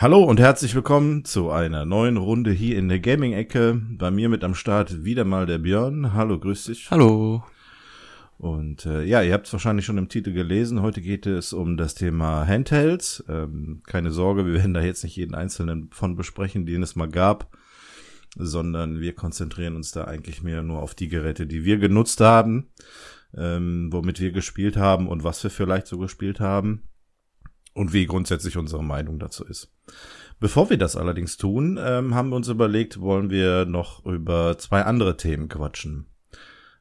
Hallo 0.00 0.24
und 0.24 0.40
herzlich 0.40 0.74
willkommen 0.74 1.26
zu 1.26 1.50
einer 1.50 1.84
neuen 1.84 2.16
Runde 2.16 2.52
hier 2.52 2.78
in 2.78 2.88
der 2.88 3.00
Gaming-Ecke. 3.00 3.82
Bei 3.98 4.10
mir 4.10 4.30
mit 4.30 4.42
am 4.44 4.54
Start 4.54 5.04
wieder 5.04 5.24
mal 5.24 5.44
der 5.44 5.58
Björn. 5.58 6.14
Hallo, 6.14 6.38
grüß 6.38 6.64
dich. 6.64 6.90
Hallo. 6.90 7.42
Und 8.40 8.86
äh, 8.86 9.04
ja, 9.04 9.20
ihr 9.20 9.34
habt 9.34 9.48
es 9.48 9.52
wahrscheinlich 9.52 9.84
schon 9.84 9.98
im 9.98 10.08
Titel 10.08 10.32
gelesen. 10.32 10.80
Heute 10.80 11.02
geht 11.02 11.26
es 11.26 11.52
um 11.52 11.76
das 11.76 11.94
Thema 11.94 12.46
Handhelds. 12.46 13.22
Ähm, 13.28 13.82
keine 13.84 14.12
Sorge, 14.12 14.46
wir 14.46 14.54
werden 14.54 14.72
da 14.72 14.80
jetzt 14.80 15.04
nicht 15.04 15.14
jeden 15.14 15.34
einzelnen 15.34 15.90
von 15.92 16.16
besprechen, 16.16 16.64
den 16.64 16.82
es 16.82 16.96
mal 16.96 17.10
gab, 17.10 17.54
sondern 18.36 18.98
wir 18.98 19.14
konzentrieren 19.14 19.76
uns 19.76 19.90
da 19.90 20.04
eigentlich 20.04 20.42
mehr 20.42 20.62
nur 20.62 20.80
auf 20.80 20.94
die 20.94 21.08
Geräte, 21.08 21.46
die 21.46 21.66
wir 21.66 21.76
genutzt 21.76 22.22
haben, 22.22 22.70
ähm, 23.36 23.90
womit 23.92 24.20
wir 24.20 24.32
gespielt 24.32 24.78
haben 24.78 25.06
und 25.06 25.22
was 25.22 25.42
wir 25.44 25.50
vielleicht 25.50 25.86
so 25.86 25.98
gespielt 25.98 26.40
haben 26.40 26.88
und 27.74 27.92
wie 27.92 28.06
grundsätzlich 28.06 28.56
unsere 28.56 28.82
Meinung 28.82 29.18
dazu 29.18 29.44
ist. 29.44 29.70
Bevor 30.38 30.70
wir 30.70 30.78
das 30.78 30.96
allerdings 30.96 31.36
tun, 31.36 31.78
ähm, 31.78 32.14
haben 32.14 32.30
wir 32.30 32.36
uns 32.36 32.48
überlegt, 32.48 33.00
wollen 33.00 33.28
wir 33.28 33.66
noch 33.66 34.06
über 34.06 34.56
zwei 34.56 34.82
andere 34.86 35.18
Themen 35.18 35.50
quatschen. 35.50 36.09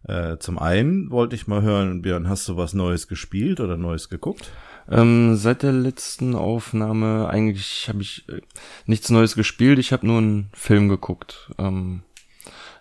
Äh, 0.08 0.38
zum 0.38 0.58
einen 0.58 1.12
wollte 1.12 1.36
ich 1.36 1.48
mal 1.48 1.62
hören, 1.62 2.02
Björn, 2.02 2.30
hast 2.30 2.48
du 2.48 2.58
was 2.58 2.74
Neues 2.74 3.08
gespielt 3.08 3.60
oder 3.60 3.78
Neues 3.78 4.10
geguckt? 4.10 4.52
Ähm, 4.90 5.36
seit 5.36 5.62
der 5.62 5.72
letzten 5.72 6.36
Aufnahme 6.36 7.30
eigentlich 7.30 7.88
habe 7.90 8.02
ich 8.02 8.28
äh, 8.30 8.42
nichts 8.86 9.10
Neues 9.10 9.36
gespielt. 9.36 9.78
Ich 9.78 9.92
habe 9.92 10.08
nur 10.08 10.18
einen 10.18 10.50
Film 10.54 10.90
geguckt. 10.90 11.52
Ähm, 11.60 12.02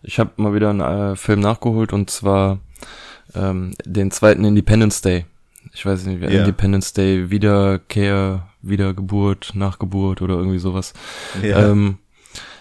ich 0.02 0.18
habe 0.18 0.30
mal 0.36 0.54
wieder 0.54 0.70
einen 0.70 0.80
äh, 0.80 1.16
Film 1.16 1.40
nachgeholt 1.40 1.92
und 1.92 2.08
zwar 2.08 2.60
ähm, 3.34 3.74
den 3.84 4.10
zweiten 4.10 4.44
Independence 4.44 5.02
Day. 5.02 5.26
Ich 5.74 5.84
weiß 5.84 6.06
nicht, 6.06 6.22
yeah. 6.22 6.30
Independence 6.30 6.92
Day, 6.92 7.30
Wiederkehr, 7.30 8.48
Wiedergeburt, 8.62 9.52
Nachgeburt 9.54 10.22
oder 10.22 10.36
irgendwie 10.36 10.58
sowas. 10.58 10.94
Yeah. 11.42 11.70
Ähm, 11.70 11.98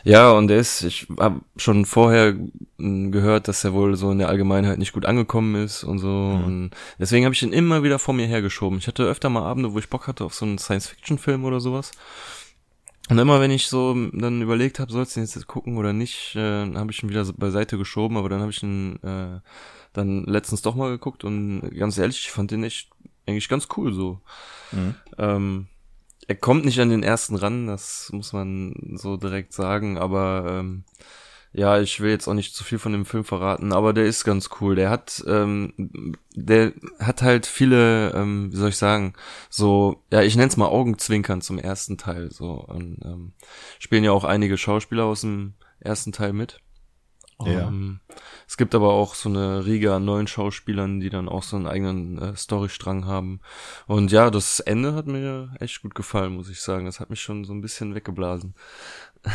ja, 0.08 0.32
und 0.32 0.48
der 0.48 0.60
ist, 0.60 0.84
ich 0.84 1.08
habe 1.20 1.42
schon 1.58 1.86
vorher 1.86 2.36
hm, 2.78 3.12
gehört, 3.12 3.48
dass 3.50 3.64
er 3.66 3.74
wohl 3.74 3.98
so 3.98 4.10
in 4.12 4.20
der 4.20 4.30
Allgemeinheit 4.30 4.78
nicht 4.78 4.94
gut 4.94 5.06
angekommen 5.06 5.56
ist 5.62 5.84
und 5.84 6.00
so. 6.00 6.08
Mhm. 6.08 6.44
Und 6.46 6.70
deswegen 6.98 7.26
habe 7.26 7.36
ich 7.36 7.44
ihn 7.44 7.52
immer 7.52 7.84
wieder 7.84 8.00
vor 8.00 8.14
mir 8.14 8.26
hergeschoben. 8.26 8.80
Ich 8.80 8.88
hatte 8.88 9.04
öfter 9.04 9.30
mal 9.30 9.44
Abende, 9.44 9.74
wo 9.74 9.80
ich 9.80 9.90
Bock 9.90 10.08
hatte 10.08 10.24
auf 10.24 10.34
so 10.34 10.46
einen 10.46 10.60
Science-Fiction-Film 10.60 11.44
oder 11.44 11.60
sowas. 11.60 11.92
Und 13.10 13.20
immer 13.20 13.42
wenn 13.42 13.52
ich 13.52 13.68
so 13.68 13.96
dann 14.14 14.42
überlegt 14.42 14.80
habe, 14.80 14.92
sollst 14.92 15.16
du 15.16 15.20
ihn 15.20 15.26
jetzt 15.26 15.48
gucken 15.48 15.78
oder 15.78 15.92
nicht, 15.92 16.36
äh, 16.36 16.74
habe 16.74 16.92
ich 16.92 17.04
ihn 17.04 17.10
wieder 17.10 17.26
beiseite 17.34 17.78
geschoben, 17.78 18.16
aber 18.16 18.30
dann 18.30 18.42
habe 18.42 18.52
ich 18.52 18.64
ihn 18.64 18.98
äh, 19.04 19.40
dann 19.94 20.24
letztens 20.24 20.62
doch 20.62 20.76
mal 20.76 20.90
geguckt 20.90 21.24
und 21.26 21.70
ganz 21.78 21.98
ehrlich, 21.98 22.20
ich 22.20 22.32
fand 22.32 22.52
den 22.52 22.64
echt 22.64 22.90
eigentlich 23.26 23.50
ganz 23.50 23.68
cool 23.76 23.94
so. 23.94 24.22
Mhm. 24.72 24.96
Ähm, 25.18 25.68
er 26.28 26.36
kommt 26.36 26.66
nicht 26.66 26.80
an 26.80 26.90
den 26.90 27.04
ersten 27.04 27.36
ran, 27.36 27.68
das 27.68 28.10
muss 28.12 28.34
man 28.34 28.74
so 28.96 29.18
direkt 29.18 29.54
sagen, 29.54 29.98
aber 29.98 30.46
ähm, 30.60 30.84
ja, 31.54 31.80
ich 31.80 32.02
will 32.02 32.12
jetzt 32.12 32.28
auch 32.28 32.34
nicht 32.34 32.54
zu 32.54 32.64
viel 32.64 32.78
von 32.78 32.92
dem 32.92 33.06
Film 33.06 33.24
verraten, 33.24 33.74
aber 33.74 33.94
der 33.94 34.06
ist 34.06 34.26
ganz 34.26 34.50
cool. 34.62 34.76
Der 34.76 34.90
hat, 34.90 35.24
ähm, 35.28 36.14
der 36.36 36.74
hat 37.00 37.22
halt 37.22 37.48
viele, 37.48 38.12
ähm, 38.14 38.52
wie 38.52 38.58
soll 38.58 38.70
ich 38.70 38.78
sagen, 38.78 39.14
so, 39.50 40.04
ja, 40.12 40.22
ich 40.22 40.36
nenne 40.36 40.50
es 40.50 40.58
mal 40.58 40.68
Augenzwinkern 40.68 41.42
zum 41.42 41.58
ersten 41.58 41.98
Teil. 41.98 42.32
So 42.32 42.52
und, 42.52 43.00
ähm, 43.04 43.34
spielen 43.80 44.04
ja 44.04 44.12
auch 44.12 44.24
einige 44.24 44.58
Schauspieler 44.58 45.06
aus 45.06 45.22
dem 45.22 45.56
ersten 45.80 46.12
Teil 46.12 46.34
mit. 46.34 46.60
Ja. 47.46 47.68
Um, 47.68 47.74
ähm, 47.74 48.00
es 48.48 48.58
gibt 48.58 48.74
aber 48.74 48.94
auch 48.94 49.14
so 49.14 49.30
eine 49.30 49.66
Riege 49.66 49.94
an 49.94 50.06
neuen 50.06 50.28
Schauspielern, 50.28 51.00
die 51.00 51.10
dann 51.10 51.30
auch 51.30 51.44
so 51.44 51.56
einen 51.56 51.68
eigenen 51.68 52.18
äh, 52.18 52.36
Storystrang 52.36 53.06
haben. 53.06 53.42
Und 53.86 54.12
ja, 54.12 54.32
das 54.32 54.60
Ende 54.60 54.96
hat 54.96 55.08
mir 55.08 55.54
echt 55.60 55.82
gut 55.82 55.94
gefallen, 55.94 56.34
muss 56.34 56.50
ich 56.50 56.62
sagen. 56.62 56.86
Das 56.86 57.00
hat 57.00 57.10
mich 57.10 57.22
schon 57.22 57.46
so 57.46 57.54
ein 57.54 57.62
bisschen 57.62 57.96
weggeblasen. 57.96 58.56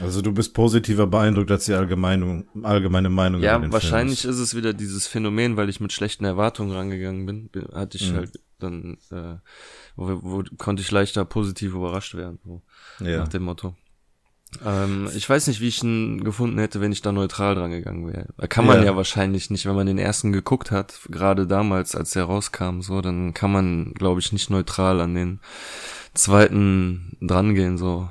Also 0.00 0.22
du 0.22 0.32
bist 0.32 0.54
positiver 0.54 1.06
beeindruckt 1.06 1.52
als 1.52 1.66
die 1.66 1.74
allgemeine, 1.74 2.44
allgemeine 2.62 3.10
Meinung. 3.10 3.40
Ja, 3.42 3.60
wahrscheinlich 3.70 4.22
Film. 4.22 4.34
ist 4.34 4.40
es 4.40 4.56
wieder 4.56 4.72
dieses 4.72 5.06
Phänomen, 5.06 5.56
weil 5.56 5.68
ich 5.68 5.78
mit 5.78 5.92
schlechten 5.92 6.24
Erwartungen 6.24 6.72
rangegangen 6.72 7.26
bin, 7.26 7.50
hatte 7.72 7.96
ich 7.96 8.10
mhm. 8.10 8.16
halt 8.16 8.40
dann, 8.58 8.98
äh, 9.12 9.36
wo, 9.96 10.18
wo 10.22 10.44
konnte 10.58 10.82
ich 10.82 10.90
leichter 10.90 11.24
positiv 11.24 11.74
überrascht 11.74 12.14
werden, 12.14 12.38
so, 12.44 12.62
ja. 13.04 13.18
nach 13.18 13.28
dem 13.28 13.44
Motto. 13.44 13.76
Ähm, 14.64 15.10
ich 15.14 15.28
weiß 15.28 15.46
nicht, 15.46 15.60
wie 15.60 15.68
ich 15.68 15.82
ihn 15.82 16.22
gefunden 16.24 16.58
hätte, 16.58 16.80
wenn 16.80 16.92
ich 16.92 17.02
da 17.02 17.12
neutral 17.12 17.54
dran 17.54 17.70
gegangen 17.70 18.06
wäre. 18.06 18.26
Kann 18.48 18.66
man 18.66 18.78
ja. 18.78 18.86
ja 18.86 18.96
wahrscheinlich 18.96 19.50
nicht, 19.50 19.66
wenn 19.66 19.74
man 19.74 19.86
den 19.86 19.98
ersten 19.98 20.32
geguckt 20.32 20.70
hat, 20.70 21.00
gerade 21.08 21.46
damals, 21.46 21.94
als 21.94 22.14
er 22.16 22.24
rauskam, 22.24 22.80
so, 22.80 23.00
dann 23.00 23.34
kann 23.34 23.52
man, 23.52 23.94
glaube 23.94 24.20
ich, 24.20 24.32
nicht 24.32 24.50
neutral 24.50 25.00
an 25.00 25.14
den 25.14 25.40
zweiten 26.14 27.16
drangehen, 27.20 27.78
so. 27.78 28.10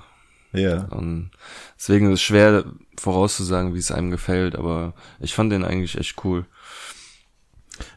Ja. 0.52 0.84
Und 0.86 1.32
deswegen 1.78 2.08
ist 2.08 2.20
es 2.20 2.22
schwer 2.22 2.66
vorauszusagen, 3.00 3.74
wie 3.74 3.80
es 3.80 3.92
einem 3.92 4.12
gefällt, 4.12 4.56
aber 4.56 4.94
ich 5.20 5.34
fand 5.34 5.52
den 5.52 5.64
eigentlich 5.64 5.98
echt 5.98 6.24
cool. 6.24 6.46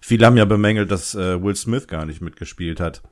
Viele 0.00 0.24
haben 0.24 0.38
ja 0.38 0.46
bemängelt, 0.46 0.90
dass 0.90 1.14
äh, 1.14 1.42
Will 1.42 1.54
Smith 1.54 1.86
gar 1.86 2.06
nicht 2.06 2.22
mitgespielt 2.22 2.80
hat. 2.80 3.02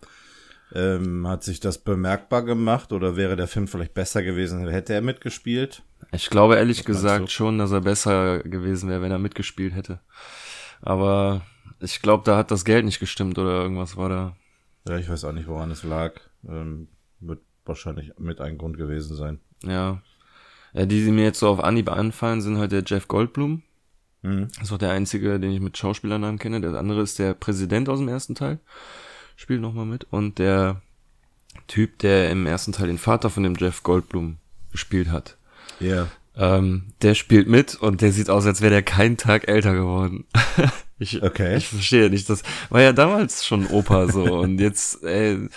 Ähm, 0.74 1.28
hat 1.28 1.44
sich 1.44 1.60
das 1.60 1.78
bemerkbar 1.78 2.42
gemacht 2.42 2.92
oder 2.92 3.16
wäre 3.16 3.36
der 3.36 3.46
Film 3.46 3.68
vielleicht 3.68 3.94
besser 3.94 4.24
gewesen, 4.24 4.66
hätte 4.66 4.92
er 4.92 5.02
mitgespielt? 5.02 5.82
Ich 6.10 6.30
glaube 6.30 6.56
ehrlich 6.56 6.80
Was 6.80 6.84
gesagt 6.86 7.30
schon, 7.30 7.58
dass 7.58 7.70
er 7.70 7.80
besser 7.80 8.40
gewesen 8.40 8.88
wäre, 8.88 9.00
wenn 9.00 9.12
er 9.12 9.20
mitgespielt 9.20 9.72
hätte. 9.72 10.00
Aber 10.82 11.42
ich 11.78 12.02
glaube, 12.02 12.24
da 12.24 12.36
hat 12.36 12.50
das 12.50 12.64
Geld 12.64 12.84
nicht 12.84 12.98
gestimmt 12.98 13.38
oder 13.38 13.62
irgendwas 13.62 13.96
war 13.96 14.08
da. 14.08 14.36
Ja, 14.88 14.98
ich 14.98 15.08
weiß 15.08 15.24
auch 15.24 15.32
nicht, 15.32 15.46
woran 15.46 15.70
es 15.70 15.84
lag. 15.84 16.14
Ähm, 16.46 16.88
wird 17.20 17.41
wahrscheinlich 17.64 18.10
mit 18.18 18.41
ein 18.41 18.58
Grund 18.58 18.76
gewesen 18.76 19.16
sein. 19.16 19.38
Ja. 19.62 20.02
ja. 20.72 20.86
Die, 20.86 21.04
die 21.04 21.12
mir 21.12 21.24
jetzt 21.24 21.38
so 21.38 21.48
auf 21.48 21.62
Anhieb 21.62 21.88
anfallen, 21.88 22.42
sind 22.42 22.58
halt 22.58 22.72
der 22.72 22.82
Jeff 22.84 23.06
Goldblum. 23.06 23.62
Mhm. 24.22 24.48
Das 24.54 24.64
ist 24.64 24.72
auch 24.72 24.78
der 24.78 24.91
einzige, 24.91 25.38
den 25.38 25.52
ich 25.52 25.60
mit 25.60 25.78
Schauspielernamen 25.78 26.41
kenne. 26.41 26.60
Der 26.60 26.74
andere 26.74 27.00
ist 27.02 27.20
der 27.20 27.34
Präsident 27.34 27.88
aus 27.88 28.00
dem 28.00 28.08
ersten 28.08 28.34
Teil 28.34 28.58
spielt 29.37 29.61
nochmal 29.61 29.87
mit. 29.87 30.06
Und 30.11 30.39
der 30.39 30.83
Typ, 31.67 31.99
der 32.00 32.31
im 32.31 32.47
ersten 32.47 32.72
Teil 32.72 32.89
den 32.89 32.99
Vater 32.99 33.31
von 33.31 33.43
dem 33.43 33.55
Jeff 33.55 33.83
Goldblum 33.83 34.39
gespielt 34.72 35.09
hat. 35.11 35.37
Ja. 35.81 35.89
Yeah. 35.89 36.09
Ähm, 36.37 36.93
der 37.03 37.15
spielt 37.15 37.49
mit 37.49 37.77
und 37.77 38.00
der 38.00 38.11
sieht 38.11 38.28
aus, 38.28 38.45
als 38.45 38.61
wäre 38.61 38.72
der 38.72 38.83
keinen 38.83 39.17
Tag 39.17 39.47
älter 39.47 39.72
geworden. 39.72 40.25
ich, 40.99 41.22
okay. 41.22 41.56
ich 41.56 41.69
verstehe 41.69 42.11
nicht. 42.11 42.28
Das 42.28 42.43
war 42.71 42.81
ja 42.81 42.93
damals 42.93 43.47
schon 43.47 43.69
Opa 43.69 44.09
so 44.09 44.25
und 44.41 44.59
jetzt, 44.59 45.05
ey, 45.05 45.49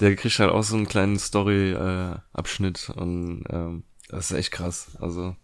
der 0.00 0.14
kriegt 0.14 0.38
halt 0.38 0.50
auch 0.50 0.62
so 0.62 0.76
einen 0.76 0.86
kleinen 0.86 1.18
Story-Abschnitt 1.18 2.88
äh, 2.88 3.00
und 3.00 3.44
ähm, 3.50 3.82
das 4.08 4.30
ist 4.30 4.36
echt 4.36 4.52
krass. 4.52 4.96
Also 5.00 5.34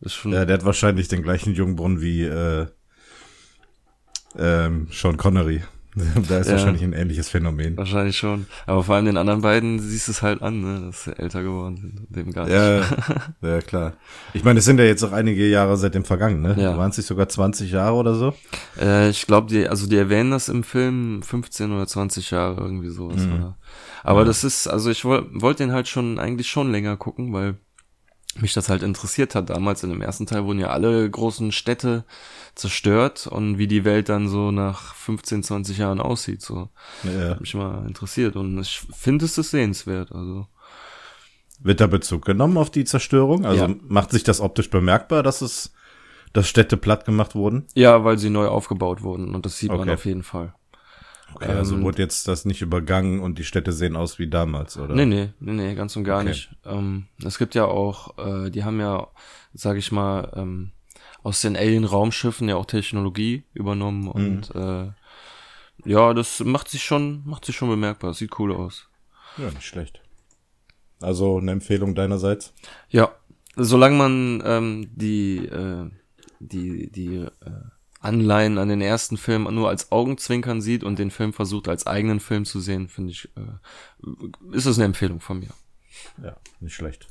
ist 0.00 0.14
schon. 0.14 0.32
Ja, 0.32 0.44
der 0.44 0.54
hat 0.54 0.64
wahrscheinlich 0.64 1.08
den 1.08 1.22
gleichen 1.22 1.54
Jungbrunnen 1.54 2.00
wie 2.00 2.24
äh, 2.24 2.66
ähm, 4.36 4.88
Sean 4.90 5.16
Connery. 5.16 5.62
da 6.28 6.38
ist 6.38 6.46
ja, 6.46 6.54
wahrscheinlich 6.54 6.82
ein 6.82 6.92
ähnliches 6.92 7.28
Phänomen. 7.28 7.76
Wahrscheinlich 7.76 8.16
schon. 8.16 8.46
Aber 8.66 8.84
vor 8.84 8.94
allem 8.94 9.06
den 9.06 9.16
anderen 9.16 9.40
beiden 9.40 9.78
siehst 9.78 10.08
du 10.08 10.12
es 10.12 10.22
halt 10.22 10.42
an, 10.42 10.60
ne, 10.60 10.86
dass 10.86 11.04
sie 11.04 11.18
älter 11.18 11.42
geworden 11.42 11.76
sind. 11.76 12.06
Dem 12.08 12.32
gar 12.32 12.44
nicht. 12.44 12.58
Ja, 13.40 13.48
ja, 13.48 13.60
klar. 13.60 13.92
Ich 14.32 14.44
meine, 14.44 14.58
es 14.58 14.64
sind 14.64 14.78
ja 14.78 14.84
jetzt 14.84 15.02
auch 15.04 15.12
einige 15.12 15.46
Jahre 15.46 15.76
seitdem 15.76 16.04
vergangen, 16.04 16.42
ne? 16.42 16.56
Ja. 16.58 16.76
Waren 16.76 16.90
es 16.90 16.96
nicht 16.96 17.06
sogar 17.06 17.28
20 17.28 17.70
Jahre 17.70 17.94
oder 17.94 18.14
so? 18.14 18.34
Äh, 18.80 19.10
ich 19.10 19.26
glaube, 19.26 19.48
die, 19.48 19.68
also 19.68 19.86
die 19.86 19.96
erwähnen 19.96 20.30
das 20.30 20.48
im 20.48 20.64
Film 20.64 21.22
15 21.22 21.72
oder 21.72 21.86
20 21.86 22.30
Jahre, 22.30 22.60
irgendwie 22.60 22.88
sowas. 22.88 23.22
Mhm. 23.22 23.54
Aber 24.02 24.20
ja. 24.20 24.26
das 24.26 24.44
ist, 24.44 24.66
also 24.66 24.90
ich 24.90 25.04
wollte 25.04 25.28
wollt 25.32 25.60
den 25.60 25.72
halt 25.72 25.88
schon, 25.88 26.18
eigentlich 26.18 26.48
schon 26.48 26.72
länger 26.72 26.96
gucken, 26.96 27.32
weil 27.32 27.56
mich 28.42 28.54
das 28.54 28.68
halt 28.68 28.82
interessiert 28.82 29.34
hat. 29.34 29.50
Damals 29.50 29.82
in 29.82 29.90
dem 29.90 30.02
ersten 30.02 30.26
Teil 30.26 30.44
wurden 30.44 30.58
ja 30.58 30.68
alle 30.68 31.08
großen 31.08 31.52
Städte 31.52 32.04
zerstört 32.54 33.26
und 33.26 33.58
wie 33.58 33.66
die 33.66 33.84
Welt 33.84 34.08
dann 34.08 34.28
so 34.28 34.50
nach 34.50 34.94
15, 34.94 35.42
20 35.42 35.78
Jahren 35.78 36.00
aussieht. 36.00 36.42
So 36.42 36.68
ja. 37.04 37.30
hat 37.30 37.40
mich 37.40 37.54
mal 37.54 37.86
interessiert 37.86 38.36
und 38.36 38.58
ich 38.60 38.80
finde 38.96 39.24
es 39.24 39.38
ist 39.38 39.50
sehenswert. 39.50 40.12
Also 40.12 40.46
wird 41.60 41.80
da 41.80 41.86
Bezug 41.86 42.24
genommen 42.24 42.56
auf 42.56 42.70
die 42.70 42.84
Zerstörung? 42.84 43.44
Also 43.44 43.66
ja. 43.66 43.74
macht 43.82 44.10
sich 44.10 44.22
das 44.22 44.40
optisch 44.40 44.70
bemerkbar, 44.70 45.22
dass 45.22 45.42
es 45.42 45.72
dass 46.32 46.48
Städte 46.48 46.76
platt 46.76 47.04
gemacht 47.04 47.34
wurden? 47.34 47.66
Ja, 47.74 48.04
weil 48.04 48.18
sie 48.18 48.30
neu 48.30 48.48
aufgebaut 48.48 49.02
wurden 49.02 49.34
und 49.34 49.46
das 49.46 49.58
sieht 49.58 49.70
okay. 49.70 49.78
man 49.78 49.90
auf 49.90 50.04
jeden 50.04 50.22
Fall. 50.22 50.54
Okay, 51.34 51.46
also 51.46 51.76
ähm, 51.76 51.82
wurde 51.82 52.02
jetzt 52.02 52.26
das 52.26 52.44
nicht 52.44 52.62
übergangen 52.62 53.20
und 53.20 53.38
die 53.38 53.44
Städte 53.44 53.72
sehen 53.72 53.96
aus 53.96 54.18
wie 54.18 54.28
damals, 54.28 54.78
oder? 54.78 54.94
Nee, 54.94 55.06
nee, 55.06 55.30
nee, 55.40 55.52
nee 55.52 55.74
ganz 55.74 55.94
und 55.96 56.04
gar 56.04 56.20
okay. 56.20 56.30
nicht. 56.30 56.50
Ähm, 56.64 57.06
es 57.22 57.38
gibt 57.38 57.54
ja 57.54 57.66
auch, 57.66 58.16
äh, 58.18 58.50
die 58.50 58.64
haben 58.64 58.80
ja, 58.80 59.08
sag 59.52 59.76
ich 59.76 59.92
mal, 59.92 60.32
ähm, 60.34 60.72
aus 61.22 61.40
den 61.40 61.56
Alien-Raumschiffen 61.56 62.48
ja 62.48 62.56
auch 62.56 62.66
Technologie 62.66 63.44
übernommen 63.52 64.02
mhm. 64.02 64.08
und 64.08 64.54
äh, 64.54 64.90
ja, 65.84 66.14
das 66.14 66.40
macht 66.40 66.68
sich 66.68 66.82
schon, 66.82 67.22
macht 67.24 67.44
sich 67.44 67.56
schon 67.56 67.68
bemerkbar. 67.68 68.14
Sieht 68.14 68.38
cool 68.38 68.52
aus. 68.54 68.88
Ja, 69.36 69.50
nicht 69.50 69.64
schlecht. 69.66 70.00
Also 71.00 71.38
eine 71.38 71.52
Empfehlung 71.52 71.94
deinerseits? 71.94 72.52
Ja, 72.88 73.12
solange 73.56 73.96
man 73.96 74.42
ähm, 74.44 74.90
die, 74.94 75.46
äh, 75.46 75.90
die, 76.40 76.90
die 76.90 77.16
äh, 77.16 77.28
Anleihen 78.08 78.58
an 78.58 78.68
den 78.68 78.80
ersten 78.80 79.16
Film 79.16 79.44
nur 79.44 79.68
als 79.68 79.92
Augenzwinkern 79.92 80.60
sieht 80.60 80.82
und 80.82 80.98
den 80.98 81.10
Film 81.10 81.32
versucht 81.32 81.68
als 81.68 81.86
eigenen 81.86 82.20
Film 82.20 82.44
zu 82.44 82.60
sehen, 82.60 82.88
finde 82.88 83.12
ich, 83.12 83.28
äh, 83.36 84.56
ist 84.56 84.66
es 84.66 84.78
eine 84.78 84.86
Empfehlung 84.86 85.20
von 85.20 85.40
mir. 85.40 85.50
Ja, 86.22 86.36
nicht 86.60 86.74
schlecht. 86.74 87.06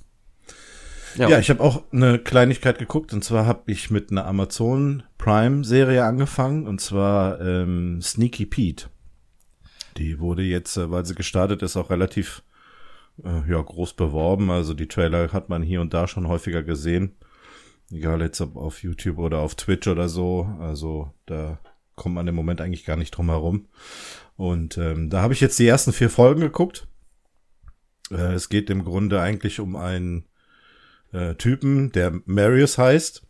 Ja, 1.16 1.30
ja 1.30 1.40
ich 1.40 1.50
habe 1.50 1.64
auch 1.64 1.84
eine 1.92 2.20
Kleinigkeit 2.20 2.80
geguckt 2.80 3.14
und 3.14 3.24
zwar 3.24 3.46
habe 3.46 3.72
ich 3.72 3.90
mit 3.90 4.12
einer 4.12 4.26
Amazon 4.26 5.04
Prime 5.18 5.64
Serie 5.64 6.04
angefangen 6.04 6.68
und 6.68 6.82
zwar 6.82 7.40
ähm, 7.42 8.02
Sneaky 8.02 8.46
Pete. 8.46 8.88
Die 9.98 10.20
wurde 10.20 10.44
jetzt, 10.44 10.78
äh, 10.78 10.92
weil 10.92 11.06
sie 11.06 11.16
gestartet 11.16 11.62
ist, 11.62 11.78
auch 11.78 11.90
relativ 11.90 12.44
äh, 13.24 13.50
ja 13.50 13.62
groß 13.62 13.94
beworben. 13.94 14.52
Also 14.52 14.74
die 14.74 14.88
Trailer 14.88 15.32
hat 15.32 15.50
man 15.50 15.64
hier 15.64 15.82
und 15.82 15.94
da 15.94 16.08
schon 16.08 16.28
häufiger 16.28 16.64
gesehen. 16.64 17.16
Egal 17.92 18.22
jetzt 18.22 18.42
ob 18.42 18.56
auf 18.56 18.84
YouTube 18.84 19.18
oder 19.18 19.40
auf 19.40 19.56
Twitch 19.56 19.88
oder 19.88 20.10
so. 20.10 20.50
Also 20.60 21.12
da 21.26 21.60
kommt 21.96 22.16
man 22.16 22.28
im 22.28 22.36
Moment 22.36 22.62
eigentlich 22.62 22.86
gar 22.86 22.98
nicht 22.98 23.12
drum 23.12 23.30
herum. 23.30 23.68
Und 24.36 24.78
ähm, 24.78 25.10
da 25.10 25.22
habe 25.22 25.34
ich 25.34 25.42
jetzt 25.42 25.58
die 25.58 25.68
ersten 25.68 25.94
vier 25.94 26.10
Folgen 26.10 26.42
geguckt. 26.42 26.88
Äh, 28.12 28.34
es 28.34 28.50
geht 28.50 28.70
im 28.70 28.84
Grunde 28.84 29.22
eigentlich 29.22 29.60
um 29.60 29.76
einen 29.76 30.26
äh, 31.12 31.36
Typen, 31.36 31.92
der 31.92 32.22
Marius 32.26 32.78
heißt. 32.78 33.24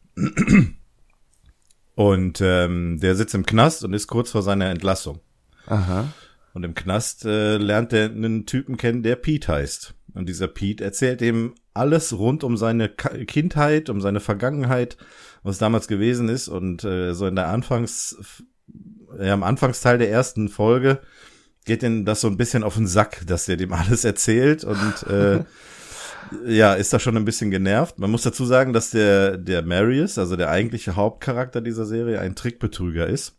Und 1.95 2.41
ähm, 2.41 2.99
der 2.99 3.15
sitzt 3.15 3.35
im 3.35 3.45
Knast 3.45 3.83
und 3.83 3.93
ist 3.93 4.07
kurz 4.07 4.31
vor 4.31 4.43
seiner 4.43 4.69
Entlassung. 4.69 5.19
Aha. 5.65 6.13
Und 6.57 6.63
im 6.63 6.73
Knast 6.73 7.23
äh, 7.23 7.57
lernt 7.57 7.93
er 7.93 8.05
einen 8.05 8.47
Typen 8.47 8.77
kennen, 8.77 9.03
der 9.03 9.15
Pete 9.15 9.47
heißt. 9.47 9.93
Und 10.15 10.27
dieser 10.27 10.47
Pete 10.47 10.83
erzählt 10.83 11.21
ihm 11.21 11.53
alles 11.75 12.17
rund 12.17 12.43
um 12.43 12.57
seine 12.57 12.89
Kindheit, 12.89 13.91
um 13.91 14.01
seine 14.01 14.19
Vergangenheit, 14.19 14.97
was 15.43 15.59
damals 15.59 15.87
gewesen 15.87 16.29
ist. 16.29 16.47
Und 16.47 16.83
äh, 16.83 17.13
so 17.13 17.27
in 17.27 17.35
der 17.35 17.49
Anfangs, 17.49 18.41
ja, 19.19 19.35
am 19.35 19.43
Anfangsteil 19.43 19.99
der 19.99 20.09
ersten 20.09 20.49
Folge 20.49 20.99
geht 21.65 21.83
ihm 21.83 22.05
das 22.05 22.21
so 22.21 22.27
ein 22.27 22.37
bisschen 22.37 22.63
auf 22.63 22.73
den 22.73 22.87
Sack, 22.87 23.21
dass 23.27 23.47
er 23.47 23.57
dem 23.57 23.71
alles 23.73 24.03
erzählt 24.03 24.63
und 24.63 25.03
äh, 25.11 25.43
ja, 26.47 26.73
ist 26.73 26.91
da 26.91 26.97
schon 26.97 27.17
ein 27.17 27.25
bisschen 27.25 27.51
genervt. 27.51 27.99
Man 27.99 28.09
muss 28.09 28.23
dazu 28.23 28.45
sagen, 28.45 28.73
dass 28.73 28.89
der, 28.89 29.37
der 29.37 29.61
Marius, 29.61 30.17
also 30.17 30.35
der 30.35 30.49
eigentliche 30.49 30.95
Hauptcharakter 30.95 31.61
dieser 31.61 31.85
Serie, 31.85 32.19
ein 32.19 32.33
Trickbetrüger 32.33 33.05
ist. 33.05 33.37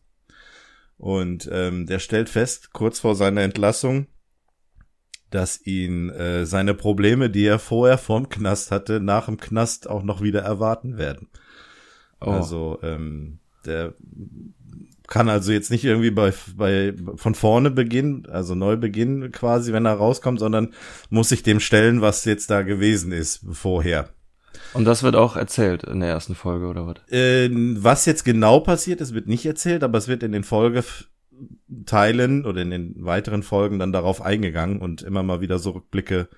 Und 0.99 1.49
ähm, 1.53 1.87
der 1.87 2.01
stellt 2.01 2.29
fest, 2.29 2.73
kurz 2.73 2.99
vor 2.99 3.15
seiner 3.15 3.43
Entlassung, 3.43 4.09
dass 5.31 5.65
ihn 5.65 6.11
äh, 6.11 6.45
seine 6.45 6.75
Probleme, 6.75 7.31
die 7.31 7.45
er 7.45 7.59
vorher 7.59 7.99
vorm 7.99 8.29
Knast 8.29 8.71
hatte, 8.71 9.01
nach 9.01 9.27
dem 9.27 9.37
Knast 9.39 9.89
auch 9.89 10.03
noch 10.03 10.23
wieder 10.23 10.43
erwarten 10.43 10.99
werden. 10.99 11.29
Oh. 12.21 12.31
Also 12.31 12.79
ähm, 12.83 13.39
der 13.65 13.95
kann 15.07 15.29
also 15.29 15.53
jetzt 15.53 15.71
nicht 15.71 15.85
irgendwie 15.85 16.11
bei, 16.11 16.33
bei 16.57 16.95
von 17.17 17.35
vorne 17.35 17.71
beginnen, 17.71 18.27
also 18.27 18.55
neu 18.55 18.77
beginnen 18.77 19.33
quasi, 19.33 19.73
wenn 19.73 19.87
er 19.87 19.95
rauskommt, 19.95 20.39
sondern 20.39 20.75
muss 21.11 21.31
sich 21.31 21.43
dem 21.43 21.61
stellen, 21.61 22.01
was 22.01 22.25
jetzt 22.25 22.51
da 22.51 22.63
gewesen 22.63 23.13
ist 23.13 23.45
vorher. 23.53 24.11
Und 24.75 24.85
das 24.85 25.03
wird 25.03 25.17
auch 25.17 25.37
erzählt 25.37 25.85
in 25.85 26.01
der 26.01 26.11
ersten 26.11 26.35
Folge, 26.35 26.67
oder 26.67 26.87
was? 26.87 26.97
Äh, 27.11 27.49
was 27.51 28.07
jetzt 28.07 28.25
genau 28.25 28.61
passiert 28.61 29.01
ist, 29.01 29.15
wird 29.15 29.27
nicht 29.27 29.47
erzählt, 29.47 29.83
aber 29.83 29.99
es 29.99 30.09
wird 30.09 30.23
in 30.23 30.33
den 30.33 30.45
Folgeteilen 30.45 32.45
oder 32.45 32.63
in 32.63 32.71
den 32.71 33.05
weiteren 33.05 33.43
Folgen 33.43 33.79
dann 33.79 33.93
darauf 33.93 34.23
eingegangen 34.23 34.81
und 34.81 35.03
immer 35.03 35.23
mal 35.23 35.41
wieder 35.41 35.59
so 35.59 35.71
Rückblicke 35.71 36.29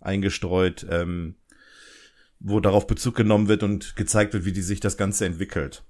eingestreut, 0.00 0.86
ähm, 0.88 1.34
wo 2.38 2.60
darauf 2.60 2.86
Bezug 2.86 3.16
genommen 3.16 3.48
wird 3.48 3.62
und 3.62 3.96
gezeigt 3.96 4.34
wird, 4.34 4.44
wie 4.44 4.52
die 4.52 4.62
sich 4.62 4.80
das 4.80 4.96
Ganze 4.96 5.26
entwickelt. 5.26 5.84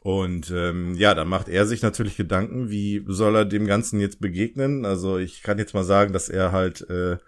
Und 0.00 0.52
ähm, 0.52 0.94
ja, 0.94 1.14
dann 1.14 1.28
macht 1.28 1.48
er 1.48 1.66
sich 1.66 1.82
natürlich 1.82 2.16
Gedanken, 2.16 2.70
wie 2.70 3.04
soll 3.08 3.34
er 3.34 3.44
dem 3.44 3.66
Ganzen 3.66 4.00
jetzt 4.00 4.20
begegnen. 4.20 4.84
Also 4.84 5.18
ich 5.18 5.42
kann 5.42 5.58
jetzt 5.58 5.74
mal 5.74 5.84
sagen, 5.84 6.12
dass 6.12 6.28
er 6.28 6.52
halt 6.52 6.88
äh, 6.88 7.18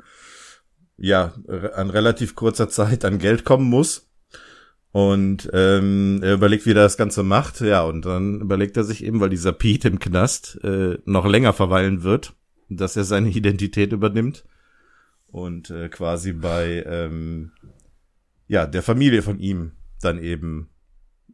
ja 1.00 1.35
an 1.75 1.91
relativ 1.91 2.35
kurzer 2.35 2.69
Zeit 2.69 3.05
an 3.05 3.19
Geld 3.19 3.44
kommen 3.44 3.69
muss. 3.69 4.06
Und 4.93 5.49
ähm, 5.52 6.20
er 6.23 6.35
überlegt, 6.35 6.67
wie 6.67 6.70
er 6.70 6.75
das 6.75 6.97
Ganze 6.97 7.23
macht. 7.23 7.61
Ja, 7.61 7.82
und 7.82 8.05
dann 8.06 8.41
überlegt 8.41 8.76
er 8.76 8.85
sich 8.85 9.05
eben, 9.05 9.20
weil 9.20 9.31
dieser 9.31 9.52
Pete 9.52 9.88
im 9.88 10.00
Knast 10.00 10.58
äh, 10.64 10.99
noch 11.05 11.26
länger 11.26 11.52
verweilen 11.52 12.02
wird, 12.02 12.35
dass 12.69 12.97
er 12.97 13.05
seine 13.05 13.31
Identität 13.31 13.93
übernimmt 13.93 14.44
und 15.29 15.70
äh, 15.70 15.88
quasi 15.88 16.32
bei 16.32 16.85
ähm, 16.87 17.53
ja 18.49 18.67
der 18.67 18.82
Familie 18.82 19.23
von 19.23 19.38
ihm 19.38 19.73
dann 20.00 20.19
eben 20.19 20.70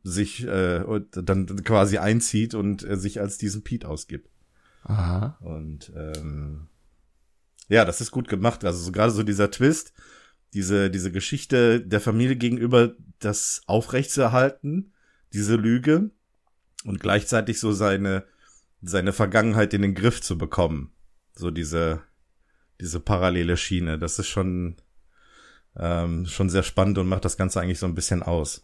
sich 0.02 0.46
äh, 0.46 0.84
dann 1.10 1.46
quasi 1.64 1.98
einzieht 1.98 2.54
und 2.54 2.84
äh, 2.84 2.96
sich 2.96 3.20
als 3.20 3.38
diesen 3.38 3.62
Pete 3.62 3.88
ausgibt. 3.88 4.28
Aha. 4.84 5.36
Und 5.40 5.92
ähm, 5.96 6.68
ja, 7.68 7.84
das 7.84 8.00
ist 8.00 8.10
gut 8.10 8.28
gemacht. 8.28 8.64
Also 8.64 8.82
so, 8.82 8.92
gerade 8.92 9.12
so 9.12 9.22
dieser 9.22 9.50
Twist, 9.50 9.92
diese 10.54 10.90
diese 10.90 11.10
Geschichte 11.10 11.80
der 11.80 12.00
Familie 12.00 12.36
gegenüber, 12.36 12.94
das 13.18 13.62
aufrechtzuerhalten, 13.66 14.92
diese 15.32 15.56
Lüge 15.56 16.10
und 16.84 17.00
gleichzeitig 17.00 17.58
so 17.58 17.72
seine 17.72 18.24
seine 18.82 19.12
Vergangenheit 19.12 19.74
in 19.74 19.82
den 19.82 19.94
Griff 19.94 20.20
zu 20.20 20.38
bekommen. 20.38 20.92
So 21.34 21.50
diese 21.50 22.02
diese 22.80 23.00
parallele 23.00 23.56
Schiene. 23.56 23.98
Das 23.98 24.18
ist 24.18 24.28
schon 24.28 24.76
ähm, 25.78 26.26
schon 26.26 26.48
sehr 26.48 26.62
spannend 26.62 26.98
und 26.98 27.08
macht 27.08 27.24
das 27.24 27.36
Ganze 27.36 27.60
eigentlich 27.60 27.78
so 27.78 27.86
ein 27.86 27.94
bisschen 27.94 28.22
aus. 28.22 28.62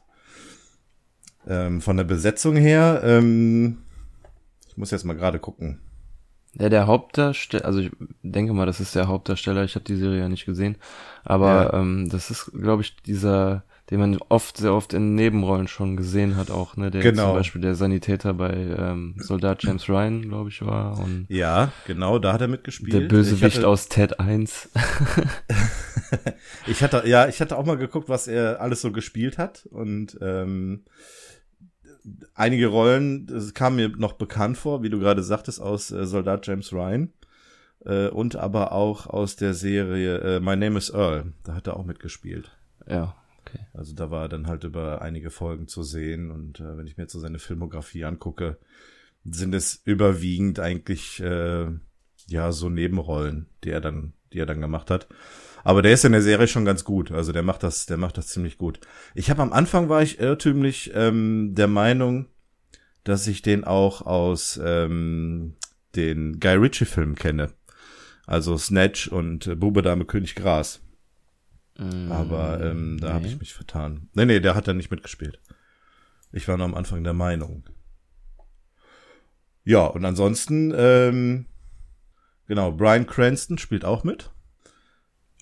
Ähm, 1.47 1.81
von 1.81 1.97
der 1.97 2.05
Besetzung 2.05 2.57
her, 2.57 3.03
ähm, 3.05 3.83
ich 4.69 4.77
muss 4.77 4.93
jetzt 4.93 5.05
mal 5.05 5.17
gerade 5.17 5.41
gucken. 5.41 5.81
Ja, 6.59 6.69
der 6.69 6.87
Hauptdarsteller, 6.87 7.65
also 7.65 7.81
ich 7.81 7.91
denke 8.23 8.53
mal, 8.53 8.67
das 8.67 8.79
ist 8.79 8.95
der 8.95 9.09
Hauptdarsteller, 9.09 9.65
ich 9.65 9.75
habe 9.75 9.87
die 9.87 9.97
Serie 9.97 10.21
ja 10.21 10.29
nicht 10.29 10.45
gesehen, 10.45 10.77
aber 11.25 11.73
ja. 11.73 11.81
ähm, 11.81 12.11
das 12.11 12.31
ist, 12.31 12.53
glaube 12.53 12.83
ich, 12.83 12.95
dieser, 12.97 13.65
den 13.89 14.01
man 14.01 14.19
oft, 14.29 14.59
sehr 14.59 14.75
oft 14.75 14.93
in 14.93 15.15
Nebenrollen 15.15 15.67
schon 15.67 15.97
gesehen 15.97 16.37
hat 16.37 16.51
auch, 16.51 16.77
ne, 16.77 16.91
der 16.91 17.01
genau. 17.01 17.29
zum 17.29 17.37
Beispiel 17.37 17.61
der 17.63 17.75
Sanitäter 17.75 18.35
bei 18.35 18.53
ähm, 18.53 19.15
Soldat 19.17 19.63
James 19.63 19.89
Ryan, 19.89 20.29
glaube 20.29 20.51
ich, 20.51 20.61
war. 20.61 20.99
Und 20.99 21.25
ja, 21.31 21.73
genau, 21.87 22.19
da 22.19 22.35
hat 22.35 22.43
er 22.43 22.49
mitgespielt. 22.49 22.93
Der 22.93 23.01
Bösewicht 23.01 23.57
hatte, 23.57 23.69
aus 23.69 23.89
Ted 23.89 24.21
1. 24.21 24.69
ich 26.67 26.83
hatte, 26.83 27.05
ja, 27.07 27.29
ich 27.29 27.41
hatte 27.41 27.57
auch 27.57 27.65
mal 27.65 27.79
geguckt, 27.79 28.11
was 28.11 28.29
er 28.29 28.61
alles 28.61 28.83
so 28.83 28.93
gespielt 28.93 29.39
hat 29.39 29.67
und 29.71 30.19
ähm, 30.21 30.83
einige 32.35 32.69
Rollen, 32.69 33.27
das 33.27 33.55
kam 33.55 33.77
mir 33.77 33.89
noch 33.89 34.15
bekannt 34.15 34.59
vor, 34.59 34.83
wie 34.83 34.91
du 34.91 34.99
gerade 34.99 35.23
sagtest, 35.23 35.61
aus 35.61 35.91
äh, 35.91 36.07
Soldat 36.07 36.47
James 36.47 36.73
Ryan. 36.73 37.13
Äh, 37.85 38.09
und 38.09 38.37
aber 38.37 38.73
auch 38.73 39.07
aus 39.07 39.37
der 39.37 39.55
Serie 39.55 40.19
äh, 40.19 40.41
My 40.41 40.57
Name 40.57 40.79
is 40.79 40.91
Earl. 40.91 41.33
Da 41.43 41.55
hat 41.55 41.67
er 41.67 41.77
auch 41.77 41.85
mitgespielt. 41.85 42.57
Ja, 42.89 43.17
okay. 43.41 43.61
Also 43.73 43.95
da 43.95 44.11
war 44.11 44.23
er 44.23 44.29
dann 44.29 44.47
halt 44.47 44.65
über 44.65 45.03
einige 45.03 45.31
Folgen 45.31 45.69
zu 45.69 45.83
sehen. 45.83 46.31
Und 46.31 46.61
äh, 46.61 46.77
wenn 46.77 46.87
ich 46.87 46.97
mir 46.97 47.05
jetzt 47.05 47.13
so 47.13 47.21
seine 47.21 47.39
Filmografie 47.39 48.05
angucke, 48.05 48.59
sind 49.25 49.55
es 49.55 49.81
überwiegend 49.85 50.59
eigentlich 50.59 51.21
äh, 51.21 51.67
ja 52.29 52.53
so 52.53 52.69
Nebenrollen, 52.69 53.47
die 53.65 53.71
er 53.71 53.81
dann, 53.81 54.15
die 54.33 54.39
er 54.39 54.47
dann 54.47 54.61
gemacht 54.61 54.91
hat. 54.91 55.09
Aber 55.65 55.83
der 55.83 55.93
ist 55.93 56.05
in 56.05 56.13
der 56.13 56.23
Serie 56.23 56.49
schon 56.49 56.65
ganz 56.65 56.85
gut. 56.85 57.13
Also 57.13 57.33
der 57.33 57.43
macht 57.43 57.63
das, 57.63 57.87
der 57.87 57.97
macht 57.97 58.19
das 58.19 58.29
ziemlich 58.29 58.59
gut. 58.59 58.81
Ich 59.15 59.31
habe 59.31 59.43
am 59.43 59.53
Anfang 59.53 59.89
war 59.89 60.03
ich 60.03 60.19
irrtümlich 60.19 60.93
ähm, 60.95 61.55
der 61.55 61.69
Meinung, 61.69 62.27
dass 63.05 63.27
ich 63.27 63.43
den 63.43 63.65
auch 63.65 64.03
aus 64.03 64.61
ähm, 64.63 65.57
den 65.95 66.41
Guy 66.41 66.55
Ritchie 66.55 66.85
Filmen 66.85 67.15
kenne. 67.15 67.53
Also 68.27 68.57
Snatch 68.57 69.09
und 69.09 69.47
äh, 69.47 69.55
Bube 69.55 69.83
Dame 69.83 70.05
König 70.05 70.35
Gras. 70.35 70.81
Mm, 71.79 72.11
Aber 72.11 72.61
ähm, 72.63 72.99
da 73.01 73.09
nee. 73.09 73.15
habe 73.15 73.27
ich 73.27 73.39
mich 73.39 73.55
vertan. 73.55 74.09
Nee, 74.15 74.27
nee, 74.27 74.41
der 74.41 74.55
hat 74.55 74.69
da 74.69 74.75
nicht 74.75 74.91
mitgespielt. 74.91 75.41
Ich 76.33 76.49
war 76.49 76.57
noch 76.57 76.65
am 76.65 76.75
Anfang 76.75 77.05
der 77.05 77.13
Meinung. 77.13 77.65
Ja, 79.65 79.87
und 79.87 80.05
ansonsten, 80.05 80.73
ähm, 80.77 81.47
genau, 82.47 82.73
Brian 82.73 83.07
Cranston 83.07 83.59
spielt 83.59 83.85
auch 83.85 84.03
mit. 84.03 84.32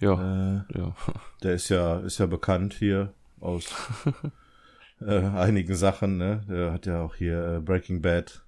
Ja, 0.00 0.14
äh, 0.14 0.78
ja. 0.78 0.94
Der 1.42 1.54
ist 1.54 1.68
ja, 1.68 2.00
ist 2.00 2.18
ja 2.18 2.26
bekannt 2.26 2.74
hier 2.74 3.14
aus 3.38 3.72
äh, 5.00 5.20
einigen 5.20 5.74
Sachen, 5.74 6.16
ne? 6.16 6.44
Der 6.48 6.72
hat 6.72 6.86
ja 6.86 7.02
auch 7.02 7.14
hier 7.14 7.56
äh, 7.56 7.60
Breaking 7.60 8.02
Bad 8.02 8.44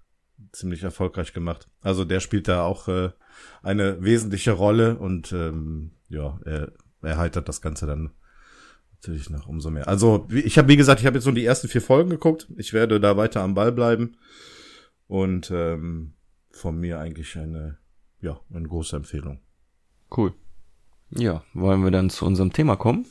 ziemlich 0.52 0.82
erfolgreich 0.82 1.32
gemacht. 1.32 1.68
Also 1.82 2.04
der 2.04 2.20
spielt 2.20 2.48
da 2.48 2.64
auch 2.64 2.88
äh, 2.88 3.10
eine 3.62 4.02
wesentliche 4.02 4.52
Rolle 4.52 4.96
und 4.98 5.32
ähm, 5.32 5.92
ja, 6.08 6.40
er 6.44 6.72
erheitert 7.00 7.48
das 7.48 7.62
Ganze 7.62 7.86
dann 7.86 8.12
natürlich 8.94 9.30
noch 9.30 9.46
umso 9.46 9.70
mehr. 9.70 9.88
Also 9.88 10.26
ich 10.30 10.58
habe, 10.58 10.68
wie 10.68 10.76
gesagt, 10.76 11.00
ich 11.00 11.06
habe 11.06 11.16
jetzt 11.16 11.24
nur 11.24 11.34
die 11.34 11.44
ersten 11.44 11.68
vier 11.68 11.82
Folgen 11.82 12.10
geguckt. 12.10 12.48
Ich 12.56 12.72
werde 12.72 13.00
da 13.00 13.16
weiter 13.16 13.42
am 13.42 13.54
Ball 13.54 13.72
bleiben 13.72 14.16
und 15.06 15.50
ähm, 15.50 16.14
von 16.50 16.78
mir 16.78 16.98
eigentlich 16.98 17.36
eine, 17.36 17.78
ja, 18.20 18.40
eine 18.52 18.68
große 18.68 18.96
Empfehlung. 18.96 19.40
Cool. 20.14 20.34
Ja, 21.16 21.42
wollen 21.54 21.82
wir 21.84 21.90
dann 21.90 22.10
zu 22.10 22.24
unserem 22.24 22.52
Thema 22.52 22.76
kommen? 22.76 23.06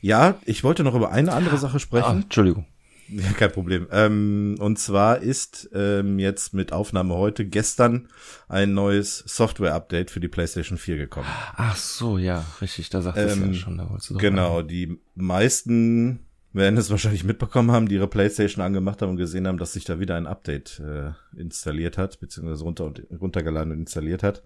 Ja, 0.00 0.36
ich 0.44 0.62
wollte 0.64 0.84
noch 0.84 0.94
über 0.94 1.10
eine 1.10 1.32
andere 1.32 1.58
Sache 1.58 1.80
sprechen. 1.80 2.04
Ah, 2.04 2.22
Entschuldigung. 2.22 2.66
Ja, 3.08 3.32
kein 3.32 3.52
Problem. 3.52 3.86
Ähm, 3.92 4.56
und 4.58 4.78
zwar 4.78 5.18
ist 5.18 5.70
ähm, 5.72 6.18
jetzt 6.18 6.54
mit 6.54 6.72
Aufnahme 6.72 7.14
heute 7.14 7.44
gestern 7.46 8.08
ein 8.48 8.74
neues 8.74 9.18
Software-Update 9.18 10.10
für 10.10 10.20
die 10.20 10.28
PlayStation 10.28 10.76
4 10.76 10.96
gekommen. 10.96 11.26
Ach 11.54 11.76
so, 11.76 12.18
ja, 12.18 12.44
richtig, 12.60 12.90
da 12.90 13.02
sagtest 13.02 13.36
ähm, 13.36 13.42
du 13.42 13.48
ja 13.48 13.54
schon. 13.54 13.78
Da 13.78 13.88
wolltest 13.88 14.10
du 14.10 14.16
genau, 14.16 14.58
rein. 14.58 14.68
die 14.68 14.98
meisten 15.14 16.20
werden 16.52 16.78
es 16.78 16.90
wahrscheinlich 16.90 17.22
mitbekommen 17.22 17.70
haben, 17.70 17.86
die 17.86 17.96
ihre 17.96 18.08
PlayStation 18.08 18.64
angemacht 18.64 19.02
haben 19.02 19.10
und 19.10 19.16
gesehen 19.16 19.46
haben, 19.46 19.58
dass 19.58 19.74
sich 19.74 19.84
da 19.84 20.00
wieder 20.00 20.16
ein 20.16 20.26
Update 20.26 20.80
äh, 20.80 21.10
installiert 21.38 21.98
hat, 21.98 22.18
beziehungsweise 22.18 22.64
runter 22.64 22.86
und 22.86 23.06
runtergeladen 23.20 23.72
und 23.72 23.80
installiert 23.80 24.22
hat. 24.22 24.42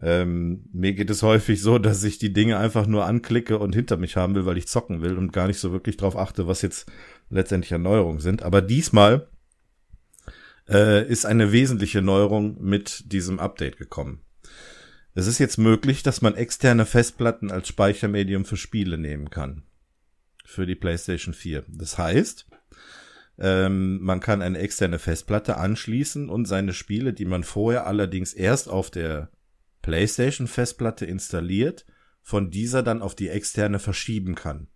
Ähm, 0.00 0.64
mir 0.72 0.94
geht 0.94 1.10
es 1.10 1.22
häufig 1.22 1.60
so, 1.60 1.78
dass 1.78 2.02
ich 2.02 2.18
die 2.18 2.32
Dinge 2.32 2.58
einfach 2.58 2.86
nur 2.86 3.04
anklicke 3.04 3.58
und 3.58 3.74
hinter 3.74 3.96
mich 3.96 4.16
haben 4.16 4.34
will, 4.34 4.46
weil 4.46 4.56
ich 4.56 4.68
zocken 4.68 5.02
will 5.02 5.16
und 5.16 5.32
gar 5.32 5.46
nicht 5.46 5.58
so 5.58 5.72
wirklich 5.72 5.96
drauf 5.96 6.16
achte, 6.16 6.46
was 6.46 6.62
jetzt 6.62 6.90
letztendlich 7.30 7.72
Erneuerungen 7.72 8.20
sind. 8.20 8.42
Aber 8.42 8.62
diesmal 8.62 9.28
äh, 10.68 11.06
ist 11.06 11.26
eine 11.26 11.52
wesentliche 11.52 12.02
Neuerung 12.02 12.62
mit 12.62 13.12
diesem 13.12 13.38
Update 13.38 13.76
gekommen. 13.76 14.20
Es 15.14 15.26
ist 15.26 15.38
jetzt 15.38 15.58
möglich, 15.58 16.02
dass 16.02 16.22
man 16.22 16.34
externe 16.34 16.86
Festplatten 16.86 17.50
als 17.50 17.68
Speichermedium 17.68 18.44
für 18.44 18.56
Spiele 18.56 18.96
nehmen 18.96 19.28
kann. 19.28 19.62
Für 20.44 20.66
die 20.66 20.74
PlayStation 20.74 21.34
4. 21.34 21.64
Das 21.68 21.98
heißt, 21.98 22.46
ähm, 23.38 24.00
man 24.00 24.20
kann 24.20 24.42
eine 24.42 24.58
externe 24.58 24.98
Festplatte 24.98 25.58
anschließen 25.58 26.28
und 26.28 26.46
seine 26.46 26.72
Spiele, 26.72 27.12
die 27.12 27.24
man 27.24 27.44
vorher 27.44 27.86
allerdings 27.86 28.32
erst 28.32 28.68
auf 28.68 28.90
der 28.90 29.30
PlayStation-Festplatte 29.82 31.06
installiert, 31.06 31.84
von 32.22 32.50
dieser 32.50 32.82
dann 32.82 33.02
auf 33.02 33.14
die 33.14 33.28
externe 33.28 33.78
verschieben 33.78 34.34
kann. 34.34 34.68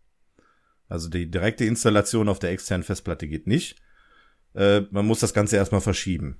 Also 0.88 1.08
die 1.08 1.30
direkte 1.30 1.64
Installation 1.64 2.28
auf 2.28 2.38
der 2.38 2.50
externen 2.50 2.84
Festplatte 2.84 3.26
geht 3.26 3.46
nicht. 3.46 3.76
Äh, 4.54 4.82
man 4.90 5.06
muss 5.06 5.20
das 5.20 5.34
Ganze 5.34 5.56
erstmal 5.56 5.80
verschieben. 5.80 6.38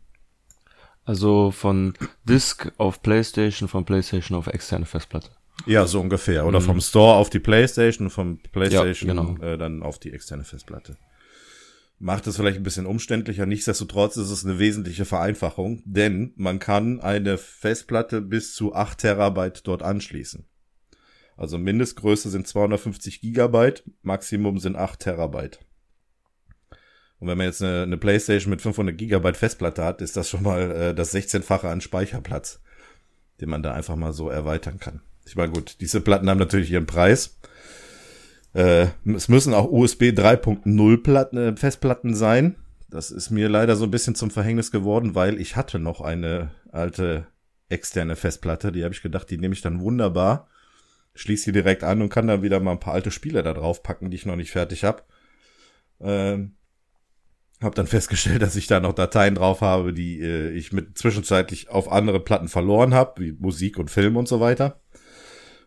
Also 1.05 1.53
von 1.53 1.95
Disk 2.25 2.73
auf 2.79 3.03
PlayStation, 3.03 3.69
von 3.69 3.85
PlayStation 3.85 4.37
auf 4.37 4.49
externe 4.49 4.87
Festplatte. 4.87 5.31
Ja, 5.65 5.87
so 5.87 6.01
ungefähr. 6.01 6.47
Oder 6.47 6.61
mhm. 6.61 6.65
vom 6.65 6.81
Store 6.81 7.15
auf 7.15 7.31
die 7.31 7.39
PlayStation, 7.39 8.11
vom 8.11 8.39
PlayStation 8.39 9.09
ja, 9.09 9.15
genau. 9.15 9.43
äh, 9.45 9.57
dann 9.57 9.83
auf 9.83 9.99
die 9.99 10.13
externe 10.13 10.45
Festplatte 10.45 10.97
macht 11.99 12.27
es 12.27 12.37
vielleicht 12.37 12.59
ein 12.59 12.63
bisschen 12.63 12.87
umständlicher. 12.87 13.47
Nichtsdestotrotz 13.47 14.17
ist 14.17 14.31
es 14.31 14.45
eine 14.45 14.59
wesentliche 14.59 15.05
Vereinfachung, 15.05 15.83
denn 15.85 16.33
man 16.37 16.59
kann 16.59 17.01
eine 17.01 17.39
Festplatte 17.39 18.21
bis 18.21 18.55
zu 18.55 18.75
8 18.75 18.99
Terabyte 18.99 19.67
dort 19.67 19.83
anschließen. 19.83 20.47
Also 21.37 21.59
Mindestgröße 21.59 22.31
sind 22.31 22.47
250 22.47 23.21
Gigabyte, 23.21 23.85
Maximum 24.03 24.59
sind 24.59 24.77
8 24.77 25.01
Terabyte. 25.01 25.61
Und 27.19 27.29
wenn 27.29 27.39
man 27.39 27.47
jetzt 27.47 27.63
eine, 27.63 27.83
eine 27.83 27.97
PlayStation 27.97 28.51
mit 28.51 28.61
500 28.61 28.97
Gigabyte 28.97 29.37
Festplatte 29.37 29.85
hat, 29.85 30.03
ist 30.03 30.17
das 30.17 30.29
schon 30.29 30.43
mal 30.43 30.71
äh, 30.71 30.95
das 30.95 31.15
16-fache 31.15 31.69
an 31.69 31.81
Speicherplatz, 31.81 32.61
den 33.41 33.49
man 33.49 33.63
da 33.63 33.73
einfach 33.73 33.97
mal 33.97 34.13
so 34.13 34.29
erweitern 34.29 34.79
kann. 34.79 35.01
Ich 35.27 35.35
meine, 35.35 35.53
gut, 35.53 35.81
diese 35.81 36.01
Platten 36.01 36.29
haben 36.29 36.39
natürlich 36.39 36.71
ihren 36.71 36.87
Preis. 36.87 37.39
Äh, 38.57 38.89
es 39.05 39.29
müssen 39.29 39.53
auch 39.53 39.71
USB 39.71 40.05
3.0 40.05 41.03
Platten, 41.03 41.37
äh, 41.37 41.57
Festplatten 41.57 42.15
sein. 42.15 42.57
Das 42.89 43.11
ist 43.11 43.29
mir 43.29 43.51
leider 43.51 43.77
so 43.77 43.85
ein 43.85 43.91
bisschen 43.91 44.15
zum 44.15 44.31
Verhängnis 44.31 44.71
geworden, 44.71 45.15
weil 45.15 45.39
ich 45.39 45.57
hatte 45.57 45.79
noch 45.79 46.01
eine 46.01 46.53
alte 46.73 47.27
externe 47.69 48.17
Festplatte. 48.17 48.73
Die 48.73 48.83
habe 48.83 48.95
ich 48.95 49.03
gedacht, 49.03 49.29
die 49.31 49.37
nehme 49.37 49.53
ich 49.53 49.61
dann 49.61 49.81
wunderbar, 49.81 50.49
schließe 51.15 51.45
sie 51.45 51.53
direkt 51.53 51.85
an 51.85 52.01
und 52.01 52.09
kann 52.09 52.29
dann 52.29 52.41
wieder 52.41 52.59
mal 52.61 52.73
ein 52.73 52.81
paar 52.81 52.95
alte 52.95 53.11
Spiele 53.11 53.43
da 53.43 53.53
drauf 53.53 53.83
packen, 53.83 54.11
die 54.11 54.17
ich 54.17 54.25
noch 54.25 54.37
nicht 54.37 54.53
fertig 54.53 54.85
habe. 54.85 55.03
Ähm, 56.01 56.57
hab 57.61 57.75
dann 57.75 57.87
festgestellt, 57.87 58.41
dass 58.41 58.57
ich 58.57 58.69
da 58.69 58.81
noch 58.81 58.95
Dateien 58.95 59.35
drauf 59.35 59.61
habe, 59.61 59.93
die 59.93 60.19
äh, 60.23 60.49
ich 60.53 60.73
mit 60.73 60.97
zwischenzeitlich 60.97 61.69
auf 61.69 61.93
andere 61.93 62.21
Platten 62.21 62.49
verloren 62.49 62.95
habe, 62.95 63.21
wie 63.21 63.33
Musik 63.33 63.79
und 63.79 63.91
Film 63.91 64.17
und 64.17 64.29
so 64.29 64.41
weiter. 64.41 64.81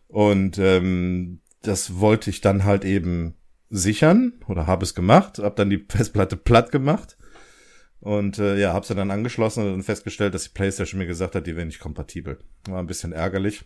Und 0.08 0.58
ähm, 0.58 1.40
das 1.62 1.98
wollte 2.00 2.30
ich 2.30 2.40
dann 2.40 2.64
halt 2.64 2.84
eben 2.84 3.34
sichern 3.68 4.42
oder 4.48 4.66
habe 4.66 4.84
es 4.84 4.94
gemacht, 4.94 5.38
habe 5.38 5.54
dann 5.54 5.70
die 5.70 5.84
Festplatte 5.88 6.36
platt 6.36 6.72
gemacht 6.72 7.16
und 8.00 8.38
äh, 8.38 8.58
ja, 8.58 8.72
habe 8.72 8.86
sie 8.86 8.94
dann 8.94 9.10
angeschlossen 9.10 9.72
und 9.72 9.82
festgestellt, 9.82 10.34
dass 10.34 10.44
die 10.44 10.50
PlayStation 10.50 10.98
mir 10.98 11.06
gesagt 11.06 11.34
hat, 11.34 11.46
die 11.46 11.54
wäre 11.54 11.66
nicht 11.66 11.80
kompatibel. 11.80 12.38
War 12.66 12.80
ein 12.80 12.86
bisschen 12.86 13.12
ärgerlich. 13.12 13.64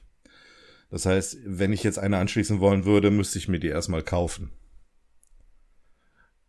Das 0.90 1.06
heißt, 1.06 1.38
wenn 1.44 1.72
ich 1.72 1.82
jetzt 1.82 1.98
eine 1.98 2.18
anschließen 2.18 2.60
wollen 2.60 2.84
würde, 2.84 3.10
müsste 3.10 3.38
ich 3.38 3.48
mir 3.48 3.58
die 3.58 3.68
erstmal 3.68 4.02
kaufen. 4.02 4.52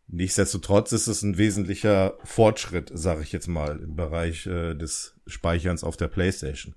Nichtsdestotrotz 0.07 0.91
ist 0.91 1.07
es 1.07 1.23
ein 1.23 1.37
wesentlicher 1.37 2.17
Fortschritt, 2.23 2.91
sage 2.93 3.23
ich 3.23 3.31
jetzt 3.31 3.47
mal, 3.47 3.79
im 3.79 3.95
Bereich 3.95 4.45
äh, 4.45 4.75
des 4.75 5.19
Speicherns 5.25 5.83
auf 5.83 5.97
der 5.97 6.09
PlayStation. 6.09 6.75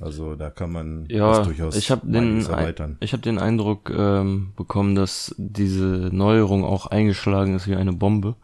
Also 0.00 0.34
da 0.36 0.50
kann 0.50 0.72
man 0.72 1.06
ja, 1.08 1.42
durchaus 1.42 1.76
ich 1.76 1.90
hab 1.90 2.02
den, 2.02 2.42
erweitern. 2.42 2.98
Ich 3.00 3.12
habe 3.12 3.22
den 3.22 3.38
Eindruck 3.38 3.90
ähm, 3.90 4.52
bekommen, 4.54 4.94
dass 4.94 5.34
diese 5.38 6.10
Neuerung 6.12 6.64
auch 6.64 6.86
eingeschlagen 6.86 7.54
ist 7.54 7.66
wie 7.66 7.76
eine 7.76 7.94
Bombe. 7.94 8.36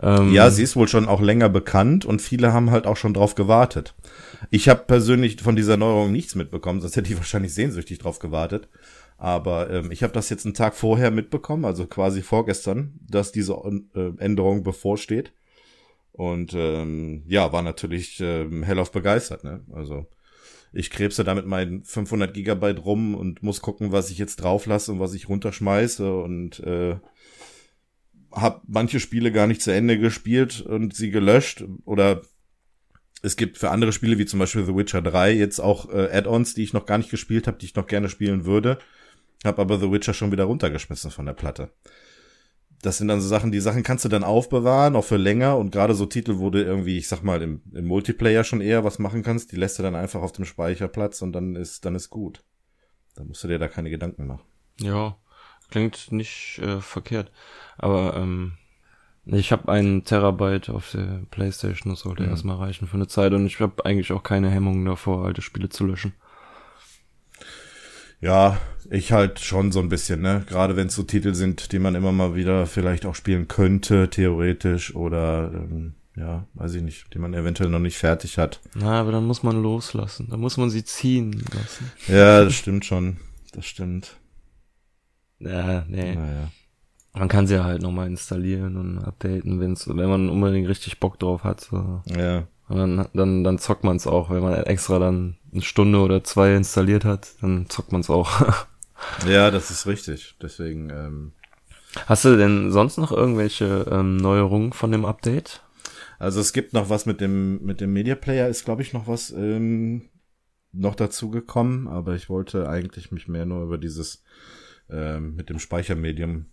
Ähm, 0.00 0.32
ja, 0.32 0.50
sie 0.50 0.62
ist 0.62 0.76
wohl 0.76 0.86
schon 0.86 1.08
auch 1.08 1.20
länger 1.20 1.48
bekannt 1.48 2.04
und 2.04 2.22
viele 2.22 2.52
haben 2.52 2.70
halt 2.70 2.86
auch 2.86 2.96
schon 2.96 3.14
drauf 3.14 3.34
gewartet. 3.34 3.94
Ich 4.50 4.68
habe 4.68 4.84
persönlich 4.86 5.42
von 5.42 5.56
dieser 5.56 5.76
Neuerung 5.76 6.12
nichts 6.12 6.36
mitbekommen, 6.36 6.80
sonst 6.80 6.96
hätte 6.96 7.10
ich 7.10 7.16
wahrscheinlich 7.18 7.52
sehnsüchtig 7.52 7.98
drauf 7.98 8.20
gewartet. 8.20 8.68
Aber 9.16 9.68
ähm, 9.70 9.90
ich 9.90 10.04
habe 10.04 10.12
das 10.12 10.30
jetzt 10.30 10.46
einen 10.46 10.54
Tag 10.54 10.76
vorher 10.76 11.10
mitbekommen, 11.10 11.64
also 11.64 11.86
quasi 11.86 12.22
vorgestern, 12.22 13.00
dass 13.08 13.32
diese 13.32 13.54
äh, 13.54 14.12
Änderung 14.18 14.62
bevorsteht. 14.62 15.32
Und 16.12 16.54
ähm, 16.54 17.24
ja, 17.26 17.52
war 17.52 17.62
natürlich 17.62 18.20
ähm, 18.20 18.62
hellauf 18.62 18.92
begeistert. 18.92 19.42
Ne? 19.42 19.60
Also 19.72 20.06
ich 20.72 20.90
krebse 20.90 21.24
damit 21.24 21.46
meinen 21.46 21.84
500 21.84 22.32
Gigabyte 22.32 22.84
rum 22.84 23.14
und 23.14 23.42
muss 23.42 23.60
gucken, 23.60 23.92
was 23.92 24.10
ich 24.10 24.18
jetzt 24.18 24.36
drauf 24.36 24.66
lasse 24.66 24.92
und 24.92 25.00
was 25.00 25.14
ich 25.14 25.28
runterschmeiße 25.28 26.12
und 26.20 26.60
äh, 26.60 26.96
habe 28.32 28.60
manche 28.66 29.00
Spiele 29.00 29.32
gar 29.32 29.46
nicht 29.46 29.62
zu 29.62 29.72
Ende 29.72 29.98
gespielt 29.98 30.60
und 30.60 30.94
sie 30.94 31.10
gelöscht 31.10 31.64
oder 31.84 32.22
es 33.22 33.36
gibt 33.36 33.58
für 33.58 33.70
andere 33.70 33.92
Spiele 33.92 34.18
wie 34.18 34.26
zum 34.26 34.38
Beispiel 34.38 34.64
The 34.64 34.76
Witcher 34.76 35.02
3 35.02 35.32
jetzt 35.32 35.58
auch 35.58 35.90
äh, 35.90 36.08
Add-ons, 36.12 36.54
die 36.54 36.62
ich 36.62 36.72
noch 36.72 36.86
gar 36.86 36.98
nicht 36.98 37.10
gespielt 37.10 37.46
habe, 37.46 37.58
die 37.58 37.66
ich 37.66 37.74
noch 37.74 37.86
gerne 37.86 38.08
spielen 38.08 38.44
würde, 38.44 38.78
habe 39.44 39.62
aber 39.62 39.78
The 39.78 39.90
Witcher 39.90 40.14
schon 40.14 40.30
wieder 40.30 40.44
runtergeschmissen 40.44 41.10
von 41.10 41.26
der 41.26 41.32
Platte 41.32 41.70
das 42.82 42.98
sind 42.98 43.08
dann 43.08 43.20
so 43.20 43.28
Sachen, 43.28 43.50
die 43.50 43.60
Sachen 43.60 43.82
kannst 43.82 44.04
du 44.04 44.08
dann 44.08 44.24
aufbewahren, 44.24 44.94
auch 44.94 45.04
für 45.04 45.16
länger 45.16 45.56
und 45.56 45.72
gerade 45.72 45.94
so 45.94 46.06
Titel, 46.06 46.38
wo 46.38 46.50
du 46.50 46.62
irgendwie, 46.62 46.96
ich 46.96 47.08
sag 47.08 47.22
mal, 47.22 47.42
im, 47.42 47.62
im 47.72 47.86
Multiplayer 47.86 48.44
schon 48.44 48.60
eher 48.60 48.84
was 48.84 48.98
machen 48.98 49.22
kannst, 49.22 49.52
die 49.52 49.56
lässt 49.56 49.78
du 49.78 49.82
dann 49.82 49.96
einfach 49.96 50.22
auf 50.22 50.32
dem 50.32 50.44
Speicherplatz 50.44 51.22
und 51.22 51.32
dann 51.32 51.56
ist, 51.56 51.84
dann 51.84 51.94
ist 51.94 52.10
gut. 52.10 52.44
Da 53.16 53.24
musst 53.24 53.42
du 53.42 53.48
dir 53.48 53.58
da 53.58 53.66
keine 53.66 53.90
Gedanken 53.90 54.26
machen. 54.26 54.42
Ja, 54.80 55.16
klingt 55.70 56.12
nicht 56.12 56.60
äh, 56.62 56.80
verkehrt. 56.80 57.32
Aber 57.78 58.16
ähm, 58.16 58.52
ich 59.24 59.50
habe 59.50 59.70
einen 59.70 60.04
Terabyte 60.04 60.70
auf 60.70 60.92
der 60.92 61.22
Playstation, 61.30 61.92
das 61.92 62.00
sollte 62.00 62.22
mhm. 62.22 62.30
erstmal 62.30 62.56
reichen 62.56 62.86
für 62.86 62.96
eine 62.96 63.08
Zeit 63.08 63.32
und 63.32 63.46
ich 63.46 63.60
habe 63.60 63.84
eigentlich 63.84 64.12
auch 64.12 64.22
keine 64.22 64.50
Hemmungen 64.50 64.84
davor, 64.84 65.24
alte 65.24 65.42
Spiele 65.42 65.68
zu 65.68 65.84
löschen. 65.84 66.14
Ja, 68.20 68.58
ich 68.90 69.12
halt 69.12 69.38
schon 69.38 69.70
so 69.70 69.80
ein 69.80 69.88
bisschen, 69.88 70.20
ne? 70.20 70.44
Gerade 70.48 70.76
wenn 70.76 70.88
es 70.88 70.94
so 70.94 71.02
Titel 71.02 71.34
sind, 71.34 71.72
die 71.72 71.78
man 71.78 71.94
immer 71.94 72.12
mal 72.12 72.34
wieder 72.34 72.66
vielleicht 72.66 73.06
auch 73.06 73.14
spielen 73.14 73.48
könnte, 73.48 74.10
theoretisch, 74.10 74.94
oder 74.94 75.52
ähm, 75.54 75.94
ja, 76.16 76.46
weiß 76.54 76.74
ich 76.74 76.82
nicht, 76.82 77.14
die 77.14 77.18
man 77.18 77.34
eventuell 77.34 77.70
noch 77.70 77.78
nicht 77.78 77.96
fertig 77.96 78.38
hat. 78.38 78.60
Na, 78.74 79.00
aber 79.00 79.12
dann 79.12 79.26
muss 79.26 79.42
man 79.42 79.62
loslassen. 79.62 80.28
Dann 80.30 80.40
muss 80.40 80.56
man 80.56 80.70
sie 80.70 80.84
ziehen 80.84 81.44
lassen. 81.54 81.92
Ja, 82.08 82.44
das 82.44 82.54
stimmt 82.54 82.84
schon. 82.84 83.18
Das 83.52 83.66
stimmt. 83.66 84.16
Ja, 85.38 85.84
nee. 85.88 86.16
Naja. 86.16 86.50
Man 87.14 87.28
kann 87.28 87.46
sie 87.46 87.62
halt 87.62 87.82
nochmal 87.82 88.08
installieren 88.08 88.76
und 88.76 88.98
updaten, 88.98 89.60
wenn's, 89.60 89.88
wenn 89.88 90.08
man 90.08 90.28
unbedingt 90.28 90.68
richtig 90.68 90.98
Bock 90.98 91.18
drauf 91.18 91.44
hat. 91.44 91.60
So. 91.60 92.02
Ja. 92.06 92.46
Und 92.68 92.76
dann, 92.76 93.08
dann, 93.14 93.44
dann 93.44 93.58
zockt 93.58 93.84
man 93.84 93.96
es 93.96 94.06
auch, 94.06 94.30
wenn 94.30 94.42
man 94.42 94.54
extra 94.64 94.98
dann 94.98 95.38
eine 95.52 95.62
Stunde 95.62 96.00
oder 96.00 96.22
zwei 96.22 96.54
installiert 96.54 97.04
hat, 97.04 97.28
dann 97.40 97.68
zockt 97.68 97.92
man 97.92 98.02
es 98.02 98.10
auch. 98.10 98.66
ja, 99.28 99.50
das 99.50 99.70
ist 99.70 99.86
richtig. 99.86 100.36
Deswegen. 100.42 100.90
Ähm, 100.90 101.32
Hast 102.06 102.24
du 102.24 102.36
denn 102.36 102.70
sonst 102.70 102.98
noch 102.98 103.12
irgendwelche 103.12 103.86
ähm, 103.90 104.18
Neuerungen 104.18 104.72
von 104.72 104.92
dem 104.92 105.04
Update? 105.04 105.62
Also 106.18 106.40
es 106.40 106.52
gibt 106.52 106.72
noch 106.72 106.90
was 106.90 107.06
mit 107.06 107.20
dem 107.20 107.64
mit 107.64 107.80
dem 107.80 107.92
Media 107.92 108.14
Player 108.16 108.48
ist 108.48 108.64
glaube 108.64 108.82
ich 108.82 108.92
noch 108.92 109.06
was 109.06 109.30
ähm, 109.30 110.10
noch 110.72 110.94
dazu 110.94 111.30
gekommen, 111.30 111.88
aber 111.88 112.14
ich 112.14 112.28
wollte 112.28 112.68
eigentlich 112.68 113.10
mich 113.12 113.28
mehr 113.28 113.46
nur 113.46 113.62
über 113.62 113.78
dieses 113.78 114.22
ähm, 114.90 115.34
mit 115.36 115.48
dem 115.48 115.58
Speichermedium 115.58 116.46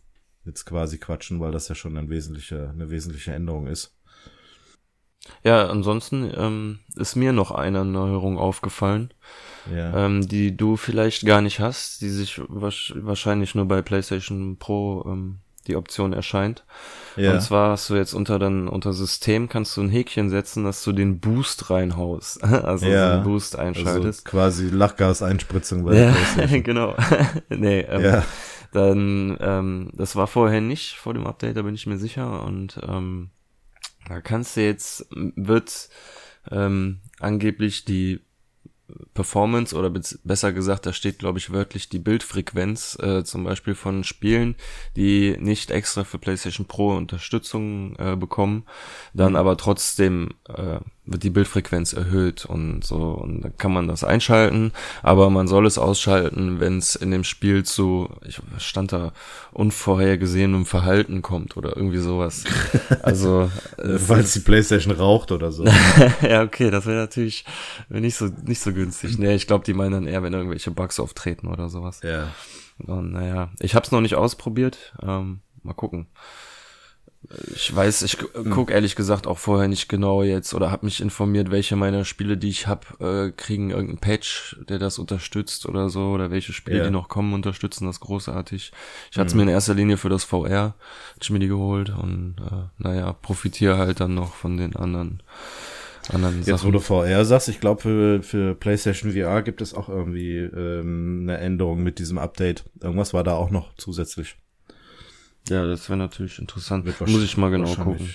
jetzt 0.45 0.65
quasi 0.65 0.97
quatschen, 0.97 1.39
weil 1.39 1.51
das 1.51 1.67
ja 1.67 1.75
schon 1.75 1.97
ein 1.97 2.09
wesentliche, 2.09 2.69
eine 2.69 2.89
wesentliche 2.89 3.33
Änderung 3.33 3.67
ist. 3.67 3.97
Ja, 5.43 5.67
ansonsten 5.67 6.31
ähm, 6.35 6.79
ist 6.95 7.15
mir 7.15 7.33
noch 7.33 7.51
eine 7.51 7.85
Neuerung 7.85 8.37
aufgefallen, 8.37 9.11
Ja. 9.73 10.05
ähm, 10.05 10.27
die 10.27 10.55
du 10.57 10.75
vielleicht 10.77 11.25
gar 11.25 11.41
nicht 11.41 11.59
hast, 11.59 12.01
die 12.01 12.09
sich 12.09 12.41
wahrscheinlich 12.47 13.55
nur 13.55 13.65
bei 13.67 13.81
PlayStation 13.81 14.57
Pro 14.57 15.03
ähm, 15.07 15.39
die 15.67 15.75
Option 15.75 16.13
erscheint. 16.13 16.63
ja. 17.15 17.33
Und 17.33 17.41
zwar 17.41 17.71
hast 17.71 17.89
du 17.89 17.95
jetzt 17.95 18.13
unter 18.13 18.37
dann 18.37 18.67
unter 18.67 18.93
System 18.93 19.49
kannst 19.49 19.75
du 19.77 19.81
ein 19.81 19.89
Häkchen 19.89 20.29
setzen, 20.29 20.63
dass 20.63 20.83
du 20.83 20.91
den 20.91 21.19
Boost 21.19 21.71
reinhaust, 21.71 22.43
also 22.43 22.85
Ja. 22.87 23.13
einen 23.15 23.23
Boost 23.23 23.55
also 23.55 23.79
einschaltest. 23.81 24.25
quasi 24.25 24.69
Lachgaseinspritzung 24.69 25.83
bei 25.85 25.95
ja, 25.95 26.11
PlayStation. 26.11 26.63
genau. 26.63 26.95
nee, 27.49 27.79
ähm, 27.81 28.03
Ja. 28.03 28.23
dann 28.73 29.37
ähm, 29.39 29.89
das 29.93 30.15
war 30.15 30.27
vorher 30.27 30.61
nicht 30.61 30.95
vor 30.97 31.13
dem 31.15 31.25
Update, 31.25 31.57
da 31.57 31.63
bin 31.63 31.73
ich 31.73 31.87
mir 31.87 31.97
sicher 31.97 32.43
und 32.43 32.79
ähm, 32.87 33.29
da 34.07 34.21
kannst 34.21 34.57
du 34.57 34.61
jetzt 34.61 35.07
wird 35.11 35.89
ähm, 36.51 36.99
angeblich 37.19 37.85
die 37.85 38.21
Performance 39.15 39.75
oder 39.75 39.89
besser 39.89 40.53
gesagt, 40.53 40.85
da 40.85 40.93
steht 40.93 41.17
glaube 41.19 41.39
ich 41.39 41.51
wörtlich 41.51 41.89
die 41.89 41.97
Bildfrequenz 41.99 42.97
äh, 43.01 43.23
zum 43.23 43.43
Beispiel 43.43 43.73
von 43.73 44.03
Spielen, 44.03 44.55
die 44.95 45.35
nicht 45.39 45.71
extra 45.71 46.03
für 46.03 46.19
PlayStation 46.19 46.67
Pro 46.67 46.95
Unterstützung 46.95 47.95
äh, 47.97 48.15
bekommen, 48.15 48.65
dann 49.13 49.31
Mhm. 49.31 49.37
aber 49.37 49.57
trotzdem 49.57 50.29
äh, 50.47 50.79
wird 51.05 51.23
die 51.23 51.29
Bildfrequenz 51.29 51.93
erhöht 51.93 52.45
und 52.45 52.83
so 52.83 53.11
und 53.11 53.41
dann 53.41 53.57
kann 53.57 53.71
man 53.71 53.87
das 53.87 54.03
einschalten, 54.03 54.71
aber 55.03 55.29
man 55.29 55.47
soll 55.47 55.65
es 55.65 55.77
ausschalten, 55.77 56.59
wenn 56.59 56.77
es 56.77 56.95
in 56.95 57.11
dem 57.11 57.23
Spiel 57.23 57.63
zu, 57.63 58.09
ich 58.25 58.41
stand 58.57 58.91
da, 58.91 59.13
unvorhergesehenem 59.51 60.65
Verhalten 60.65 61.21
kommt 61.21 61.57
oder 61.57 61.75
irgendwie 61.75 61.99
sowas. 61.99 62.43
Also 63.01 63.51
äh, 63.77 63.97
Falls 63.97 64.33
die 64.33 64.39
PlayStation 64.39 64.93
raucht 64.93 65.31
oder 65.31 65.51
so. 65.51 65.65
ja, 66.21 66.43
okay, 66.43 66.71
das 66.71 66.85
wäre 66.85 66.97
natürlich 66.97 67.45
nicht 67.89 68.15
so 68.15 68.29
nicht 68.43 68.59
so 68.59 68.73
günstig. 68.73 69.17
Nee, 69.17 69.35
ich 69.35 69.47
glaube, 69.47 69.63
die 69.63 69.73
meinen 69.73 69.91
dann 69.91 70.07
eher, 70.07 70.23
wenn 70.23 70.33
irgendwelche 70.33 70.71
Bugs 70.71 70.99
auftreten 70.99 71.47
oder 71.47 71.69
sowas. 71.69 72.01
ja. 72.03 72.29
Und 72.77 73.13
naja, 73.13 73.51
ich 73.59 73.75
habe 73.75 73.85
es 73.85 73.91
noch 73.91 74.01
nicht 74.01 74.15
ausprobiert. 74.15 74.93
Ähm, 75.01 75.39
mal 75.63 75.73
gucken. 75.73 76.07
Ich 77.55 77.75
weiß, 77.75 78.01
ich 78.03 78.17
gu- 78.19 78.27
guck 78.51 78.71
ehrlich 78.71 78.95
gesagt 78.95 79.25
auch 79.27 79.37
vorher 79.37 79.67
nicht 79.67 79.89
genau 79.89 80.23
jetzt 80.23 80.53
oder 80.53 80.71
habe 80.71 80.85
mich 80.85 81.01
informiert, 81.01 81.51
welche 81.51 81.75
meiner 81.75 82.05
Spiele, 82.05 82.37
die 82.37 82.49
ich 82.49 82.67
habe, 82.67 82.85
äh, 82.99 83.31
kriegen 83.31 83.69
irgendeinen 83.71 83.99
Patch, 83.99 84.57
der 84.69 84.79
das 84.79 84.99
unterstützt 84.99 85.65
oder 85.65 85.89
so 85.89 86.09
oder 86.11 86.31
welche 86.31 86.53
Spiele, 86.53 86.77
Ja. 86.79 86.83
die 86.85 86.91
noch 86.91 87.07
kommen, 87.09 87.33
unterstützen 87.33 87.85
das 87.85 87.99
großartig. 87.99 88.71
Ich 89.11 89.17
hatte 89.17 89.27
es 89.27 89.33
mir 89.35 89.43
in 89.43 89.49
erster 89.49 89.73
Linie 89.73 89.97
für 89.97 90.09
das 90.09 90.23
VR, 90.23 90.75
hab 91.13 91.21
ich 91.21 91.29
mir 91.29 91.39
die 91.39 91.47
geholt 91.47 91.89
und 91.89 92.35
äh, 92.39 92.67
naja, 92.77 93.13
profitiere 93.13 93.77
halt 93.77 93.99
dann 93.99 94.13
noch 94.13 94.33
von 94.35 94.57
den 94.57 94.75
anderen 94.75 95.21
anderen 96.13 96.37
Jetzt, 96.39 96.49
wo 96.51 96.57
Sachen. 96.57 96.71
du 96.73 96.79
VR 96.79 97.25
sagst, 97.25 97.49
ich 97.49 97.59
glaube, 97.59 97.81
für, 97.81 98.21
für 98.21 98.53
PlayStation 98.53 99.11
VR 99.13 99.41
gibt 99.41 99.59
es 99.61 99.73
auch 99.73 99.89
irgendwie 99.89 100.37
ähm, 100.37 101.21
eine 101.23 101.39
Änderung 101.39 101.81
mit 101.81 101.97
diesem 101.97 102.19
Update. 102.19 102.63
Irgendwas 102.79 103.15
war 103.15 103.23
da 103.23 103.33
auch 103.33 103.49
noch 103.49 103.73
zusätzlich. 103.77 104.35
Ja, 105.49 105.65
das 105.67 105.89
wäre 105.89 105.97
natürlich 105.97 106.39
interessant. 106.39 106.85
Muss 107.01 107.23
ich 107.23 107.37
mal 107.37 107.51
genau 107.51 107.73
gucken. 107.75 108.09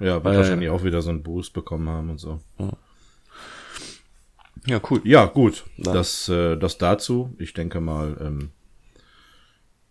Ja, 0.00 0.14
wird 0.14 0.24
Weil- 0.24 0.36
wahrscheinlich 0.38 0.68
auch 0.70 0.82
wieder 0.84 1.00
so 1.02 1.10
einen 1.10 1.22
Boost 1.22 1.52
bekommen 1.52 1.88
haben 1.88 2.10
und 2.10 2.18
so. 2.18 2.40
Ja, 4.66 4.80
cool. 4.90 5.00
Ja, 5.04 5.26
gut. 5.26 5.64
Dann- 5.78 5.94
Das, 5.94 6.28
äh, 6.28 6.56
das 6.56 6.78
dazu. 6.78 7.34
Ich 7.38 7.52
denke 7.52 7.80
mal, 7.80 8.16
ähm, 8.20 8.50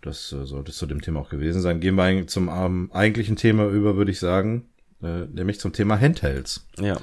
das 0.01 0.31
äh, 0.31 0.45
sollte 0.45 0.71
zu 0.71 0.85
dem 0.85 1.01
Thema 1.01 1.19
auch 1.19 1.29
gewesen 1.29 1.61
sein. 1.61 1.79
Gehen 1.79 1.95
wir 1.95 2.27
zum 2.27 2.49
ähm, 2.49 2.89
eigentlichen 2.93 3.35
Thema 3.35 3.67
über, 3.67 3.95
würde 3.97 4.11
ich 4.11 4.19
sagen. 4.19 4.67
Äh, 5.03 5.25
nämlich 5.25 5.59
zum 5.59 5.73
Thema 5.73 5.99
Handhelds. 5.99 6.67
Ja. 6.79 6.99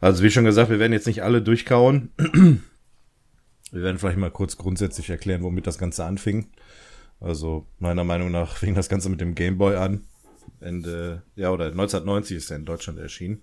Also 0.00 0.22
wie 0.22 0.30
schon 0.30 0.44
gesagt, 0.44 0.70
wir 0.70 0.78
werden 0.78 0.92
jetzt 0.92 1.06
nicht 1.06 1.22
alle 1.22 1.42
durchkauen. 1.42 2.10
Wir 3.70 3.80
werden 3.82 3.98
vielleicht 3.98 4.18
mal 4.18 4.30
kurz 4.30 4.58
grundsätzlich 4.58 5.08
erklären, 5.08 5.42
womit 5.42 5.66
das 5.66 5.78
Ganze 5.78 6.04
anfing. 6.04 6.50
Also 7.22 7.66
meiner 7.78 8.04
Meinung 8.04 8.30
nach 8.30 8.56
fing 8.58 8.74
das 8.74 8.88
Ganze 8.88 9.08
mit 9.08 9.20
dem 9.20 9.34
Game 9.34 9.58
Boy 9.58 9.76
an. 9.76 10.04
Ende, 10.60 11.22
ja, 11.36 11.50
oder 11.50 11.66
1990 11.66 12.36
ist 12.36 12.50
er 12.50 12.56
in 12.56 12.64
Deutschland 12.64 12.98
erschienen. 12.98 13.42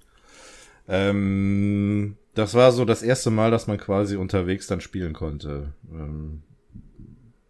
Ähm, 0.87 2.15
das 2.33 2.53
war 2.53 2.71
so 2.71 2.85
das 2.85 3.03
erste 3.03 3.31
Mal, 3.31 3.51
dass 3.51 3.67
man 3.67 3.77
quasi 3.77 4.15
unterwegs 4.15 4.67
dann 4.67 4.81
spielen 4.81 5.13
konnte. 5.13 5.73
Ähm, 5.91 6.43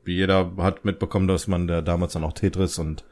wie 0.04 0.16
jeder 0.16 0.54
hat 0.58 0.86
mitbekommen, 0.86 1.28
dass 1.28 1.48
man 1.48 1.68
da 1.68 1.82
damals 1.82 2.14
dann 2.14 2.24
auch 2.24 2.34
Tetris 2.34 2.80
und 2.80 3.06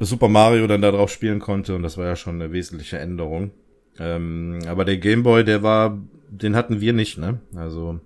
Super 0.00 0.28
Mario 0.28 0.66
dann 0.66 0.82
da 0.82 0.90
drauf 0.90 1.10
spielen 1.10 1.40
konnte 1.40 1.74
und 1.74 1.82
das 1.82 1.98
war 1.98 2.06
ja 2.06 2.16
schon 2.16 2.40
eine 2.40 2.52
wesentliche 2.52 2.98
Änderung. 2.98 3.50
Ähm, 3.98 4.60
aber 4.66 4.84
der 4.84 4.98
Game 4.98 5.22
Boy, 5.22 5.44
der 5.44 5.62
war, 5.62 5.98
den 6.30 6.56
hatten 6.56 6.80
wir 6.80 6.92
nicht, 6.92 7.18
ne? 7.18 7.40
Also 7.56 8.00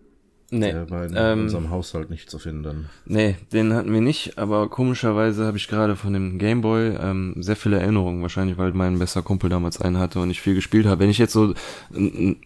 Nee. 0.50 0.72
der 0.72 0.88
war 0.88 1.04
in 1.04 1.12
ähm, 1.14 1.40
unserem 1.42 1.68
Haushalt 1.70 2.08
nicht 2.08 2.30
zu 2.30 2.38
finden. 2.38 2.88
Nee, 3.04 3.36
den 3.52 3.74
hatten 3.74 3.92
wir 3.92 4.00
nicht, 4.00 4.38
aber 4.38 4.70
komischerweise 4.70 5.44
habe 5.44 5.58
ich 5.58 5.68
gerade 5.68 5.94
von 5.94 6.14
dem 6.14 6.38
Gameboy 6.38 6.96
ähm, 6.98 7.34
sehr 7.38 7.56
viele 7.56 7.78
Erinnerungen, 7.78 8.22
wahrscheinlich 8.22 8.56
weil 8.56 8.72
mein 8.72 8.98
bester 8.98 9.20
Kumpel 9.20 9.50
damals 9.50 9.78
einen 9.78 9.98
hatte 9.98 10.20
und 10.20 10.30
ich 10.30 10.40
viel 10.40 10.54
gespielt 10.54 10.86
habe. 10.86 11.00
Wenn 11.00 11.10
ich 11.10 11.18
jetzt 11.18 11.34
so 11.34 11.52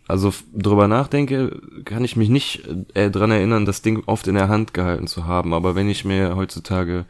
also 0.08 0.32
drüber 0.52 0.88
nachdenke, 0.88 1.60
kann 1.84 2.02
ich 2.04 2.16
mich 2.16 2.28
nicht 2.28 2.68
äh, 2.94 3.08
dran 3.08 3.30
erinnern, 3.30 3.66
das 3.66 3.82
Ding 3.82 4.02
oft 4.06 4.26
in 4.26 4.34
der 4.34 4.48
Hand 4.48 4.74
gehalten 4.74 5.06
zu 5.06 5.26
haben, 5.26 5.54
aber 5.54 5.76
wenn 5.76 5.88
ich 5.88 6.04
mir 6.04 6.34
heutzutage 6.34 7.04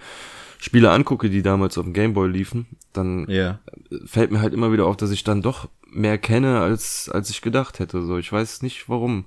Spiele 0.58 0.90
angucke, 0.90 1.30
die 1.30 1.42
damals 1.42 1.78
auf 1.78 1.84
dem 1.84 1.94
Gameboy 1.94 2.28
liefen, 2.28 2.66
dann 2.92 3.24
Ja. 3.28 3.58
fällt 4.04 4.30
mir 4.30 4.42
halt 4.42 4.52
immer 4.52 4.72
wieder 4.72 4.84
auf, 4.86 4.96
dass 4.98 5.10
ich 5.10 5.24
dann 5.24 5.40
doch 5.42 5.68
mehr 5.90 6.18
kenne, 6.18 6.60
als, 6.60 7.08
als 7.12 7.30
ich 7.30 7.40
gedacht 7.40 7.78
hätte. 7.78 8.02
So, 8.02 8.18
ich 8.18 8.30
weiß 8.30 8.60
nicht 8.62 8.88
warum. 8.88 9.24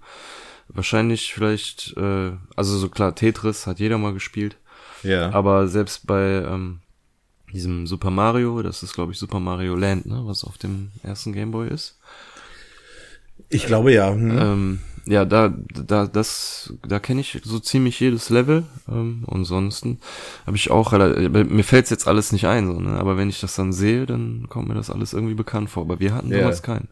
Wahrscheinlich 0.67 1.33
vielleicht, 1.33 1.95
äh, 1.97 2.31
also 2.55 2.77
so 2.77 2.89
klar, 2.89 3.13
Tetris 3.15 3.67
hat 3.67 3.79
jeder 3.79 3.97
mal 3.97 4.13
gespielt, 4.13 4.57
Ja. 5.03 5.31
aber 5.31 5.67
selbst 5.67 6.07
bei 6.07 6.43
ähm, 6.43 6.79
diesem 7.53 7.87
Super 7.87 8.09
Mario, 8.09 8.61
das 8.61 8.83
ist 8.83 8.93
glaube 8.93 9.11
ich 9.13 9.19
Super 9.19 9.39
Mario 9.39 9.75
Land, 9.75 10.05
ne, 10.07 10.21
was 10.25 10.43
auf 10.43 10.57
dem 10.57 10.91
ersten 11.03 11.33
Gameboy 11.33 11.69
ist. 11.69 11.99
ich 13.49 13.65
glaube 13.67 13.93
ja. 13.93 14.11
Hm. 14.11 14.37
Ähm, 14.37 14.79
ja, 15.07 15.23
da, 15.23 15.53
da, 15.71 16.07
das, 16.07 16.73
da 16.87 16.97
kenne 16.99 17.21
ich 17.21 17.39
so 17.43 17.59
ziemlich 17.59 17.99
jedes 17.99 18.31
Level. 18.31 18.63
Ähm, 18.89 19.23
ansonsten 19.29 19.99
habe 20.47 20.57
ich 20.57 20.71
auch, 20.71 20.93
rela- 20.93 21.43
mir 21.43 21.63
fällt's 21.63 21.91
jetzt 21.91 22.07
alles 22.07 22.31
nicht 22.31 22.47
ein, 22.47 22.65
so, 22.65 22.79
ne? 22.79 22.97
Aber 22.99 23.15
wenn 23.17 23.29
ich 23.29 23.39
das 23.39 23.55
dann 23.55 23.71
sehe, 23.71 24.07
dann 24.07 24.47
kommt 24.49 24.67
mir 24.67 24.73
das 24.73 24.89
alles 24.89 25.13
irgendwie 25.13 25.35
bekannt 25.35 25.69
vor. 25.69 25.83
Aber 25.83 25.99
wir 25.99 26.15
hatten 26.15 26.31
damals 26.31 26.63
keinen. 26.63 26.87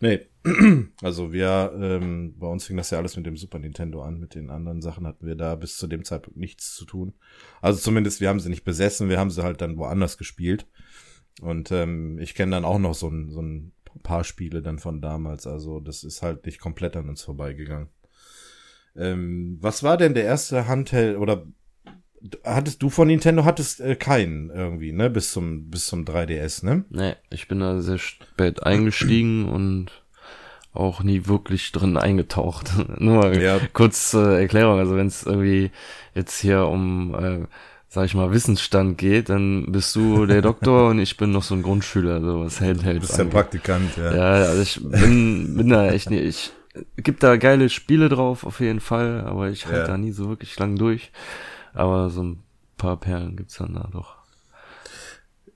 Nee. 0.00 0.20
Also 1.02 1.32
wir, 1.32 1.72
ähm, 1.74 2.34
bei 2.38 2.46
uns 2.46 2.66
fing 2.66 2.76
das 2.76 2.90
ja 2.90 2.98
alles 2.98 3.16
mit 3.16 3.26
dem 3.26 3.36
Super 3.36 3.58
Nintendo 3.58 4.02
an. 4.02 4.18
Mit 4.18 4.34
den 4.34 4.50
anderen 4.50 4.82
Sachen 4.82 5.06
hatten 5.06 5.26
wir 5.26 5.34
da 5.34 5.54
bis 5.54 5.76
zu 5.76 5.86
dem 5.86 6.04
Zeitpunkt 6.04 6.38
nichts 6.38 6.74
zu 6.74 6.84
tun. 6.84 7.14
Also 7.60 7.80
zumindest, 7.80 8.20
wir 8.20 8.28
haben 8.28 8.40
sie 8.40 8.48
nicht 8.48 8.64
besessen, 8.64 9.08
wir 9.08 9.18
haben 9.18 9.30
sie 9.30 9.42
halt 9.42 9.60
dann 9.60 9.76
woanders 9.76 10.18
gespielt. 10.18 10.66
Und 11.40 11.70
ähm, 11.72 12.18
ich 12.18 12.34
kenne 12.34 12.52
dann 12.52 12.64
auch 12.64 12.78
noch 12.78 12.94
so 12.94 13.08
ein, 13.08 13.30
so 13.30 13.40
ein 13.40 13.72
paar 14.02 14.24
Spiele 14.24 14.62
dann 14.62 14.78
von 14.78 15.00
damals. 15.00 15.46
Also 15.46 15.80
das 15.80 16.04
ist 16.04 16.22
halt 16.22 16.46
nicht 16.46 16.60
komplett 16.60 16.96
an 16.96 17.08
uns 17.08 17.22
vorbeigegangen. 17.22 17.88
Ähm, 18.96 19.58
was 19.60 19.82
war 19.82 19.96
denn 19.96 20.14
der 20.14 20.24
erste 20.24 20.66
Handheld 20.66 21.16
oder 21.16 21.46
hattest 22.44 22.82
du 22.82 22.90
von 22.90 23.08
Nintendo 23.08 23.44
hattest 23.44 23.80
äh, 23.80 23.96
keinen 23.96 24.50
irgendwie, 24.50 24.92
ne? 24.92 25.08
Bis 25.08 25.32
zum 25.32 25.70
bis 25.70 25.86
zum 25.86 26.04
3DS, 26.04 26.64
ne? 26.64 26.84
Nee, 26.90 27.14
ich 27.30 27.48
bin 27.48 27.60
da 27.60 27.80
sehr 27.80 27.98
spät 27.98 28.62
eingestiegen 28.62 29.48
und 29.48 29.90
auch 30.72 31.02
nie 31.02 31.26
wirklich 31.26 31.72
drin 31.72 31.96
eingetaucht. 31.96 32.72
Nur 33.00 33.16
mal 33.18 33.42
Ja. 33.42 33.58
kurz 33.72 34.14
äh, 34.14 34.42
Erklärung, 34.42 34.78
also 34.78 34.96
wenn 34.96 35.06
es 35.08 35.24
irgendwie 35.24 35.70
jetzt 36.14 36.38
hier 36.40 36.66
um, 36.66 37.14
äh, 37.14 37.46
sag 37.88 38.04
ich 38.06 38.14
mal, 38.14 38.30
Wissensstand 38.30 38.96
geht, 38.98 39.28
dann 39.30 39.66
bist 39.72 39.96
du 39.96 40.26
der 40.26 40.42
Doktor 40.48 40.90
und 40.90 41.00
ich 41.00 41.16
bin 41.16 41.32
noch 41.32 41.42
so 41.42 41.54
ein 41.56 41.62
Grundschüler, 41.62 42.20
so 42.20 42.44
was 42.44 42.60
Handhelds 42.60 43.00
Bist 43.00 43.12
der 43.18 43.24
angeht. 43.24 43.34
Praktikant, 43.34 43.96
ja. 43.96 44.14
Ja, 44.14 44.32
also 44.48 44.62
ich 44.62 44.80
bin, 44.82 45.56
bin 45.56 45.68
da 45.70 45.88
echt 45.90 46.08
nicht, 46.10 46.22
ich 46.24 46.52
gibt 47.02 47.24
da 47.24 47.36
geile 47.36 47.68
Spiele 47.68 48.08
drauf, 48.08 48.44
auf 48.44 48.60
jeden 48.60 48.78
Fall, 48.80 49.22
aber 49.26 49.48
ich 49.50 49.66
halte 49.66 49.80
Ja. 49.80 49.86
da 49.88 49.98
nie 49.98 50.12
so 50.12 50.28
wirklich 50.28 50.56
lang 50.58 50.76
durch. 50.76 51.10
Aber 51.74 52.10
so 52.10 52.22
ein 52.22 52.42
paar 52.76 52.96
Perlen 52.96 53.34
gibt's 53.36 53.58
dann 53.58 53.74
da 53.74 53.88
doch. 53.92 54.19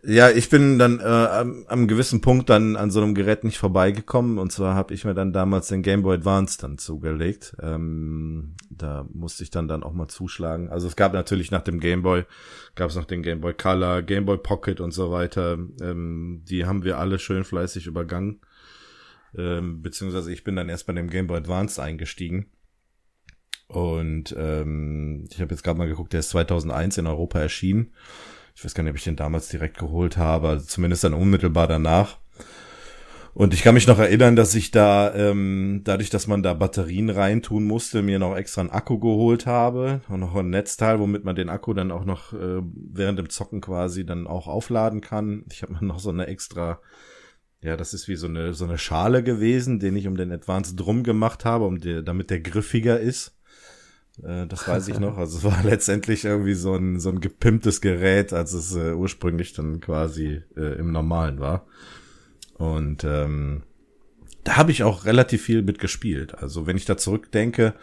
Ja, 0.07 0.29
ich 0.29 0.51
bin 0.51 0.79
dann 0.79 1.01
äh, 1.01 1.05
am, 1.05 1.65
am 1.67 1.89
gewissen 1.89 2.21
Punkt 2.21 2.51
dann 2.51 2.77
an 2.77 2.91
so 2.91 3.01
einem 3.01 3.15
Gerät 3.15 3.43
nicht 3.43 3.57
vorbeigekommen. 3.57 4.39
Und 4.39 4.53
zwar 4.53 4.75
habe 4.75 4.93
ich 4.93 5.07
mir 5.07 5.15
dann 5.15 5.33
damals 5.33 5.69
den 5.69 5.83
Game 5.83 6.03
Boy 6.03 6.17
Advance 6.17 6.59
dann 6.61 6.77
zugelegt. 6.77 7.57
Ähm, 7.63 8.55
da 8.69 9.07
musste 9.15 9.45
ich 9.45 9.51
dann 9.51 9.67
dann 9.67 9.83
auch 9.83 9.95
mal 9.95 10.09
zuschlagen. 10.09 10.69
Also 10.69 10.89
es 10.89 10.97
gab 10.97 11.15
natürlich 11.15 11.51
nach 11.51 11.63
dem 11.63 11.81
Game 11.81 12.03
Boy, 12.03 12.25
gab 12.75 12.91
es 12.91 12.97
noch 12.97 13.07
den 13.07 13.23
Game 13.23 13.41
Boy 13.41 13.55
Color, 13.55 14.03
Game 14.03 14.27
Boy 14.27 14.37
Pocket 14.37 14.81
und 14.81 14.91
so 14.91 15.11
weiter. 15.11 15.57
Ähm, 15.81 16.43
die 16.51 16.67
haben 16.67 16.85
wir 16.85 16.99
alle 16.99 17.19
schön 17.19 17.45
fleißig 17.45 17.87
übergangen. 17.87 18.41
Ähm, 19.35 19.81
beziehungsweise 19.81 20.31
ich 20.33 20.45
bin 20.45 20.57
dann 20.57 20.69
erst 20.69 20.87
bei 20.87 20.93
dem 20.93 21.09
Game 21.09 21.29
Boy 21.29 21.39
Advance 21.39 21.83
eingestiegen. 21.83 22.51
Und 23.69 24.35
ähm, 24.37 25.25
ich 25.31 25.41
habe 25.41 25.55
jetzt 25.55 25.63
gerade 25.63 25.79
mal 25.79 25.89
geguckt, 25.89 26.13
der 26.13 26.21
ist 26.21 26.29
2001 26.31 26.99
in 26.99 27.07
Europa 27.07 27.41
erschienen. 27.41 27.93
Ich 28.55 28.65
weiß 28.65 28.75
gar 28.75 28.83
nicht, 28.83 28.93
ob 28.93 28.97
ich 28.97 29.05
den 29.05 29.17
damals 29.17 29.49
direkt 29.49 29.79
geholt 29.79 30.17
habe, 30.17 30.49
also 30.49 30.67
zumindest 30.67 31.05
dann 31.05 31.15
unmittelbar 31.15 31.67
danach. 31.67 32.19
Und 33.35 33.53
ich 33.53 33.63
kann 33.63 33.75
mich 33.75 33.89
noch 33.89 33.99
erinnern, 33.99 34.37
dass 34.37 34.55
ich 34.55 34.71
da, 34.71 35.13
ähm, 35.13 35.81
dadurch, 35.83 36.09
dass 36.09 36.29
man 36.29 36.45
da 36.45 36.55
Batterien 36.55 37.11
reintun 37.11 37.65
musste, 37.65 38.01
mir 38.01 38.21
noch 38.21 38.37
extra 38.37 38.61
einen 38.61 38.71
Akku 38.71 39.01
geholt 39.01 39.45
habe 39.45 40.03
und 40.09 40.21
noch 40.21 40.37
ein 40.37 40.51
Netzteil, 40.51 41.01
womit 41.01 41.25
man 41.25 41.35
den 41.35 41.49
Akku 41.49 41.75
dann 41.75 41.91
auch 41.91 42.05
noch 42.05 42.33
äh, 42.33 42.63
während 42.63 43.19
dem 43.19 43.29
Zocken 43.29 43.61
quasi 43.61 44.07
dann 44.07 44.29
auch 44.29 44.47
aufladen 44.47 45.01
kann. 45.01 45.45
Ich 45.51 45.63
habe 45.63 45.73
mir 45.73 45.85
noch 45.85 45.99
so 45.99 46.11
eine 46.11 46.29
extra, 46.29 46.81
ja, 47.61 47.77
das 47.77 47.93
ist 47.93 48.07
wie 48.07 48.15
so 48.15 48.29
eine 48.29 48.55
so 48.55 48.67
eine 48.67 48.79
Schale 48.79 49.25
gewesen, 49.25 49.81
den 49.81 49.97
ich 49.97 50.07
um 50.07 50.17
den 50.17 50.31
Advanced 50.31 50.79
drum 50.79 51.03
gemacht 51.03 51.45
habe, 51.45 51.67
um 51.67 51.81
der, 51.81 52.03
damit 52.03 52.31
der 52.31 52.39
griffiger 52.39 53.01
ist. 53.01 53.34
Äh, 54.23 54.47
das 54.47 54.67
weiß 54.69 54.89
ich 54.89 54.99
noch. 54.99 55.19
Also 55.19 55.39
es 55.39 55.45
war 55.45 55.63
letztendlich 55.65 56.25
irgendwie 56.25 56.55
so 56.55 56.75
ein 56.75 57.01
so 57.01 57.11
ein 57.11 57.21
gepimptes 57.21 57.81
Gerät, 57.81 58.33
als 58.33 58.53
es 58.53 58.75
äh, 58.75 58.93
ursprünglich 58.93 59.53
dann 59.53 59.81
quasi 59.81 60.43
äh, 60.57 60.79
im 60.79 60.93
Normalen 60.93 61.41
war. 61.41 61.67
Und 62.55 63.05
ähm, 63.05 63.63
da 64.45 64.57
habe 64.57 64.71
ich 64.71 64.83
auch 64.83 65.07
relativ 65.07 65.43
viel 65.43 65.63
mit 65.63 65.79
gespielt. 65.79 66.35
Also 66.39 66.67
wenn 66.67 66.77
ich 66.77 66.85
da 66.85 66.97
zurückdenke, 66.97 67.75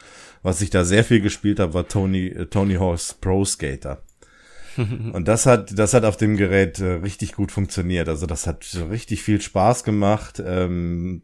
was 0.43 0.61
ich 0.61 0.69
da 0.69 0.85
sehr 0.85 1.03
viel 1.03 1.21
gespielt 1.21 1.59
habe, 1.59 1.73
war 1.73 1.87
Tony 1.87 2.27
äh, 2.27 2.45
Tony 2.45 2.75
Hawk's 2.75 3.13
Pro 3.13 3.43
Skater. 3.43 4.03
Und 4.77 5.27
das 5.27 5.45
hat 5.45 5.77
das 5.77 5.93
hat 5.93 6.05
auf 6.05 6.15
dem 6.15 6.37
Gerät 6.37 6.79
äh, 6.79 6.93
richtig 6.93 7.33
gut 7.33 7.51
funktioniert. 7.51 8.07
Also 8.07 8.25
das 8.25 8.47
hat 8.47 8.65
richtig 8.89 9.21
viel 9.23 9.41
Spaß 9.41 9.83
gemacht. 9.83 10.41
Ähm, 10.43 11.23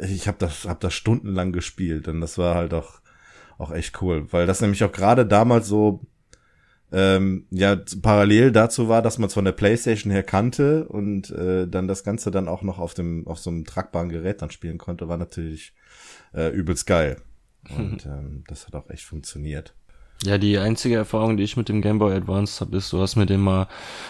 ich 0.00 0.28
habe 0.28 0.38
das 0.38 0.64
hab 0.66 0.80
das 0.80 0.94
stundenlang 0.94 1.52
gespielt 1.52 2.06
und 2.06 2.20
das 2.20 2.36
war 2.36 2.54
halt 2.54 2.74
auch 2.74 3.00
auch 3.58 3.72
echt 3.72 4.00
cool, 4.02 4.26
weil 4.32 4.46
das 4.46 4.60
nämlich 4.60 4.84
auch 4.84 4.92
gerade 4.92 5.26
damals 5.26 5.68
so 5.68 6.00
ähm, 6.92 7.46
ja 7.50 7.76
parallel 8.02 8.52
dazu 8.52 8.88
war, 8.88 9.02
dass 9.02 9.18
man 9.18 9.28
es 9.28 9.34
von 9.34 9.44
der 9.44 9.52
PlayStation 9.52 10.12
her 10.12 10.22
kannte 10.22 10.86
und 10.86 11.30
äh, 11.30 11.66
dann 11.66 11.88
das 11.88 12.04
Ganze 12.04 12.30
dann 12.30 12.48
auch 12.48 12.62
noch 12.62 12.78
auf 12.78 12.94
dem 12.94 13.26
auf 13.26 13.38
so 13.38 13.50
einem 13.50 13.64
tragbaren 13.64 14.08
Gerät 14.08 14.42
dann 14.42 14.50
spielen 14.50 14.78
konnte, 14.78 15.08
war 15.08 15.16
natürlich 15.16 15.74
äh, 16.34 16.50
übelst 16.50 16.86
geil. 16.86 17.16
Und 17.76 18.06
ähm, 18.06 18.44
das 18.46 18.66
hat 18.66 18.74
auch 18.74 18.88
echt 18.90 19.04
funktioniert. 19.04 19.74
Ja, 20.22 20.38
die 20.38 20.58
einzige 20.58 20.94
Erfahrung, 20.94 21.36
die 21.36 21.42
ich 21.42 21.56
mit 21.56 21.68
dem 21.68 21.82
Game 21.82 21.98
Boy 21.98 22.14
Advance 22.14 22.60
habe, 22.60 22.76
ist, 22.76 22.92
du 22.92 23.00
hast 23.00 23.16
mir 23.16 23.26
den 23.26 23.40
mal 23.40 23.68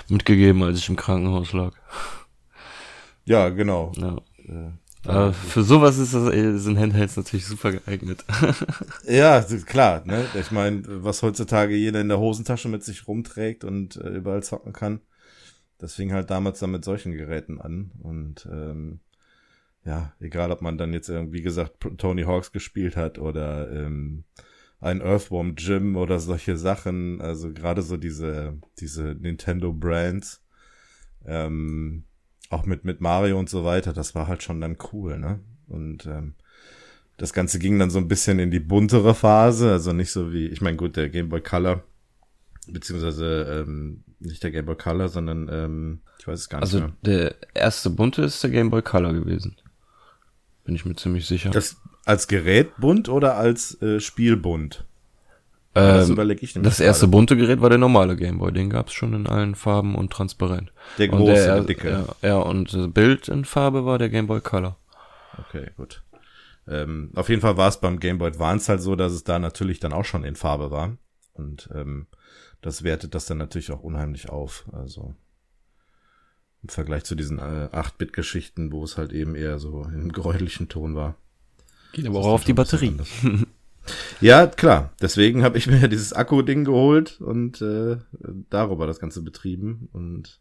mitgegeben, 0.08 0.62
als 0.62 0.78
ich 0.78 0.88
im 0.88 0.96
Krankenhaus 0.96 1.52
lag. 1.52 1.72
Ja, 3.24 3.48
genau. 3.48 3.90
Ja. 3.96 4.22
Äh, 5.06 5.32
für 5.32 5.62
sowas 5.62 5.98
ist 5.98 6.14
das, 6.14 6.32
äh, 6.32 6.58
sind 6.58 6.78
Handhelds 6.78 7.16
natürlich 7.16 7.46
super 7.46 7.72
geeignet. 7.72 8.24
ja, 9.04 9.40
klar. 9.42 10.02
Ne? 10.04 10.24
Ich 10.38 10.50
meine, 10.50 10.82
was 10.86 11.22
heutzutage 11.22 11.74
jeder 11.76 12.00
in 12.00 12.08
der 12.08 12.18
Hosentasche 12.18 12.68
mit 12.68 12.82
sich 12.84 13.06
rumträgt 13.06 13.64
und 13.64 13.96
äh, 13.96 14.08
überall 14.08 14.42
zocken 14.42 14.72
kann. 14.72 15.00
Das 15.78 15.94
fing 15.94 16.12
halt 16.12 16.30
damals 16.30 16.58
dann 16.58 16.70
mit 16.70 16.84
solchen 16.84 17.12
Geräten 17.12 17.60
an. 17.60 17.92
Und 18.02 18.48
ähm, 18.50 19.00
ja, 19.84 20.12
egal 20.20 20.50
ob 20.50 20.62
man 20.62 20.78
dann 20.78 20.92
jetzt 20.92 21.08
irgendwie 21.08 21.42
gesagt 21.42 21.86
Tony 21.98 22.22
Hawks 22.22 22.50
gespielt 22.50 22.96
hat 22.96 23.18
oder 23.18 23.70
ähm, 23.70 24.24
ein 24.80 25.00
Earthworm 25.00 25.54
Jim 25.56 25.96
oder 25.96 26.18
solche 26.18 26.56
Sachen. 26.56 27.20
Also 27.20 27.52
gerade 27.52 27.82
so 27.82 27.96
diese, 27.96 28.58
diese 28.78 29.14
Nintendo 29.14 29.72
Brands. 29.72 30.42
Ähm, 31.24 32.04
auch 32.50 32.66
mit, 32.66 32.84
mit 32.84 33.00
Mario 33.00 33.38
und 33.38 33.48
so 33.48 33.64
weiter, 33.64 33.92
das 33.92 34.14
war 34.14 34.28
halt 34.28 34.42
schon 34.42 34.60
dann 34.60 34.76
cool, 34.92 35.18
ne? 35.18 35.40
Und 35.68 36.06
ähm, 36.06 36.34
das 37.16 37.32
Ganze 37.32 37.58
ging 37.58 37.78
dann 37.78 37.90
so 37.90 37.98
ein 37.98 38.08
bisschen 38.08 38.38
in 38.38 38.50
die 38.50 38.60
buntere 38.60 39.14
Phase, 39.14 39.72
also 39.72 39.92
nicht 39.92 40.10
so 40.10 40.32
wie, 40.32 40.46
ich 40.46 40.60
meine, 40.60 40.76
gut, 40.76 40.96
der 40.96 41.08
Game 41.08 41.28
Boy 41.28 41.40
Color, 41.40 41.82
beziehungsweise 42.68 43.64
ähm, 43.66 44.04
nicht 44.20 44.42
der 44.42 44.50
Game 44.50 44.66
Boy 44.66 44.76
Color, 44.76 45.08
sondern 45.08 45.48
ähm, 45.50 46.00
ich 46.18 46.26
weiß 46.26 46.40
es 46.40 46.48
gar 46.48 46.58
nicht 46.60 46.66
also 46.66 46.80
mehr. 46.80 46.92
der 47.02 47.34
erste 47.54 47.90
bunte 47.90 48.22
ist 48.22 48.42
der 48.42 48.50
Game 48.50 48.70
Boy 48.70 48.82
Color 48.82 49.12
gewesen. 49.14 49.56
Bin 50.64 50.74
ich 50.74 50.84
mir 50.84 50.96
ziemlich 50.96 51.26
sicher. 51.26 51.50
Das 51.50 51.76
als 52.04 52.28
Gerät 52.28 52.76
bunt 52.76 53.08
oder 53.08 53.36
als 53.36 53.80
äh, 53.82 54.00
Spiel 54.00 54.36
bunt? 54.36 54.84
Das 55.76 56.08
ähm, 56.08 56.14
überlege 56.14 56.42
ich 56.42 56.54
Das 56.54 56.80
erste 56.80 57.06
bunte 57.08 57.36
Gerät 57.36 57.60
war 57.60 57.68
der 57.68 57.78
normale 57.78 58.16
Gameboy, 58.16 58.52
den 58.52 58.70
gab's 58.70 58.92
schon 58.92 59.14
in 59.14 59.26
allen 59.26 59.54
Farben 59.54 59.94
und 59.94 60.12
transparent. 60.12 60.72
Der 60.98 61.08
große, 61.08 61.32
der, 61.32 61.54
der 61.56 61.64
dicke. 61.64 61.90
Ja, 61.90 62.28
ja, 62.28 62.38
und 62.38 62.94
Bild 62.94 63.28
in 63.28 63.44
Farbe 63.44 63.84
war 63.84 63.98
der 63.98 64.08
Gameboy 64.08 64.40
Color. 64.40 64.78
Okay, 65.38 65.70
gut. 65.76 66.02
Ähm, 66.68 67.10
auf 67.14 67.28
jeden 67.28 67.42
Fall 67.42 67.56
war 67.56 67.68
es 67.68 67.78
beim 67.78 68.00
Gameboy 68.00 68.28
Advance 68.28 68.68
halt 68.68 68.80
so, 68.80 68.96
dass 68.96 69.12
es 69.12 69.24
da 69.24 69.38
natürlich 69.38 69.78
dann 69.78 69.92
auch 69.92 70.04
schon 70.04 70.24
in 70.24 70.34
Farbe 70.34 70.70
war. 70.70 70.96
Und 71.34 71.68
ähm, 71.74 72.06
das 72.62 72.82
wertet 72.82 73.14
das 73.14 73.26
dann 73.26 73.38
natürlich 73.38 73.70
auch 73.70 73.82
unheimlich 73.82 74.30
auf. 74.30 74.64
Also 74.72 75.14
im 76.62 76.68
Vergleich 76.68 77.04
zu 77.04 77.14
diesen 77.14 77.38
äh, 77.38 77.68
8-Bit-Geschichten, 77.72 78.72
wo 78.72 78.82
es 78.82 78.96
halt 78.96 79.12
eben 79.12 79.34
eher 79.34 79.58
so 79.58 79.84
in 79.84 80.10
gräulichen 80.10 80.68
Ton 80.68 80.96
war. 80.96 81.16
Geht 81.92 82.06
aber 82.06 82.18
auch 82.20 82.26
auf 82.26 82.44
die 82.44 82.54
Batterie. 82.54 82.96
Ja, 84.20 84.46
klar. 84.46 84.92
Deswegen 85.00 85.42
habe 85.42 85.58
ich 85.58 85.66
mir 85.68 85.78
ja 85.78 85.88
dieses 85.88 86.12
Akku-Ding 86.12 86.64
geholt 86.64 87.20
und 87.20 87.60
äh, 87.62 87.98
darüber 88.50 88.86
das 88.86 88.98
Ganze 88.98 89.22
betrieben. 89.22 89.88
Und 89.92 90.40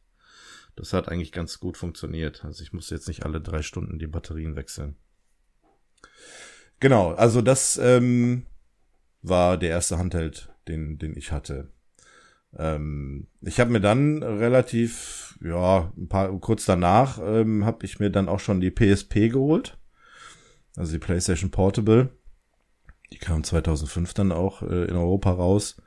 das 0.75 0.93
hat 0.93 1.09
eigentlich 1.09 1.31
ganz 1.31 1.59
gut 1.59 1.77
funktioniert. 1.77 2.43
Also 2.45 2.63
ich 2.63 2.73
musste 2.73 2.95
jetzt 2.95 3.07
nicht 3.07 3.25
alle 3.25 3.41
drei 3.41 3.61
Stunden 3.61 3.99
die 3.99 4.07
Batterien 4.07 4.55
wechseln. 4.55 4.95
Genau, 6.79 7.13
also 7.13 7.41
das 7.41 7.77
ähm, 7.77 8.45
war 9.21 9.57
der 9.57 9.69
erste 9.69 9.97
Handheld, 9.97 10.49
den, 10.67 10.97
den 10.97 11.15
ich 11.15 11.31
hatte. 11.31 11.71
Ähm, 12.57 13.27
ich 13.41 13.59
habe 13.59 13.71
mir 13.71 13.81
dann 13.81 14.23
relativ, 14.23 15.37
ja, 15.41 15.91
ein 15.97 16.07
paar 16.07 16.37
kurz 16.39 16.65
danach 16.65 17.19
ähm, 17.21 17.65
habe 17.65 17.85
ich 17.85 17.99
mir 17.99 18.09
dann 18.09 18.29
auch 18.29 18.39
schon 18.39 18.61
die 18.61 18.71
PSP 18.71 19.29
geholt, 19.29 19.77
also 20.75 20.91
die 20.91 20.99
PlayStation 20.99 21.51
Portable. 21.51 22.09
Die 23.11 23.17
kam 23.17 23.43
2005 23.43 24.13
dann 24.13 24.31
auch 24.31 24.61
äh, 24.61 24.85
in 24.85 24.95
Europa 24.95 25.31
raus. 25.31 25.81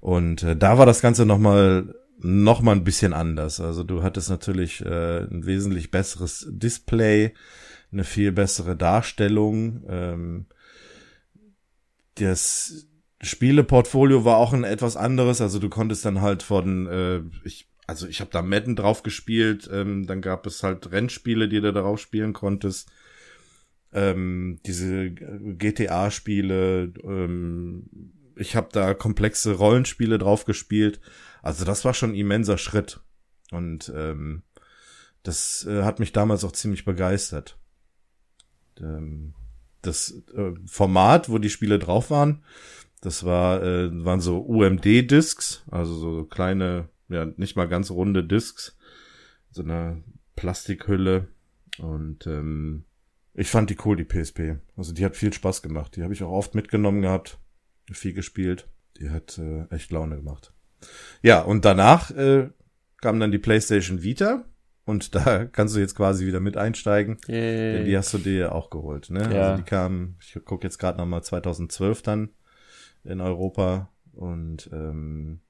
Und 0.00 0.42
äh, 0.42 0.56
da 0.56 0.78
war 0.78 0.86
das 0.86 1.00
Ganze 1.00 1.26
nochmal 1.26 1.94
noch 2.18 2.62
mal 2.62 2.72
ein 2.72 2.84
bisschen 2.84 3.12
anders. 3.12 3.60
Also 3.60 3.84
du 3.84 4.02
hattest 4.02 4.30
natürlich 4.30 4.84
äh, 4.84 5.18
ein 5.20 5.44
wesentlich 5.46 5.90
besseres 5.90 6.46
Display, 6.50 7.34
eine 7.92 8.04
viel 8.04 8.32
bessere 8.32 8.76
Darstellung. 8.76 9.84
Ähm, 9.88 10.46
das 12.14 12.86
Spieleportfolio 13.20 14.24
war 14.24 14.38
auch 14.38 14.52
ein 14.52 14.64
etwas 14.64 14.96
anderes. 14.96 15.40
Also 15.40 15.58
du 15.58 15.68
konntest 15.68 16.04
dann 16.04 16.22
halt 16.22 16.42
von, 16.42 16.86
äh, 16.86 17.20
ich, 17.44 17.68
also 17.86 18.06
ich 18.06 18.20
habe 18.20 18.30
da 18.30 18.42
Madden 18.42 18.76
drauf 18.76 19.02
gespielt. 19.02 19.68
Ähm, 19.70 20.06
dann 20.06 20.22
gab 20.22 20.46
es 20.46 20.62
halt 20.62 20.90
Rennspiele, 20.90 21.48
die 21.48 21.60
du 21.60 21.72
darauf 21.72 22.00
spielen 22.00 22.32
konntest 22.32 22.90
ähm, 23.96 24.60
diese 24.66 25.10
GTA-Spiele, 25.10 26.92
ähm, 27.02 27.88
ich 28.36 28.54
habe 28.54 28.68
da 28.70 28.92
komplexe 28.92 29.54
Rollenspiele 29.54 30.18
drauf 30.18 30.44
gespielt. 30.44 31.00
Also 31.42 31.64
das 31.64 31.84
war 31.86 31.94
schon 31.94 32.10
ein 32.10 32.16
immenser 32.16 32.58
Schritt. 32.58 33.00
Und 33.50 33.90
ähm, 33.96 34.42
das 35.22 35.66
äh, 35.66 35.82
hat 35.82 35.98
mich 35.98 36.12
damals 36.12 36.44
auch 36.44 36.52
ziemlich 36.52 36.84
begeistert. 36.84 37.58
Ähm, 38.78 39.32
das 39.80 40.22
äh, 40.34 40.52
Format, 40.66 41.30
wo 41.30 41.38
die 41.38 41.50
Spiele 41.50 41.78
drauf 41.78 42.10
waren, 42.10 42.44
das 43.00 43.24
war, 43.24 43.62
äh, 43.62 44.04
waren 44.04 44.20
so 44.20 44.40
UMD-Discs, 44.40 45.64
also 45.70 45.94
so 45.94 46.24
kleine, 46.24 46.90
ja, 47.08 47.24
nicht 47.36 47.56
mal 47.56 47.68
ganz 47.68 47.90
runde 47.90 48.24
Discs, 48.24 48.76
so 49.50 49.62
eine 49.62 50.02
Plastikhülle. 50.34 51.28
Und 51.78 52.26
ähm, 52.26 52.84
ich 53.36 53.50
fand 53.50 53.68
die 53.68 53.76
cool, 53.84 53.96
die 53.96 54.04
PSP. 54.04 54.56
Also 54.76 54.92
die 54.92 55.04
hat 55.04 55.14
viel 55.14 55.32
Spaß 55.32 55.62
gemacht. 55.62 55.96
Die 55.96 56.02
habe 56.02 56.14
ich 56.14 56.22
auch 56.22 56.32
oft 56.32 56.54
mitgenommen 56.54 57.02
gehabt, 57.02 57.38
viel 57.92 58.14
gespielt. 58.14 58.66
Die 58.98 59.10
hat 59.10 59.38
äh, 59.38 59.66
echt 59.74 59.90
Laune 59.90 60.16
gemacht. 60.16 60.54
Ja, 61.22 61.42
und 61.42 61.64
danach 61.64 62.10
äh, 62.12 62.48
kam 63.00 63.20
dann 63.20 63.32
die 63.32 63.38
PlayStation 63.38 64.02
Vita. 64.02 64.44
Und 64.86 65.14
da 65.14 65.44
kannst 65.52 65.76
du 65.76 65.80
jetzt 65.80 65.94
quasi 65.94 66.26
wieder 66.26 66.40
mit 66.40 66.56
einsteigen. 66.56 67.18
Yay. 67.26 67.72
Denn 67.74 67.84
die 67.84 67.96
hast 67.96 68.14
du 68.14 68.18
dir 68.18 68.54
auch 68.54 68.70
geholt. 68.70 69.10
Ne? 69.10 69.20
Ja. 69.34 69.42
Also 69.42 69.62
die 69.62 69.68
kam, 69.68 70.16
ich 70.20 70.40
gucke 70.44 70.66
jetzt 70.66 70.78
gerade 70.78 70.96
nochmal 70.96 71.22
2012 71.22 72.00
dann 72.02 72.30
in 73.04 73.20
Europa. 73.20 73.90
Und 74.12 74.70
ähm, 74.72 75.40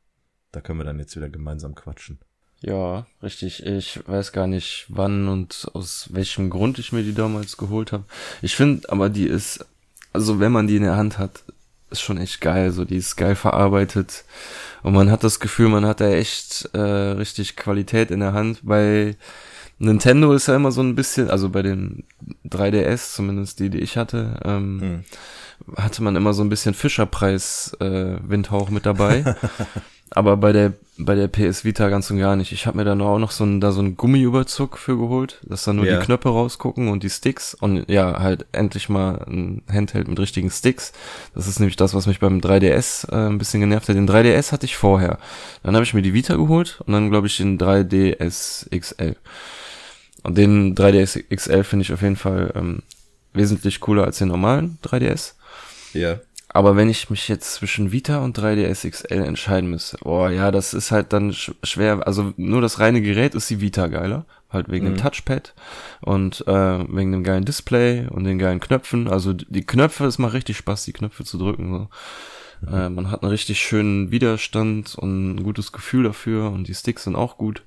da 0.50 0.60
können 0.60 0.80
wir 0.80 0.84
dann 0.84 0.98
jetzt 0.98 1.14
wieder 1.14 1.28
gemeinsam 1.28 1.76
quatschen. 1.76 2.18
Ja, 2.60 3.06
richtig. 3.22 3.64
Ich 3.64 4.00
weiß 4.06 4.32
gar 4.32 4.46
nicht, 4.46 4.86
wann 4.88 5.28
und 5.28 5.68
aus 5.74 6.08
welchem 6.12 6.50
Grund 6.50 6.78
ich 6.78 6.92
mir 6.92 7.02
die 7.02 7.14
damals 7.14 7.56
geholt 7.56 7.92
habe. 7.92 8.04
Ich 8.42 8.56
finde, 8.56 8.90
aber 8.90 9.08
die 9.08 9.26
ist, 9.26 9.64
also 10.12 10.40
wenn 10.40 10.52
man 10.52 10.66
die 10.66 10.76
in 10.76 10.82
der 10.82 10.96
Hand 10.96 11.18
hat, 11.18 11.42
ist 11.90 12.00
schon 12.00 12.18
echt 12.18 12.40
geil. 12.40 12.72
So, 12.72 12.84
die 12.84 12.96
ist 12.96 13.16
geil 13.16 13.36
verarbeitet 13.36 14.24
und 14.82 14.94
man 14.94 15.10
hat 15.10 15.24
das 15.24 15.40
Gefühl, 15.40 15.68
man 15.68 15.86
hat 15.86 16.00
da 16.00 16.10
echt 16.10 16.70
äh, 16.72 16.78
richtig 16.78 17.56
Qualität 17.56 18.10
in 18.10 18.20
der 18.20 18.32
Hand. 18.32 18.60
Bei 18.62 19.16
Nintendo 19.78 20.32
ist 20.32 20.48
ja 20.48 20.56
immer 20.56 20.72
so 20.72 20.80
ein 20.80 20.94
bisschen, 20.94 21.30
also 21.30 21.50
bei 21.50 21.62
den 21.62 22.04
3DS, 22.48 23.14
zumindest 23.14 23.60
die, 23.60 23.68
die 23.70 23.80
ich 23.80 23.96
hatte, 23.96 24.40
ähm, 24.44 25.04
hm. 25.66 25.76
hatte 25.76 26.02
man 26.02 26.16
immer 26.16 26.32
so 26.32 26.42
ein 26.42 26.48
bisschen 26.48 26.74
Fischerpreis 26.74 27.76
äh, 27.80 28.16
Windhauch 28.22 28.70
mit 28.70 28.86
dabei. 28.86 29.36
Aber 30.10 30.36
bei 30.36 30.52
der 30.52 30.72
bei 30.98 31.14
der 31.14 31.28
PS 31.28 31.64
Vita 31.64 31.88
ganz 31.88 32.10
und 32.10 32.18
gar 32.18 32.36
nicht. 32.36 32.52
Ich 32.52 32.66
habe 32.66 32.78
mir 32.78 32.84
dann 32.84 33.02
auch 33.02 33.18
noch 33.18 33.30
so 33.30 33.44
ein, 33.44 33.60
da 33.60 33.70
so 33.70 33.82
ein 33.82 33.96
Gummiüberzug 33.96 34.78
für 34.78 34.96
geholt, 34.96 35.40
dass 35.42 35.64
da 35.64 35.72
nur 35.72 35.84
ja. 35.84 35.98
die 35.98 36.04
Knöpfe 36.04 36.30
rausgucken 36.30 36.88
und 36.88 37.02
die 37.02 37.10
Sticks 37.10 37.54
und 37.54 37.88
ja, 37.90 38.18
halt 38.20 38.46
endlich 38.52 38.88
mal 38.88 39.24
ein 39.26 39.62
Handheld 39.70 40.08
mit 40.08 40.18
richtigen 40.18 40.50
Sticks. 40.50 40.92
Das 41.34 41.48
ist 41.48 41.60
nämlich 41.60 41.76
das, 41.76 41.92
was 41.92 42.06
mich 42.06 42.18
beim 42.18 42.40
3DS 42.40 43.10
äh, 43.12 43.28
ein 43.28 43.38
bisschen 43.38 43.60
genervt 43.60 43.88
hat. 43.88 43.96
Den 43.96 44.08
3DS 44.08 44.52
hatte 44.52 44.64
ich 44.64 44.76
vorher. 44.76 45.18
Dann 45.62 45.74
habe 45.74 45.84
ich 45.84 45.92
mir 45.92 46.02
die 46.02 46.14
Vita 46.14 46.36
geholt 46.36 46.80
und 46.86 46.94
dann 46.94 47.10
glaube 47.10 47.26
ich 47.26 47.36
den 47.36 47.58
3DS 47.58 48.70
XL. 48.76 49.16
Und 50.22 50.38
den 50.38 50.74
3DS 50.74 51.24
XL 51.34 51.64
finde 51.64 51.82
ich 51.82 51.92
auf 51.92 52.02
jeden 52.02 52.16
Fall 52.16 52.52
ähm, 52.54 52.82
wesentlich 53.34 53.80
cooler 53.80 54.04
als 54.04 54.18
den 54.18 54.28
normalen 54.28 54.78
3DS. 54.82 55.34
Ja. 55.92 56.20
Aber 56.56 56.74
wenn 56.74 56.88
ich 56.88 57.10
mich 57.10 57.28
jetzt 57.28 57.52
zwischen 57.52 57.92
Vita 57.92 58.24
und 58.24 58.38
3DS 58.38 58.88
XL 58.88 59.22
entscheiden 59.24 59.68
müsste, 59.68 59.98
oh 60.06 60.26
ja, 60.26 60.50
das 60.50 60.72
ist 60.72 60.90
halt 60.90 61.12
dann 61.12 61.34
schwer. 61.34 62.06
Also 62.06 62.32
nur 62.38 62.62
das 62.62 62.80
reine 62.80 63.02
Gerät 63.02 63.34
ist 63.34 63.50
die 63.50 63.60
Vita 63.60 63.88
geiler, 63.88 64.24
halt 64.48 64.70
wegen 64.70 64.86
mhm. 64.86 64.94
dem 64.94 65.02
Touchpad 65.02 65.52
und 66.00 66.46
äh, 66.46 66.78
wegen 66.88 67.12
dem 67.12 67.24
geilen 67.24 67.44
Display 67.44 68.06
und 68.08 68.24
den 68.24 68.38
geilen 68.38 68.60
Knöpfen. 68.60 69.06
Also 69.06 69.34
die 69.34 69.66
Knöpfe, 69.66 70.06
es 70.06 70.16
macht 70.16 70.32
richtig 70.32 70.56
Spaß, 70.56 70.84
die 70.84 70.94
Knöpfe 70.94 71.24
zu 71.24 71.36
drücken. 71.36 71.70
So. 72.62 72.70
Mhm. 72.70 72.74
Äh, 72.74 72.88
man 72.88 73.10
hat 73.10 73.22
einen 73.22 73.32
richtig 73.32 73.60
schönen 73.60 74.10
Widerstand 74.10 74.94
und 74.94 75.34
ein 75.34 75.42
gutes 75.42 75.72
Gefühl 75.72 76.04
dafür 76.04 76.50
und 76.52 76.68
die 76.68 76.74
Sticks 76.74 77.04
sind 77.04 77.16
auch 77.16 77.36
gut. 77.36 77.64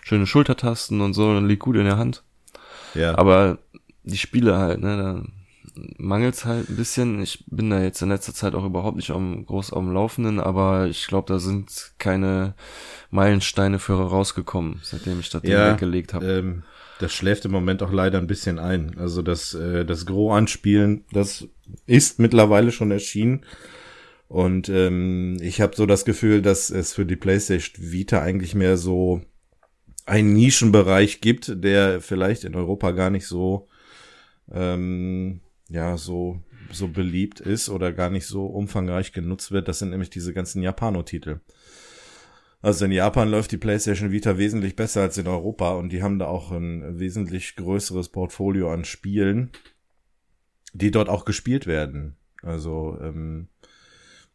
Schöne 0.00 0.26
Schultertasten 0.26 1.02
und 1.02 1.12
so, 1.12 1.34
dann 1.34 1.46
liegt 1.46 1.62
gut 1.62 1.76
in 1.76 1.84
der 1.84 1.98
Hand. 1.98 2.22
Ja. 2.94 3.18
Aber 3.18 3.58
die 4.02 4.16
Spiele 4.16 4.56
halt, 4.56 4.80
ne, 4.80 4.96
da 4.96 5.22
mangelt's 5.98 6.44
halt 6.44 6.68
ein 6.68 6.76
bisschen. 6.76 7.22
Ich 7.22 7.44
bin 7.46 7.70
da 7.70 7.82
jetzt 7.82 8.02
in 8.02 8.08
letzter 8.08 8.34
Zeit 8.34 8.54
auch 8.54 8.64
überhaupt 8.64 8.96
nicht 8.96 9.10
am, 9.10 9.44
groß 9.46 9.72
am 9.72 9.92
Laufenden, 9.92 10.40
aber 10.40 10.86
ich 10.86 11.06
glaube, 11.06 11.32
da 11.32 11.38
sind 11.38 11.92
keine 11.98 12.54
Meilensteine 13.10 13.78
für 13.78 13.94
rausgekommen, 13.94 14.80
seitdem 14.82 15.20
ich 15.20 15.30
das 15.30 15.42
ja, 15.44 15.72
weggelegt 15.72 16.14
habe. 16.14 16.26
Ähm, 16.26 16.62
das 16.98 17.12
schläft 17.12 17.44
im 17.44 17.52
Moment 17.52 17.82
auch 17.82 17.92
leider 17.92 18.18
ein 18.18 18.26
bisschen 18.26 18.58
ein. 18.58 18.96
Also 18.98 19.22
das, 19.22 19.54
äh, 19.54 19.84
das 19.84 20.06
Gros 20.06 20.36
anspielen, 20.36 21.04
das 21.12 21.48
ist 21.86 22.18
mittlerweile 22.18 22.72
schon 22.72 22.90
erschienen. 22.90 23.44
Und 24.28 24.68
ähm, 24.68 25.38
ich 25.40 25.60
habe 25.60 25.74
so 25.74 25.86
das 25.86 26.04
Gefühl, 26.04 26.40
dass 26.42 26.70
es 26.70 26.92
für 26.92 27.06
die 27.06 27.16
PlayStation 27.16 27.90
Vita 27.90 28.22
eigentlich 28.22 28.54
mehr 28.54 28.76
so 28.76 29.22
einen 30.06 30.34
Nischenbereich 30.34 31.20
gibt, 31.20 31.64
der 31.64 32.00
vielleicht 32.00 32.44
in 32.44 32.54
Europa 32.54 32.92
gar 32.92 33.10
nicht 33.10 33.26
so 33.26 33.68
ähm, 34.52 35.40
ja 35.70 35.96
so 35.96 36.42
so 36.72 36.88
beliebt 36.88 37.40
ist 37.40 37.68
oder 37.68 37.92
gar 37.92 38.10
nicht 38.10 38.26
so 38.26 38.46
umfangreich 38.46 39.12
genutzt 39.12 39.50
wird. 39.50 39.68
Das 39.68 39.78
sind 39.78 39.90
nämlich 39.90 40.10
diese 40.10 40.32
ganzen 40.32 40.62
Japano-Titel. 40.62 41.40
Also 42.62 42.84
in 42.84 42.92
Japan 42.92 43.30
läuft 43.30 43.52
die 43.52 43.56
PlayStation 43.56 44.12
Vita 44.12 44.36
wesentlich 44.36 44.76
besser 44.76 45.00
als 45.00 45.16
in 45.16 45.26
Europa 45.26 45.72
und 45.72 45.90
die 45.90 46.02
haben 46.02 46.18
da 46.18 46.26
auch 46.26 46.50
ein 46.52 46.98
wesentlich 46.98 47.56
größeres 47.56 48.10
Portfolio 48.10 48.70
an 48.70 48.84
Spielen, 48.84 49.50
die 50.74 50.90
dort 50.90 51.08
auch 51.08 51.24
gespielt 51.24 51.66
werden. 51.66 52.16
Also 52.42 52.98
ähm, 53.00 53.48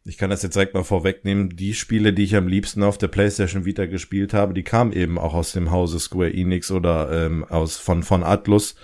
ich 0.04 0.18
kann 0.18 0.30
das 0.30 0.42
jetzt 0.42 0.56
direkt 0.56 0.74
mal 0.74 0.84
vorwegnehmen. 0.84 1.50
Die 1.56 1.74
Spiele, 1.74 2.12
die 2.12 2.24
ich 2.24 2.34
am 2.34 2.48
liebsten 2.48 2.82
auf 2.82 2.98
der 2.98 3.08
PlayStation 3.08 3.64
Vita 3.64 3.86
gespielt 3.86 4.34
habe, 4.34 4.54
die 4.54 4.64
kamen 4.64 4.92
eben 4.92 5.18
auch 5.18 5.34
aus 5.34 5.52
dem 5.52 5.70
Hause 5.70 6.00
Square 6.00 6.32
Enix 6.32 6.72
oder 6.72 7.26
ähm, 7.26 7.44
aus 7.44 7.76
von 7.76 8.02
von 8.02 8.24
Atlus 8.24 8.74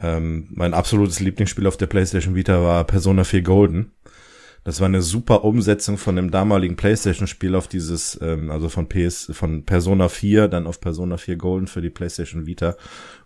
ähm, 0.00 0.48
mein 0.50 0.74
absolutes 0.74 1.20
Lieblingsspiel 1.20 1.66
auf 1.66 1.76
der 1.76 1.86
PlayStation 1.86 2.34
Vita 2.34 2.62
war 2.62 2.84
Persona 2.84 3.24
4 3.24 3.42
Golden. 3.42 3.92
Das 4.64 4.80
war 4.80 4.86
eine 4.86 5.00
super 5.00 5.44
Umsetzung 5.44 5.96
von 5.96 6.16
dem 6.16 6.30
damaligen 6.30 6.76
PlayStation-Spiel 6.76 7.54
auf 7.54 7.66
dieses, 7.66 8.18
ähm, 8.20 8.50
also 8.50 8.68
von 8.68 8.88
PS, 8.88 9.30
von 9.32 9.64
Persona 9.64 10.08
4, 10.08 10.48
dann 10.48 10.66
auf 10.66 10.80
Persona 10.80 11.16
4 11.16 11.36
Golden 11.36 11.66
für 11.66 11.80
die 11.80 11.90
PlayStation 11.90 12.46
Vita. 12.46 12.76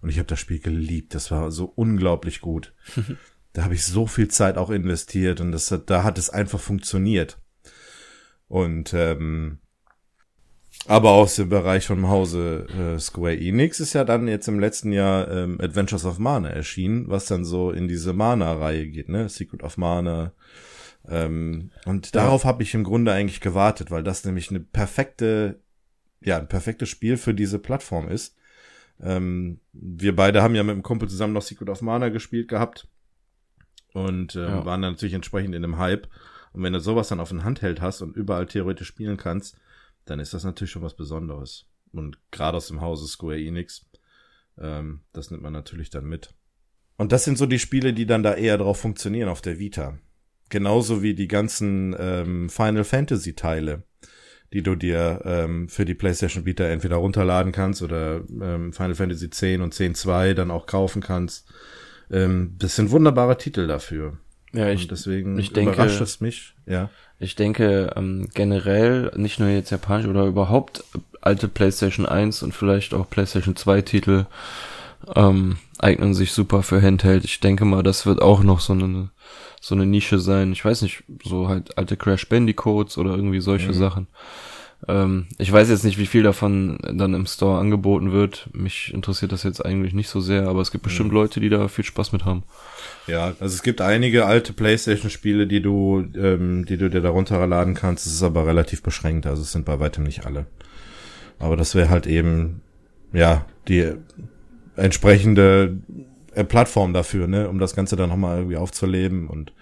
Und 0.01 0.11
ich 0.11 0.19
habe 0.19 0.29
das 0.29 0.39
Spiel 0.39 0.61
geliebt. 0.61 1.15
Das 1.15 1.31
war 1.31 1.51
so 1.51 1.65
unglaublich 1.65 2.41
gut. 2.41 2.73
da 3.53 3.65
habe 3.65 3.75
ich 3.75 3.85
so 3.85 4.07
viel 4.07 4.29
Zeit 4.29 4.59
auch 4.59 4.71
investiert 4.71 5.41
und 5.41 5.53
das, 5.53 5.75
da 5.87 6.05
hat 6.05 6.19
es 6.19 6.31
einfach 6.31 6.61
funktioniert. 6.61 7.39
Und 8.47 8.95
ähm, 8.95 9.59
aber 10.87 11.11
aus 11.13 11.37
dem 11.37 11.49
Bereich 11.49 11.87
vom 11.87 12.09
Hause 12.09 12.67
äh, 12.69 12.99
Square 12.99 13.39
Enix 13.39 13.81
ist 13.81 13.95
ja 13.95 14.05
dann 14.05 14.29
jetzt 14.29 14.49
im 14.49 14.61
letzten 14.61 14.93
Jahr 14.93 15.31
ähm, 15.31 15.59
Adventures 15.61 16.05
of 16.05 16.19
Mana 16.19 16.51
erschienen, 16.51 17.09
was 17.09 17.27
dann 17.27 17.45
so 17.45 17.71
in 17.71 17.89
diese 17.89 18.13
Mana-Reihe 18.13 18.89
geht, 18.89 19.09
ne? 19.09 19.29
Secret 19.29 19.63
of 19.63 19.77
Mana. 19.79 20.33
Ähm, 21.09 21.71
und 21.87 22.07
ja. 22.07 22.23
darauf 22.23 22.45
habe 22.45 22.63
ich 22.63 22.75
im 22.75 22.85
Grunde 22.85 23.13
eigentlich 23.13 23.41
gewartet, 23.41 23.91
weil 23.91 24.03
das 24.03 24.25
nämlich 24.25 24.51
eine 24.51 24.61
perfekte, 24.61 25.61
ja, 26.21 26.39
ein 26.39 26.49
perfektes 26.49 26.89
Spiel 26.89 27.17
für 27.17 27.35
diese 27.35 27.59
Plattform 27.59 28.09
ist. 28.09 28.37
Ähm, 29.01 29.61
wir 29.73 30.15
beide 30.15 30.43
haben 30.43 30.55
ja 30.55 30.63
mit 30.63 30.75
dem 30.75 30.83
Kumpel 30.83 31.09
zusammen 31.09 31.33
noch 31.33 31.43
Secret 31.43 31.69
of 31.69 31.83
Mana 31.83 32.11
gespielt 32.11 32.49
gehabt 32.49 32.89
und 33.93 34.35
äh, 34.35 34.43
ja. 34.43 34.65
waren 34.65 34.83
dann 34.83 34.93
natürlich 34.93 35.15
entsprechend 35.15 35.55
in 35.55 35.65
einem 35.65 35.79
Hype. 35.79 36.09
Und 36.53 36.63
wenn 36.63 36.73
du 36.73 36.81
sowas 36.81 37.09
dann 37.09 37.21
auf 37.21 37.31
den 37.31 37.43
Handheld 37.43 37.81
hast 37.81 38.03
und 38.03 38.17
überall 38.17 38.47
theoretisch 38.47 38.89
spielen 38.89 39.17
kannst, 39.17 39.57
dann 40.05 40.21
ist 40.21 40.35
das 40.35 40.45
natürlich 40.45 40.71
schon 40.71 40.83
was 40.83 40.97
Besonderes. 40.97 41.67
Und 41.93 42.19
gerade 42.31 42.57
aus 42.57 42.69
dem 42.69 42.81
Hause 42.81 43.07
Square 43.07 43.41
Enix, 43.41 43.87
ähm, 44.59 45.01
das 45.13 45.31
nimmt 45.31 45.43
man 45.43 45.53
natürlich 45.53 45.91
dann 45.91 46.05
mit. 46.05 46.35
Und 46.97 47.13
das 47.13 47.25
sind 47.25 47.39
so 47.39 47.47
die 47.47 47.59
Spiele, 47.59 47.93
die 47.93 48.07
dann 48.07 48.23
da 48.23 48.35
eher 48.35 48.59
drauf 48.59 48.81
funktionieren 48.81 49.29
auf 49.29 49.41
der 49.41 49.59
Vita. 49.59 49.99
Genauso 50.49 51.03
wie 51.03 51.15
die 51.15 51.29
ganzen 51.29 51.97
ähm, 51.99 52.49
Final 52.49 52.85
Fantasy 52.85 53.35
Teile, 53.35 53.85
die 54.53 54.63
du 54.63 54.77
dir 54.77 55.23
ähm, 55.25 55.69
für 55.69 55.85
die 55.85 55.95
PlayStation 55.95 56.45
Vita 56.45 56.65
entweder 56.65 56.97
runterladen 56.97 57.51
kannst 57.51 57.83
oder 57.83 58.23
ähm, 58.41 58.73
Final 58.73 58.95
Fantasy 58.95 59.31
10 59.31 59.63
und 59.63 59.75
10.2 59.75 60.35
dann 60.35 60.51
auch 60.51 60.67
kaufen 60.67 61.03
kannst. 61.03 61.53
Ähm, 62.11 62.55
das 62.59 62.77
sind 62.77 62.91
wunderbare 62.91 63.37
Titel 63.39 63.67
dafür. 63.67 64.19
Ja, 64.55 64.69
ich, 64.71 64.83
und 64.83 64.91
deswegen 64.91 65.39
ich 65.39 65.53
denke, 65.53 65.75
überrascht 65.75 66.01
es 66.01 66.21
mich, 66.21 66.55
ja. 66.67 66.89
Ich 67.19 67.37
denke 67.37 67.93
ähm, 67.97 68.29
generell, 68.35 69.11
nicht 69.17 69.39
nur 69.39 69.49
jetzt 69.49 69.71
japanisch 69.71 70.07
oder 70.07 70.25
überhaupt 70.25 70.85
alte 71.21 71.49
PlayStation 71.49 72.07
1 72.07 72.43
und 72.43 72.53
vielleicht 72.53 72.93
auch 72.93 73.09
PlayStation 73.09 73.57
2 73.57 73.83
Titel 73.83 74.27
ähm, 75.15 75.59
eignen 75.79 76.15
sich 76.15 76.33
super 76.33 76.63
für 76.63 76.83
Handheld. 76.83 77.25
Ich 77.25 77.41
denke 77.41 77.65
mal, 77.65 77.83
das 77.83 78.07
wird 78.07 78.21
auch 78.21 78.43
noch 78.43 78.61
so 78.61 78.73
eine 78.73 79.11
so 79.61 79.75
eine 79.75 79.87
Nische 79.87 80.19
sein. 80.19 80.53
Ich 80.53 80.63
weiß 80.63 80.83
nicht, 80.83 81.05
so 81.25 81.49
halt 81.49 81.79
alte 81.79 81.97
Crash 81.97 82.29
Bandicoots 82.29 82.99
oder 82.99 83.13
irgendwie 83.13 83.41
solche 83.41 83.69
mhm. 83.69 83.75
Sachen. 83.75 84.07
Ähm, 84.89 85.27
ich 85.39 85.51
weiß 85.51 85.69
jetzt 85.71 85.85
nicht, 85.85 85.99
wie 85.99 86.07
viel 86.07 86.23
davon 86.23 86.79
dann 86.83 87.15
im 87.15 87.27
Store 87.27 87.59
angeboten 87.59 88.13
wird. 88.13 88.49
Mich 88.53 88.93
interessiert 88.93 89.33
das 89.33 89.43
jetzt 89.43 89.65
eigentlich 89.65 89.95
nicht 89.95 90.09
so 90.09 90.21
sehr, 90.21 90.49
aber 90.49 90.61
es 90.61 90.71
gibt 90.71 90.85
bestimmt 90.85 91.11
mhm. 91.11 91.17
Leute, 91.17 91.41
die 91.41 91.49
da 91.49 91.69
viel 91.69 91.85
Spaß 91.85 92.13
mit 92.13 92.25
haben. 92.25 92.43
Ja, 93.07 93.35
also 93.41 93.55
es 93.55 93.63
gibt 93.63 93.81
einige 93.81 94.27
alte 94.27 94.53
PlayStation-Spiele, 94.53 95.47
die 95.47 95.63
du, 95.63 96.05
ähm, 96.17 96.65
die 96.67 96.77
du 96.77 96.91
dir 96.91 97.01
darunter 97.01 97.47
laden 97.47 97.75
kannst. 97.75 98.07
Es 98.07 98.15
ist 98.15 98.23
aber 98.23 98.47
relativ 98.47 98.83
beschränkt, 98.83 99.27
also 99.27 99.43
es 99.43 99.53
sind 99.53 99.65
bei 99.65 99.81
weitem 99.81 100.05
nicht 100.05 100.27
alle. 100.27 100.47
Aber 101.39 101.57
das 101.57 101.75
wäre 101.75 101.91
halt 101.91 102.07
eben, 102.07 102.63
ja, 103.13 103.45
die 103.69 103.93
entsprechende 104.77 105.79
äh, 106.35 106.45
Plattform 106.45 106.93
dafür, 106.93 107.27
ne, 107.27 107.49
um 107.49 107.59
das 107.59 107.75
Ganze 107.75 107.97
dann 107.97 108.11
nochmal 108.11 108.39
irgendwie 108.39 108.57
aufzuleben 108.57 109.29
und 109.29 109.53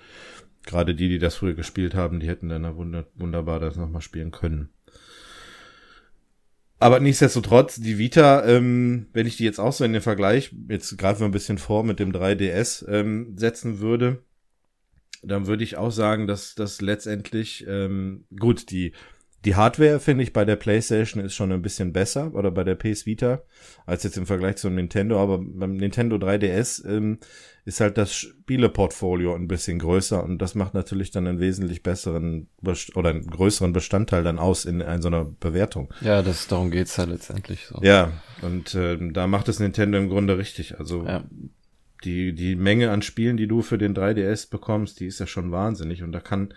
gerade 0.64 0.94
die, 0.94 1.08
die 1.08 1.18
das 1.18 1.34
früher 1.34 1.54
gespielt 1.54 1.94
haben, 1.94 2.20
die 2.20 2.28
hätten 2.28 2.48
dann 2.48 2.64
wunderbar 3.16 3.60
das 3.60 3.76
nochmal 3.76 4.02
spielen 4.02 4.30
können. 4.30 4.68
Aber 6.82 6.98
nichtsdestotrotz, 6.98 7.76
die 7.76 7.96
Vita, 7.98 8.44
ähm, 8.44 9.06
wenn 9.12 9.28
ich 9.28 9.36
die 9.36 9.44
jetzt 9.44 9.60
auch 9.60 9.72
so 9.72 9.84
in 9.84 9.92
den 9.92 10.02
Vergleich, 10.02 10.52
jetzt 10.68 10.98
greifen 10.98 11.20
wir 11.20 11.26
ein 11.26 11.30
bisschen 11.30 11.58
vor, 11.58 11.84
mit 11.84 12.00
dem 12.00 12.10
3DS 12.10 12.84
ähm, 12.88 13.38
setzen 13.38 13.78
würde, 13.78 14.24
dann 15.22 15.46
würde 15.46 15.62
ich 15.62 15.76
auch 15.76 15.92
sagen, 15.92 16.26
dass 16.26 16.56
das 16.56 16.80
letztendlich, 16.80 17.64
ähm, 17.68 18.24
gut, 18.36 18.72
die 18.72 18.94
die 19.44 19.56
Hardware 19.56 19.98
finde 19.98 20.22
ich 20.22 20.32
bei 20.32 20.44
der 20.44 20.56
PlayStation 20.56 21.22
ist 21.22 21.34
schon 21.34 21.50
ein 21.50 21.62
bisschen 21.62 21.92
besser 21.92 22.32
oder 22.34 22.50
bei 22.50 22.62
der 22.62 22.76
PS 22.76 23.06
Vita 23.06 23.42
als 23.86 24.04
jetzt 24.04 24.16
im 24.16 24.26
Vergleich 24.26 24.56
zum 24.56 24.74
Nintendo, 24.74 25.20
aber 25.20 25.38
beim 25.38 25.74
Nintendo 25.74 26.16
3DS 26.16 26.88
ähm, 26.88 27.18
ist 27.64 27.80
halt 27.80 27.98
das 27.98 28.14
Spieleportfolio 28.14 29.34
ein 29.34 29.48
bisschen 29.48 29.78
größer 29.78 30.22
und 30.22 30.38
das 30.38 30.54
macht 30.54 30.74
natürlich 30.74 31.10
dann 31.10 31.26
einen 31.26 31.40
wesentlich 31.40 31.82
besseren 31.82 32.48
Best 32.60 32.96
oder 32.96 33.10
einen 33.10 33.26
größeren 33.26 33.72
Bestandteil 33.72 34.22
dann 34.22 34.38
aus 34.38 34.64
in, 34.64 34.80
in 34.80 35.02
so 35.02 35.08
einer 35.08 35.24
Bewertung. 35.24 35.92
Ja, 36.00 36.22
das 36.22 36.46
darum 36.46 36.70
geht's 36.70 36.98
halt 36.98 37.10
letztendlich 37.10 37.66
so. 37.66 37.80
Ja, 37.82 38.12
und 38.42 38.74
äh, 38.74 38.96
da 39.12 39.26
macht 39.26 39.48
es 39.48 39.58
Nintendo 39.58 39.98
im 39.98 40.08
Grunde 40.08 40.38
richtig. 40.38 40.78
Also 40.78 41.04
ja. 41.04 41.24
die 42.04 42.32
die 42.32 42.54
Menge 42.56 42.90
an 42.90 43.02
Spielen, 43.02 43.36
die 43.36 43.48
du 43.48 43.62
für 43.62 43.78
den 43.78 43.94
3DS 43.94 44.50
bekommst, 44.50 45.00
die 45.00 45.06
ist 45.06 45.18
ja 45.18 45.26
schon 45.26 45.50
wahnsinnig 45.50 46.02
und 46.02 46.12
da 46.12 46.20
kann 46.20 46.54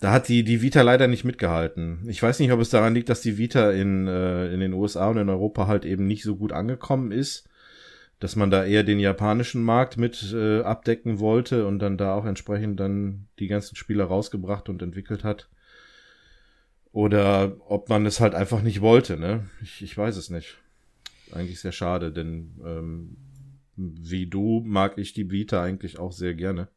da 0.00 0.12
hat 0.12 0.28
die, 0.28 0.44
die 0.44 0.62
Vita 0.62 0.82
leider 0.82 1.08
nicht 1.08 1.24
mitgehalten. 1.24 2.04
Ich 2.08 2.22
weiß 2.22 2.40
nicht, 2.40 2.52
ob 2.52 2.60
es 2.60 2.70
daran 2.70 2.94
liegt, 2.94 3.08
dass 3.08 3.22
die 3.22 3.38
Vita 3.38 3.70
in, 3.70 4.06
äh, 4.06 4.52
in 4.52 4.60
den 4.60 4.72
USA 4.72 5.08
und 5.08 5.16
in 5.16 5.28
Europa 5.28 5.66
halt 5.66 5.84
eben 5.84 6.06
nicht 6.06 6.22
so 6.22 6.36
gut 6.36 6.52
angekommen 6.52 7.12
ist, 7.12 7.48
dass 8.20 8.36
man 8.36 8.50
da 8.50 8.64
eher 8.64 8.82
den 8.82 8.98
japanischen 8.98 9.62
Markt 9.62 9.96
mit 9.96 10.32
äh, 10.32 10.60
abdecken 10.60 11.18
wollte 11.18 11.66
und 11.66 11.78
dann 11.78 11.98
da 11.98 12.14
auch 12.14 12.24
entsprechend 12.24 12.80
dann 12.80 13.26
die 13.38 13.46
ganzen 13.46 13.76
Spiele 13.76 14.04
rausgebracht 14.04 14.68
und 14.68 14.82
entwickelt 14.82 15.24
hat. 15.24 15.48
Oder 16.92 17.56
ob 17.68 17.88
man 17.88 18.06
es 18.06 18.20
halt 18.20 18.34
einfach 18.34 18.62
nicht 18.62 18.80
wollte, 18.80 19.18
ne? 19.18 19.50
Ich, 19.62 19.82
ich 19.82 19.96
weiß 19.96 20.16
es 20.16 20.30
nicht. 20.30 20.56
Eigentlich 21.32 21.60
sehr 21.60 21.72
schade, 21.72 22.10
denn 22.10 22.52
ähm, 22.64 23.16
wie 23.76 24.26
du 24.26 24.62
mag 24.64 24.96
ich 24.96 25.12
die 25.12 25.30
Vita 25.30 25.62
eigentlich 25.62 25.98
auch 25.98 26.12
sehr 26.12 26.34
gerne. 26.34 26.68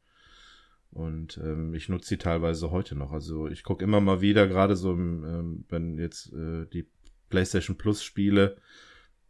Und 0.91 1.38
ähm, 1.38 1.73
ich 1.73 1.88
nutze 1.88 2.10
sie 2.10 2.17
teilweise 2.17 2.71
heute 2.71 2.95
noch. 2.95 3.12
Also 3.12 3.47
ich 3.47 3.63
gucke 3.63 3.84
immer 3.84 4.02
mal 4.02 4.21
wieder, 4.21 4.47
gerade 4.47 4.75
so, 4.75 4.93
ähm, 4.93 5.65
wenn 5.69 5.97
jetzt 5.97 6.34
äh, 6.34 6.65
die 6.65 6.88
PlayStation 7.30 7.78
Plus 7.78 8.04
Spiele 8.04 8.58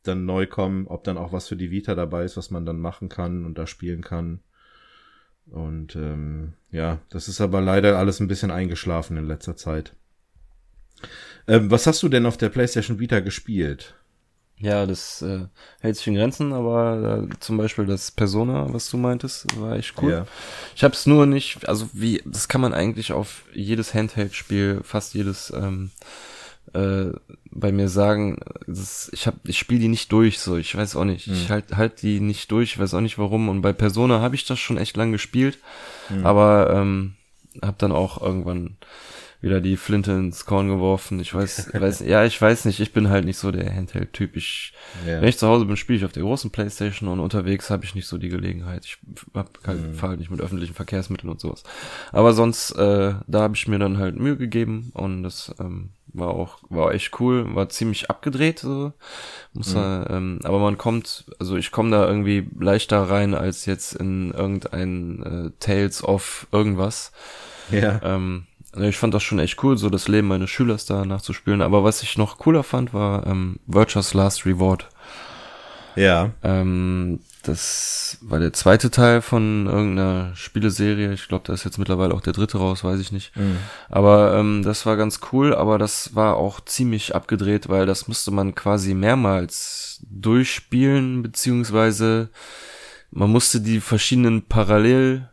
dann 0.04 0.26
neu 0.26 0.48
kommen, 0.48 0.88
ob 0.88 1.04
dann 1.04 1.18
auch 1.18 1.34
was 1.34 1.50
für 1.50 1.58
die 1.58 1.72
Vita 1.72 1.96
dabei 1.96 2.24
ist, 2.24 2.38
was 2.38 2.52
man 2.52 2.66
dann 2.66 2.80
machen 2.80 3.10
kann 3.10 3.46
und 3.46 3.58
da 3.58 3.68
spielen 3.68 4.02
kann. 4.02 4.40
Und 5.48 5.96
ähm, 5.96 6.54
ja, 6.72 7.00
das 7.10 7.28
ist 7.28 7.42
aber 7.42 7.60
leider 7.60 7.98
alles 7.98 8.20
ein 8.20 8.28
bisschen 8.28 8.52
eingeschlafen 8.52 9.18
in 9.18 9.26
letzter 9.26 9.56
Zeit. 9.56 9.96
Ähm, 11.48 11.72
was 11.72 11.88
hast 11.88 12.04
du 12.04 12.10
denn 12.10 12.26
auf 12.26 12.38
der 12.38 12.50
PlayStation 12.50 13.00
Vita 13.00 13.20
gespielt? 13.20 13.96
Ja, 14.62 14.86
das 14.86 15.22
äh, 15.22 15.46
hält 15.80 15.96
sich 15.96 16.08
in 16.08 16.16
Grenzen, 16.16 16.52
aber 16.52 17.24
äh, 17.24 17.40
zum 17.40 17.58
Beispiel 17.58 17.86
das 17.86 18.12
Persona, 18.12 18.68
was 18.74 18.90
du 18.90 18.98
meintest, 18.98 19.60
war 19.60 19.78
echt 19.78 19.94
cool. 20.02 20.12
Ja. 20.12 20.28
Ich 20.76 20.84
habe 20.84 20.94
es 20.94 21.06
nur 21.06 21.26
nicht, 21.26 21.68
also 21.68 21.90
wie, 21.94 22.22
das 22.26 22.50
kann 22.50 22.60
man 22.60 22.74
eigentlich 22.74 23.14
auf 23.14 23.44
jedes 23.54 23.94
Handheld-Spiel, 23.94 24.82
fast 24.84 25.14
jedes 25.14 25.54
ähm, 25.56 25.92
äh, 26.74 27.12
bei 27.52 27.72
mir 27.72 27.90
sagen, 27.90 28.38
das, 28.68 29.10
ich 29.14 29.28
hab, 29.28 29.36
ich 29.48 29.58
spiele 29.58 29.80
die 29.80 29.88
nicht 29.88 30.12
durch, 30.12 30.40
so, 30.40 30.58
ich 30.58 30.76
weiß 30.76 30.96
auch 30.98 31.06
nicht. 31.06 31.28
Mhm. 31.28 31.34
Ich 31.34 31.50
halt, 31.50 31.76
halt 31.76 32.02
die 32.02 32.20
nicht 32.20 32.52
durch, 32.52 32.74
ich 32.74 32.80
weiß 32.80 32.94
auch 32.94 33.02
nicht 33.02 33.18
warum. 33.18 33.50
Und 33.50 33.62
bei 33.62 33.74
Persona 33.74 34.20
habe 34.20 34.36
ich 34.36 34.46
das 34.46 34.60
schon 34.60 34.78
echt 34.78 34.98
lang 34.98 35.12
gespielt, 35.12 35.58
mhm. 36.10 36.26
aber 36.26 36.74
ähm, 36.76 37.16
habe 37.62 37.78
dann 37.80 37.92
auch 37.92 38.22
irgendwann 38.22 38.78
wieder 39.42 39.62
die 39.62 39.78
Flinte 39.78 40.12
ins 40.12 40.46
Korn 40.46 40.68
geworfen. 40.68 41.20
Ich 41.20 41.34
weiß, 41.34 41.74
weiß, 41.74 42.00
ja, 42.06 42.26
ich 42.26 42.42
weiß 42.42 42.66
nicht, 42.66 42.80
ich 42.80 42.92
bin 42.92 43.10
halt 43.10 43.26
nicht 43.26 43.38
so 43.38 43.52
der 43.52 43.74
Handheld-Typ. 43.74 44.36
Ich, 44.36 44.74
ja. 45.08 45.22
wenn 45.22 45.30
ich 45.30 45.38
zu 45.38 45.48
Hause 45.48 45.66
bin, 45.66 45.78
spiele 45.78 45.98
ich 45.98 46.06
auf 46.06 46.12
der 46.12 46.24
großen 46.24 46.52
Playstation 46.52 47.08
und 47.10 47.20
unterwegs 47.20 47.70
habe 47.70 47.86
ich 47.86 47.96
nicht 47.96 48.08
so 48.08 48.18
die 48.18 48.30
Gelegenheit. 48.30 48.86
Ich 48.86 48.98
halt, 49.34 49.50
mhm. 49.66 49.94
fahr 49.94 50.10
halt 50.10 50.20
nicht 50.20 50.32
mit 50.32 50.42
öffentlichen 50.42 50.74
Verkehrsmitteln 50.74 51.32
und 51.32 51.40
sowas. 51.40 51.64
Aber 52.12 52.34
sonst, 52.34 52.72
äh, 52.72 53.14
da 53.28 53.42
habe 53.42 53.56
ich 53.56 53.68
mir 53.68 53.80
dann 53.80 53.98
halt 53.98 54.18
Mühe 54.18 54.36
gegeben 54.36 54.92
und 54.94 55.24
das 55.24 55.54
ähm, 55.60 55.92
war 56.12 56.30
auch, 56.30 56.58
war 56.70 56.94
echt 56.94 57.20
cool, 57.20 57.56
war 57.56 57.70
ziemlich 57.70 58.10
abgedreht, 58.10 58.60
so. 58.60 58.92
Muss 59.54 59.74
mhm. 59.74 59.80
er, 59.80 60.10
ähm, 60.10 60.40
aber 60.44 60.60
man 60.60 60.78
kommt, 60.78 61.26
also 61.40 61.56
ich 61.56 61.72
komme 61.72 61.92
da 61.92 62.08
irgendwie 62.08 62.50
leichter 62.60 63.04
rein 63.04 63.34
als 63.36 63.66
jetzt 63.66 63.94
in 63.94 64.32
irgendein 64.32 65.24
äh, 65.24 65.52
Tales 65.60 66.04
of 66.04 66.48
irgendwas. 66.52 67.14
Ja. 67.72 68.02
Ähm, 68.04 68.48
ich 68.78 68.98
fand 68.98 69.14
das 69.14 69.24
schon 69.24 69.40
echt 69.40 69.64
cool, 69.64 69.78
so 69.78 69.90
das 69.90 70.08
Leben 70.08 70.28
meines 70.28 70.50
Schülers 70.50 70.86
da 70.86 71.06
nachzuspielen. 71.06 71.62
Aber 71.62 71.84
was 71.84 72.04
ich 72.04 72.18
noch 72.18 72.38
cooler 72.38 72.64
fand, 72.64 72.94
war 72.94 73.26
ähm, 73.26 73.60
Virtuous 73.66 74.14
Last 74.14 74.46
Reward. 74.46 74.88
Ja. 75.96 76.32
Ähm, 76.44 77.20
das 77.44 78.18
war 78.22 78.40
der 78.40 78.54
zweite 78.54 78.92
Teil 78.92 79.22
von 79.22 79.66
irgendeiner 79.66 80.36
Spieleserie. 80.36 81.14
Ich 81.14 81.28
glaube, 81.28 81.46
da 81.48 81.54
ist 81.54 81.64
jetzt 81.64 81.78
mittlerweile 81.78 82.14
auch 82.14 82.22
der 82.22 82.34
dritte 82.34 82.58
raus, 82.58 82.84
weiß 82.84 83.00
ich 83.00 83.12
nicht. 83.12 83.36
Mhm. 83.36 83.58
Aber 83.90 84.36
ähm, 84.36 84.62
das 84.64 84.86
war 84.86 84.98
ganz 84.98 85.20
cool, 85.32 85.56
aber 85.56 85.78
das 85.78 86.16
war 86.16 86.36
auch 86.36 86.60
ziemlich 86.62 87.16
abgedreht, 87.16 87.70
weil 87.70 87.86
das 87.86 88.08
musste 88.08 88.32
man 88.32 88.56
quasi 88.56 88.94
mehrmals 88.94 90.06
durchspielen, 90.10 91.24
beziehungsweise 91.24 92.30
man 93.12 93.32
musste 93.32 93.62
die 93.62 93.80
verschiedenen 93.80 94.44
Parallel 94.44 95.30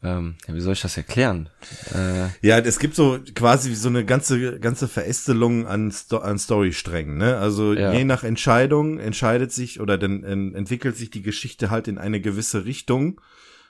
ähm, 0.00 0.36
ja, 0.46 0.54
wie 0.54 0.60
soll 0.60 0.74
ich 0.74 0.80
das 0.80 0.96
erklären? 0.96 1.48
Äh, 1.92 2.28
ja, 2.46 2.58
es 2.58 2.78
gibt 2.78 2.94
so 2.94 3.18
quasi 3.34 3.74
so 3.74 3.88
eine 3.88 4.04
ganze 4.04 4.60
ganze 4.60 4.86
Verästelung 4.86 5.66
an, 5.66 5.90
Sto 5.90 6.18
an 6.18 6.38
Storysträngen. 6.38 7.18
Ne? 7.18 7.36
Also 7.36 7.74
ja. 7.74 7.92
je 7.92 8.04
nach 8.04 8.22
Entscheidung 8.22 8.98
entscheidet 8.98 9.50
sich 9.50 9.80
oder 9.80 9.98
dann 9.98 10.22
entwickelt 10.54 10.96
sich 10.96 11.10
die 11.10 11.22
Geschichte 11.22 11.70
halt 11.70 11.88
in 11.88 11.98
eine 11.98 12.20
gewisse 12.20 12.64
Richtung 12.64 13.20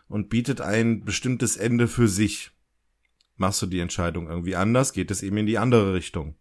und 0.06 0.28
bietet 0.28 0.60
ein 0.60 1.04
bestimmtes 1.04 1.56
Ende 1.56 1.88
für 1.88 2.08
sich. 2.08 2.50
Machst 3.36 3.62
du 3.62 3.66
die 3.66 3.80
Entscheidung 3.80 4.28
irgendwie 4.28 4.56
anders, 4.56 4.92
geht 4.92 5.10
es 5.10 5.22
eben 5.22 5.38
in 5.38 5.46
die 5.46 5.58
andere 5.58 5.94
Richtung. 5.94 6.34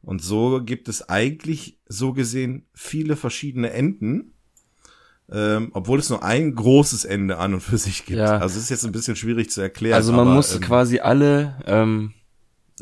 Und 0.00 0.22
so 0.22 0.62
gibt 0.64 0.88
es 0.88 1.10
eigentlich 1.10 1.78
so 1.86 2.14
gesehen 2.14 2.66
viele 2.72 3.16
verschiedene 3.16 3.70
Enden 3.70 4.32
ähm, 5.32 5.70
obwohl 5.74 5.98
es 5.98 6.10
nur 6.10 6.22
ein 6.24 6.54
großes 6.54 7.04
Ende 7.04 7.38
an 7.38 7.54
und 7.54 7.60
für 7.60 7.78
sich 7.78 8.04
gibt. 8.04 8.18
Ja. 8.18 8.38
Also 8.38 8.56
es 8.56 8.64
ist 8.64 8.70
jetzt 8.70 8.84
ein 8.84 8.92
bisschen 8.92 9.16
schwierig 9.16 9.50
zu 9.50 9.60
erklären. 9.60 9.94
Also 9.94 10.12
man 10.12 10.26
aber, 10.26 10.34
muss 10.34 10.54
ähm, 10.54 10.60
quasi 10.60 10.98
alle, 11.00 11.54
ähm, 11.66 12.14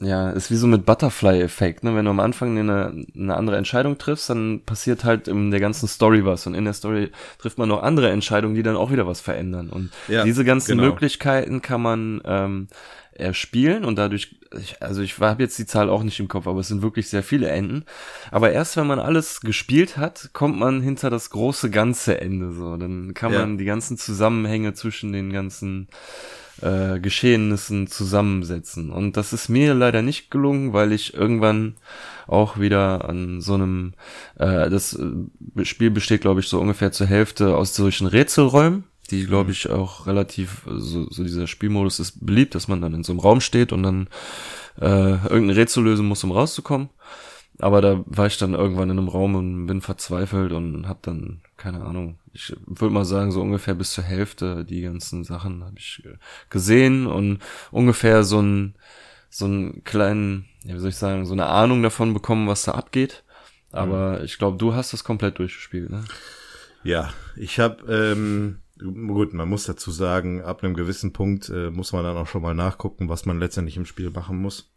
ja, 0.01 0.31
ist 0.31 0.51
wie 0.51 0.57
so 0.57 0.67
mit 0.67 0.87
Butterfly-Effekt, 0.87 1.83
ne? 1.83 1.95
Wenn 1.95 2.05
du 2.05 2.13
am 2.13 2.21
Anfang 2.21 2.57
eine, 2.57 3.05
eine 3.17 3.37
andere 3.37 3.57
Entscheidung 3.57 3.99
triffst, 3.99 4.31
dann 4.31 4.63
passiert 4.65 5.05
halt 5.05 5.27
in 5.29 5.51
der 5.51 5.61
ganzen 5.61 5.89
Story 5.89 6.25
was 6.25 6.47
und 6.47 6.55
in 6.55 6.65
der 6.65 6.73
Story 6.73 7.11
trifft 7.39 7.59
man 7.59 7.69
noch 7.69 7.83
andere 7.83 8.11
Entscheidungen, 8.11 8.55
die 8.55 8.63
dann 8.63 8.77
auch 8.77 8.93
wieder 8.93 9.07
was 9.07 9.21
verändern. 9.21 9.71
Und 9.71 9.91
ja, 10.07 10.25
diese 10.25 10.45
ganzen 10.45 10.79
genau. 10.79 10.85
Möglichkeiten 10.91 11.63
kann 11.63 11.83
man 11.83 12.21
ähm, 12.25 12.69
erspielen 13.19 13.85
und 13.85 13.97
dadurch, 13.97 14.37
also 14.81 15.03
ich 15.03 15.19
habe 15.19 15.43
jetzt 15.43 15.59
die 15.59 15.67
Zahl 15.67 15.91
auch 15.91 16.03
nicht 16.03 16.21
im 16.21 16.29
Kopf, 16.29 16.47
aber 16.47 16.61
es 16.61 16.69
sind 16.69 16.83
wirklich 16.83 17.09
sehr 17.09 17.23
viele 17.23 17.49
Enden. 17.49 17.85
Aber 18.31 18.53
erst 18.53 18.77
wenn 18.77 18.87
man 18.87 18.99
alles 18.99 19.41
gespielt 19.41 19.97
hat, 19.97 20.31
kommt 20.33 20.59
man 20.59 20.81
hinter 20.81 21.11
das 21.11 21.31
große 21.31 21.71
ganze 21.71 22.21
Ende 22.21 22.53
so. 22.53 22.77
Dann 22.77 23.15
kann 23.15 23.33
ja. 23.33 23.41
man 23.41 23.59
die 23.59 23.65
ganzen 23.65 23.99
Zusammenhänge 23.99 24.75
zwischen 24.75 25.13
den 25.13 25.33
ganzen 25.33 25.89
äh, 26.63 26.99
Geschehnissen 27.01 27.87
zusammensetzen. 27.87 28.91
Und 28.91 29.17
das 29.17 29.33
ist 29.33 29.49
mir 29.49 29.75
leider 29.75 30.03
nicht 30.03 30.31
gelungen, 30.31 30.73
weil 30.73 30.93
ich 30.93 31.15
irgendwann 31.15 31.77
auch 32.27 32.59
wieder 32.59 33.09
an 33.09 33.41
so 33.41 33.55
einem, 33.55 33.95
äh, 34.39 34.69
das 34.69 34.99
äh, 34.99 35.65
Spiel 35.65 35.91
besteht, 35.91 36.21
glaube 36.21 36.41
ich, 36.41 36.49
so 36.49 36.61
ungefähr 36.61 36.93
zur 36.93 37.07
Hälfte 37.07 37.57
aus 37.57 37.75
solchen 37.75 38.07
Rätselräumen 38.07 38.85
die 39.11 39.27
glaube 39.27 39.45
mhm. 39.45 39.53
ich 39.53 39.71
auch 39.71 40.07
relativ, 40.07 40.63
so, 40.67 41.09
so 41.11 41.23
dieser 41.23 41.47
Spielmodus 41.47 42.01
ist 42.01 42.25
beliebt, 42.25 42.55
dass 42.55 42.69
man 42.69 42.81
dann 42.81 42.95
in 42.95 43.05
so 43.05 43.13
einem 43.13 43.21
Raum 43.21 43.41
steht 43.41 43.73
und 43.73 43.83
dann 43.83 44.09
äh, 44.81 45.25
irgendein 45.29 45.57
Rätsel 45.57 45.85
lösen 45.85 46.07
muss, 46.07 46.25
um 46.25 46.33
rauszukommen. 46.33 46.91
Aber 47.61 47.81
da 47.81 48.05
war 48.07 48.27
ich 48.27 48.39
dann 48.39 48.55
irgendwann 48.55 48.91
in 48.91 48.99
einem 48.99 49.09
Raum 49.09 49.35
und 49.35 49.67
bin 49.67 49.81
verzweifelt 49.81 50.53
und 50.53 50.87
hab 50.89 51.03
dann, 51.03 51.41
keine 51.57 51.81
Ahnung, 51.81 52.19
ich 52.33 52.55
würde 52.67 52.95
mal 52.95 53.05
sagen, 53.05 53.33
so 53.33 53.41
ungefähr 53.41 53.75
bis 53.75 53.93
zur 53.93 54.05
Hälfte 54.05 54.65
die 54.65 54.83
ganzen 54.83 55.25
Sachen 55.25 55.65
habe 55.65 55.75
ich 55.77 56.05
gesehen 56.51 57.09
und 57.09 57.41
ungefähr 57.73 58.23
so 58.23 58.41
ein 58.41 58.75
so 59.31 59.45
einen 59.45 59.85
kleinen, 59.85 60.47
ja, 60.65 60.75
wie 60.75 60.79
soll 60.79 60.89
ich 60.91 60.97
sagen, 60.97 61.27
so 61.27 61.33
eine 61.33 61.47
Ahnung 61.47 61.83
davon 61.83 62.15
bekommen, 62.15 62.49
was 62.49 62.63
da 62.63 62.73
abgeht. 62.73 63.25
Aber 63.71 64.19
mhm. 64.19 64.25
ich 64.25 64.39
glaube, 64.39 64.57
du 64.57 64.75
hast 64.75 64.93
das 64.93 65.05
komplett 65.05 65.39
durchgespielt, 65.39 65.91
ne? 65.91 66.05
Ja, 66.85 67.13
ich 67.37 67.61
habe 67.61 67.93
ähm, 67.93 68.59
Gut, 68.79 69.35
man 69.35 69.49
muss 69.49 69.65
dazu 69.65 69.91
sagen, 69.91 70.43
ab 70.43 70.63
einem 70.63 70.75
gewissen 70.75 71.13
Punkt 71.13 71.49
äh, 71.49 71.71
muss 71.71 71.93
man 71.93 72.05
dann 72.05 72.17
auch 72.17 72.29
schon 72.29 72.43
mal 72.43 72.55
nachgucken, 72.55 73.09
was 73.09 73.27
man 73.27 73.41
letztendlich 73.41 73.77
im 73.77 73.87
Spiel 73.87 74.11
machen 74.11 74.39
muss. 74.39 74.73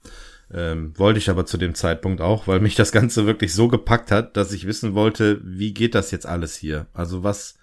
Ähm, 0.51 0.97
wollte 0.97 1.19
ich 1.19 1.29
aber 1.29 1.45
zu 1.45 1.57
dem 1.57 1.75
Zeitpunkt 1.75 2.19
auch, 2.19 2.47
weil 2.47 2.59
mich 2.59 2.75
das 2.75 2.91
Ganze 2.91 3.25
wirklich 3.25 3.53
so 3.53 3.67
gepackt 3.67 4.11
hat, 4.11 4.35
dass 4.35 4.51
ich 4.51 4.65
wissen 4.65 4.95
wollte, 4.95 5.39
wie 5.43 5.73
geht 5.73 5.93
das 5.93 6.11
jetzt 6.11 6.25
alles 6.25 6.55
hier? 6.55 6.87
Also 6.93 7.23
was, 7.23 7.57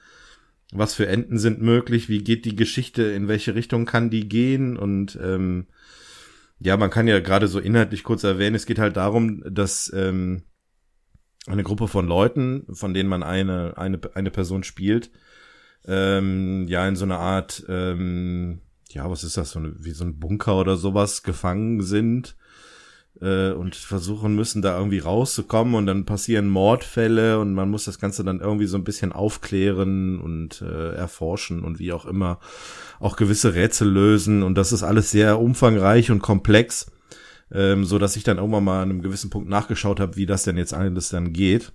was 0.73 0.95
für 0.95 1.07
Enden 1.07 1.39
sind 1.39 1.61
möglich? 1.61 2.09
Wie 2.09 2.23
geht 2.23 2.45
die 2.45 2.57
Geschichte? 2.57 3.03
In 3.03 3.27
welche 3.27 3.55
Richtung 3.55 3.85
kann 3.85 4.09
die 4.09 4.29
gehen? 4.29 4.77
Und 4.77 5.19
ähm, 5.23 5.67
ja, 6.61 6.77
man 6.77 6.91
kann 6.91 7.09
ja 7.09 7.21
gerade 7.21 7.49
so 7.49 7.59
inhaltlich 7.59 8.05
kurz 8.05 8.23
erwähnen, 8.25 8.57
es 8.57 8.67
geht 8.67 8.79
halt 8.79 8.97
darum, 8.97 9.43
dass 9.49 9.93
ähm, 9.95 10.43
eine 11.47 11.63
Gruppe 11.63 11.89
von 11.89 12.07
Leuten, 12.07 12.67
von 12.73 12.95
denen 12.95 13.09
man 13.09 13.23
eine, 13.23 13.77
eine, 13.77 14.01
eine 14.15 14.31
Person 14.31 14.63
spielt, 14.63 15.11
ähm, 15.89 16.67
ja 16.69 16.87
in 16.87 16.97
so 16.97 17.05
einer 17.05 17.19
Art, 17.19 17.65
ähm, 17.69 18.61
ja, 18.91 19.11
was 19.11 19.25
ist 19.25 19.37
das, 19.37 19.51
so 19.51 19.59
eine, 19.59 19.73
wie 19.79 19.93
so 19.93 20.05
ein 20.05 20.19
Bunker 20.19 20.57
oder 20.59 20.77
sowas 20.77 21.23
gefangen 21.23 21.83
sind 21.83 22.37
äh, 23.21 23.51
und 23.53 23.75
versuchen 23.75 24.35
müssen, 24.35 24.63
da 24.63 24.77
irgendwie 24.77 24.99
rauszukommen. 24.99 25.75
Und 25.75 25.87
dann 25.87 26.05
passieren 26.05 26.49
Mordfälle 26.49 27.41
und 27.41 27.55
man 27.55 27.71
muss 27.71 27.85
das 27.85 27.99
Ganze 27.99 28.23
dann 28.23 28.41
irgendwie 28.41 28.67
so 28.67 28.77
ein 28.77 28.85
bisschen 28.85 29.13
aufklären 29.13 30.21
und 30.21 30.63
äh, 30.63 30.95
erforschen 30.95 31.65
und 31.65 31.79
wie 31.79 31.93
auch 31.93 32.05
immer 32.05 32.39
auch 33.01 33.17
gewisse 33.17 33.55
Rätsel 33.55 33.89
lösen. 33.89 34.43
Und 34.43 34.57
das 34.57 34.73
ist 34.73 34.83
alles 34.83 35.11
sehr 35.11 35.41
umfangreich 35.41 36.11
und 36.11 36.21
komplex, 36.21 36.91
ähm, 37.51 37.87
so 37.87 37.99
dass 37.99 38.17
ich 38.17 38.25
dann 38.25 38.37
irgendwann 38.37 38.65
mal 38.65 38.83
an 38.83 38.91
einem 38.91 39.03
gewissen 39.03 39.31
Punkt 39.31 39.49
nachgeschaut 39.49 40.01
habe, 40.01 40.17
wie 40.17 40.27
das 40.27 40.45
denn 40.45 40.59
jetzt 40.59 40.75
alles 40.75 41.09
dann 41.09 41.33
geht 41.33 41.73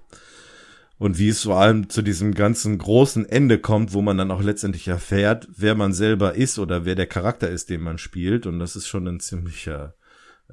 und 0.97 1.17
wie 1.17 1.29
es 1.29 1.43
vor 1.43 1.59
allem 1.59 1.89
zu 1.89 2.01
diesem 2.01 2.33
ganzen 2.33 2.77
großen 2.77 3.27
Ende 3.27 3.59
kommt, 3.59 3.93
wo 3.93 4.01
man 4.01 4.17
dann 4.17 4.31
auch 4.31 4.41
letztendlich 4.41 4.87
erfährt, 4.87 5.47
wer 5.55 5.75
man 5.75 5.91
selber 5.93 6.35
ist 6.35 6.59
oder 6.59 6.85
wer 6.85 6.95
der 6.95 7.07
Charakter 7.07 7.49
ist, 7.49 7.69
den 7.69 7.81
man 7.81 7.97
spielt. 7.97 8.45
Und 8.45 8.59
das 8.59 8.75
ist 8.75 8.87
schon 8.87 9.07
ein 9.07 9.19
ziemlicher, 9.19 9.95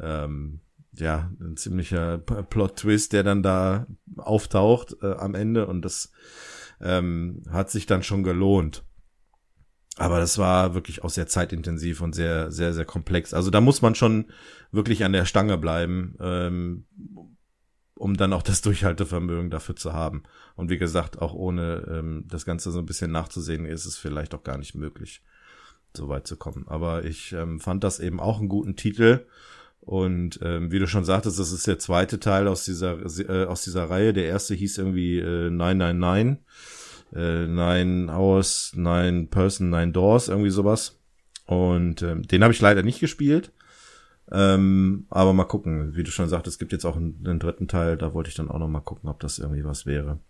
ähm, 0.01 0.61
ja, 0.93 1.30
ein 1.41 1.57
ziemlicher 1.57 2.18
Plot-Twist, 2.18 3.12
der 3.12 3.22
dann 3.22 3.43
da 3.43 3.86
auftaucht 4.16 4.97
äh, 5.03 5.12
am 5.12 5.34
Ende. 5.34 5.66
Und 5.66 5.84
das 5.84 6.11
ähm, 6.80 7.43
hat 7.51 7.70
sich 7.70 7.86
dann 7.86 8.03
schon 8.03 8.22
gelohnt. 8.22 8.82
Aber 9.97 10.18
das 10.18 10.38
war 10.38 10.74
wirklich 10.74 11.05
auch 11.05 11.11
sehr 11.11 11.26
zeitintensiv 11.26 12.01
und 12.01 12.14
sehr, 12.14 12.51
sehr, 12.51 12.72
sehr 12.72 12.86
komplex. 12.86 13.34
Also 13.34 13.51
da 13.51 13.61
muss 13.61 13.82
man 13.82 13.95
schon 13.95 14.30
wirklich 14.72 15.05
an 15.05 15.12
der 15.12 15.26
Stange 15.26 15.59
bleiben, 15.59 16.16
ähm, 16.20 16.86
um 18.01 18.16
dann 18.16 18.32
auch 18.32 18.42
das 18.42 18.62
Durchhaltevermögen 18.62 19.51
dafür 19.51 19.76
zu 19.76 19.92
haben. 19.92 20.22
Und 20.57 20.70
wie 20.70 20.78
gesagt, 20.78 21.20
auch 21.20 21.34
ohne 21.34 21.86
ähm, 21.86 22.24
das 22.28 22.46
Ganze 22.46 22.70
so 22.70 22.78
ein 22.78 22.86
bisschen 22.86 23.12
nachzusehen, 23.12 23.66
ist 23.66 23.84
es 23.84 23.98
vielleicht 23.98 24.34
auch 24.34 24.42
gar 24.42 24.57
nicht 24.57 24.74
möglich, 24.74 25.22
so 25.94 26.09
weit 26.09 26.26
zu 26.26 26.38
kommen. 26.38 26.64
Aber 26.66 27.05
ich 27.05 27.32
ähm, 27.32 27.61
fand 27.61 27.84
das 27.84 28.01
eben 28.01 28.18
auch 28.18 28.38
einen 28.38 28.48
guten 28.48 28.74
Titel. 28.74 29.26
Und 29.80 30.40
ähm, 30.42 30.72
wie 30.72 30.78
du 30.78 30.86
schon 30.86 31.05
sagtest, 31.05 31.38
das 31.38 31.53
ist 31.53 31.66
der 31.66 31.78
zweite 31.78 32.18
Teil 32.18 32.48
aus 32.48 32.64
dieser 32.64 32.98
äh, 33.28 33.44
aus 33.44 33.64
dieser 33.64 33.90
Reihe. 33.90 34.14
Der 34.14 34.24
erste 34.24 34.55
hieß 34.55 34.78
irgendwie 34.78 35.18
äh, 35.18 35.51
999 35.51 36.42
äh, 37.14 37.46
Nine 37.46 38.11
Hours, 38.11 38.72
Nine 38.76 39.26
Person, 39.26 39.68
Nine 39.68 39.92
Doors, 39.92 40.28
irgendwie 40.28 40.51
sowas. 40.51 40.98
Und 41.44 42.01
ähm, 42.01 42.22
den 42.22 42.42
habe 42.44 42.55
ich 42.55 42.62
leider 42.62 42.82
nicht 42.82 43.01
gespielt. 43.01 43.53
Ähm, 44.33 45.07
aber 45.11 45.33
mal 45.33 45.45
gucken, 45.45 45.97
wie 45.97 46.05
du 46.05 46.11
schon 46.11 46.28
sagst, 46.28 46.47
es 46.47 46.59
gibt 46.59 46.72
jetzt 46.72 46.85
auch 46.85 46.97
einen, 46.97 47.24
einen, 47.26 47.41
dritten 47.41 47.68
Teil, 47.68 47.97
da 47.97 48.14
wollte 48.14 48.28
ich 48.28 48.37
dann 48.37 48.51
auch 48.51 48.59
noch 48.59 48.68
mal 48.68 48.81
gucken, 48.81 49.09
ob 49.09 49.20
das 49.20 49.39
irgendwie 49.39 49.64
was 49.64 49.87
wäre. 49.87 50.20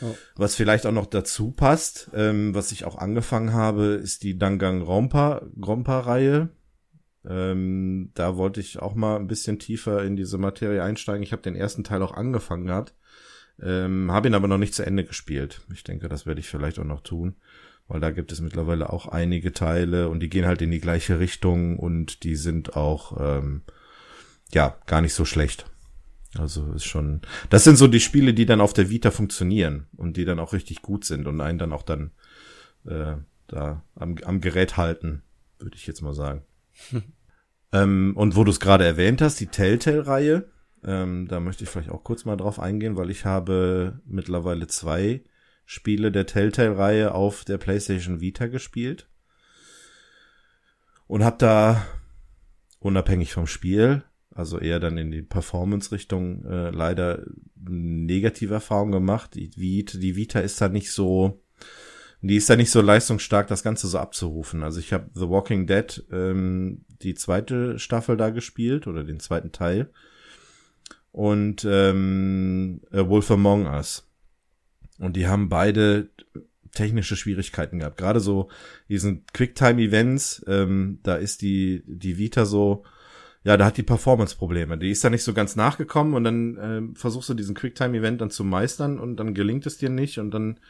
Oh. 0.00 0.14
Was 0.36 0.54
vielleicht 0.54 0.86
auch 0.86 0.92
noch 0.92 1.06
dazu 1.06 1.50
passt, 1.50 2.10
ähm, 2.14 2.54
was 2.54 2.72
ich 2.72 2.84
auch 2.84 2.96
angefangen 2.96 3.52
habe, 3.52 3.86
ist 3.86 4.22
die 4.22 4.38
Dangang 4.38 4.82
Rompa, 4.82 5.42
Rompa-Reihe. 5.60 6.50
Ähm, 7.28 8.12
da 8.14 8.36
wollte 8.36 8.60
ich 8.60 8.78
auch 8.78 8.94
mal 8.94 9.16
ein 9.16 9.26
bisschen 9.26 9.58
tiefer 9.58 10.02
in 10.04 10.16
diese 10.16 10.38
Materie 10.38 10.82
einsteigen. 10.82 11.22
Ich 11.22 11.32
habe 11.32 11.42
den 11.42 11.56
ersten 11.56 11.84
Teil 11.84 12.02
auch 12.02 12.14
angefangen 12.14 12.66
gehabt. 12.66 12.94
Ähm, 13.62 14.10
Habe 14.10 14.28
ihn 14.28 14.34
aber 14.34 14.48
noch 14.48 14.58
nicht 14.58 14.74
zu 14.74 14.84
Ende 14.84 15.04
gespielt. 15.04 15.60
Ich 15.72 15.84
denke, 15.84 16.08
das 16.08 16.26
werde 16.26 16.40
ich 16.40 16.48
vielleicht 16.48 16.78
auch 16.78 16.84
noch 16.84 17.02
tun, 17.02 17.36
weil 17.90 18.00
da 18.00 18.12
gibt 18.12 18.30
es 18.30 18.40
mittlerweile 18.40 18.92
auch 18.92 19.08
einige 19.08 19.52
Teile 19.52 20.08
und 20.08 20.20
die 20.20 20.28
gehen 20.28 20.46
halt 20.46 20.62
in 20.62 20.70
die 20.70 20.80
gleiche 20.80 21.18
Richtung 21.18 21.76
und 21.76 22.22
die 22.22 22.36
sind 22.36 22.76
auch 22.76 23.16
ähm, 23.20 23.62
ja 24.52 24.76
gar 24.86 25.00
nicht 25.00 25.12
so 25.12 25.24
schlecht. 25.24 25.66
Also 26.38 26.72
ist 26.72 26.84
schon. 26.84 27.22
Das 27.50 27.64
sind 27.64 27.76
so 27.76 27.88
die 27.88 27.98
Spiele, 27.98 28.32
die 28.32 28.46
dann 28.46 28.60
auf 28.60 28.72
der 28.72 28.90
Vita 28.90 29.10
funktionieren 29.10 29.88
und 29.96 30.16
die 30.16 30.24
dann 30.24 30.38
auch 30.38 30.52
richtig 30.52 30.82
gut 30.82 31.04
sind 31.04 31.26
und 31.26 31.40
einen 31.40 31.58
dann 31.58 31.72
auch 31.72 31.82
dann 31.82 32.12
äh, 32.86 33.16
da 33.48 33.82
am, 33.96 34.16
am 34.24 34.40
Gerät 34.40 34.76
halten, 34.76 35.22
würde 35.58 35.76
ich 35.76 35.88
jetzt 35.88 36.00
mal 36.00 36.14
sagen. 36.14 36.44
ähm, 37.72 38.12
und 38.14 38.36
wo 38.36 38.44
du 38.44 38.52
es 38.52 38.60
gerade 38.60 38.84
erwähnt 38.84 39.20
hast, 39.20 39.40
die 39.40 39.48
Telltale-Reihe, 39.48 40.48
ähm, 40.84 41.26
da 41.26 41.40
möchte 41.40 41.64
ich 41.64 41.70
vielleicht 41.70 41.90
auch 41.90 42.04
kurz 42.04 42.24
mal 42.24 42.36
drauf 42.36 42.60
eingehen, 42.60 42.96
weil 42.96 43.10
ich 43.10 43.24
habe 43.24 44.00
mittlerweile 44.06 44.68
zwei 44.68 45.24
Spiele 45.72 46.10
der 46.10 46.26
Telltale-Reihe 46.26 47.14
auf 47.14 47.44
der 47.44 47.56
PlayStation 47.56 48.20
Vita 48.20 48.48
gespielt 48.48 49.08
und 51.06 51.22
habe 51.22 51.36
da 51.38 51.86
unabhängig 52.80 53.32
vom 53.32 53.46
Spiel, 53.46 54.02
also 54.34 54.58
eher 54.58 54.80
dann 54.80 54.98
in 54.98 55.12
die 55.12 55.22
Performance-Richtung, 55.22 56.44
äh, 56.44 56.70
leider 56.70 57.24
negative 57.54 58.54
Erfahrungen 58.54 58.90
gemacht. 58.90 59.36
Die 59.36 59.52
Vita, 59.56 59.96
die 59.96 60.16
Vita 60.16 60.40
ist 60.40 60.60
da 60.60 60.68
nicht 60.68 60.90
so, 60.90 61.40
die 62.20 62.34
ist 62.34 62.50
da 62.50 62.56
nicht 62.56 62.72
so 62.72 62.80
leistungsstark, 62.80 63.46
das 63.46 63.62
Ganze 63.62 63.86
so 63.86 63.98
abzurufen. 64.00 64.64
Also 64.64 64.80
ich 64.80 64.92
habe 64.92 65.08
The 65.14 65.28
Walking 65.28 65.68
Dead 65.68 66.04
ähm, 66.10 66.84
die 67.00 67.14
zweite 67.14 67.78
Staffel 67.78 68.16
da 68.16 68.30
gespielt 68.30 68.88
oder 68.88 69.04
den 69.04 69.20
zweiten 69.20 69.52
Teil 69.52 69.92
und 71.12 71.64
ähm, 71.64 72.80
A 72.90 73.08
Wolf 73.08 73.30
Among 73.30 73.66
Us. 73.66 74.09
Und 75.00 75.16
die 75.16 75.26
haben 75.26 75.48
beide 75.48 76.10
technische 76.72 77.16
Schwierigkeiten 77.16 77.80
gehabt. 77.80 77.96
Gerade 77.96 78.20
so 78.20 78.48
diesen 78.88 79.24
Quicktime-Events, 79.32 80.44
ähm, 80.46 81.00
da 81.02 81.16
ist 81.16 81.42
die, 81.42 81.82
die 81.86 82.18
Vita 82.18 82.44
so, 82.44 82.84
ja, 83.42 83.56
da 83.56 83.66
hat 83.66 83.76
die 83.76 83.82
Performance-Probleme. 83.82 84.78
Die 84.78 84.90
ist 84.90 85.02
da 85.02 85.10
nicht 85.10 85.24
so 85.24 85.32
ganz 85.32 85.56
nachgekommen 85.56 86.14
und 86.14 86.24
dann 86.24 86.56
äh, 86.56 86.98
versuchst 86.98 87.28
du 87.28 87.34
diesen 87.34 87.54
Quicktime-Event 87.54 88.20
dann 88.20 88.30
zu 88.30 88.44
meistern 88.44 88.98
und 88.98 89.16
dann 89.16 89.34
gelingt 89.34 89.66
es 89.66 89.78
dir 89.78 89.90
nicht 89.90 90.18
und 90.18 90.30
dann 90.30 90.60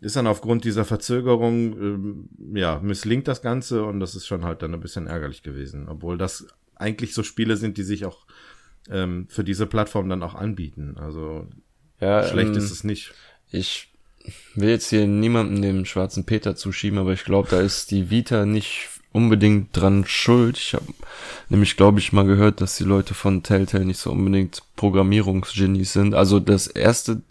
ist 0.00 0.16
dann 0.16 0.26
aufgrund 0.26 0.64
dieser 0.64 0.84
Verzögerung, 0.84 1.78
ähm, 1.80 2.28
ja, 2.54 2.78
misslingt 2.80 3.26
das 3.26 3.42
Ganze 3.42 3.84
und 3.84 4.00
das 4.00 4.14
ist 4.14 4.26
schon 4.26 4.44
halt 4.44 4.62
dann 4.62 4.74
ein 4.74 4.80
bisschen 4.80 5.06
ärgerlich 5.06 5.42
gewesen. 5.42 5.88
Obwohl 5.88 6.18
das 6.18 6.46
eigentlich 6.76 7.14
so 7.14 7.22
Spiele 7.22 7.56
sind, 7.56 7.78
die 7.78 7.82
sich 7.82 8.04
auch 8.04 8.26
ähm, 8.90 9.26
für 9.28 9.44
diese 9.44 9.66
Plattform 9.66 10.08
dann 10.08 10.22
auch 10.22 10.34
anbieten. 10.34 10.96
Also 10.98 11.48
ja, 12.04 12.28
schlecht 12.28 12.50
ähm, 12.50 12.56
ist 12.56 12.70
es 12.70 12.84
nicht. 12.84 13.12
Ich 13.50 13.88
will 14.54 14.70
jetzt 14.70 14.90
hier 14.90 15.06
niemandem 15.06 15.62
dem 15.62 15.84
schwarzen 15.84 16.24
Peter 16.24 16.56
zuschieben, 16.56 16.98
aber 16.98 17.12
ich 17.12 17.24
glaube, 17.24 17.48
da 17.50 17.60
ist 17.60 17.90
die 17.90 18.10
Vita 18.10 18.46
nicht 18.46 18.88
unbedingt 19.12 19.68
dran 19.76 20.04
schuld. 20.06 20.58
Ich 20.58 20.74
habe 20.74 20.86
nämlich, 21.48 21.76
glaube 21.76 22.00
ich, 22.00 22.12
mal 22.12 22.24
gehört, 22.24 22.60
dass 22.60 22.76
die 22.76 22.84
Leute 22.84 23.14
von 23.14 23.42
Telltale 23.44 23.84
nicht 23.84 24.00
so 24.00 24.10
unbedingt 24.10 24.62
Programmierungsgenies 24.74 25.92
sind. 25.92 26.14
Also 26.14 26.40
das 26.40 26.66
erste 26.66 27.22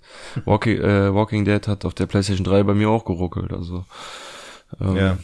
Walking, 0.46 0.80
äh, 0.80 1.14
Walking 1.14 1.44
Dead 1.44 1.68
hat 1.68 1.84
auf 1.84 1.94
der 1.94 2.06
PlayStation 2.06 2.46
3 2.46 2.64
bei 2.64 2.74
mir 2.74 2.90
auch 2.90 3.04
geruckelt. 3.04 3.52
Also 3.52 3.86
ähm, 4.80 4.96
ja. 4.96 5.18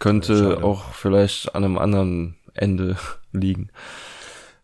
könnte 0.00 0.64
auch 0.64 0.92
vielleicht 0.92 1.54
an 1.54 1.64
einem 1.64 1.78
anderen 1.78 2.34
Ende 2.54 2.96
liegen. 3.32 3.70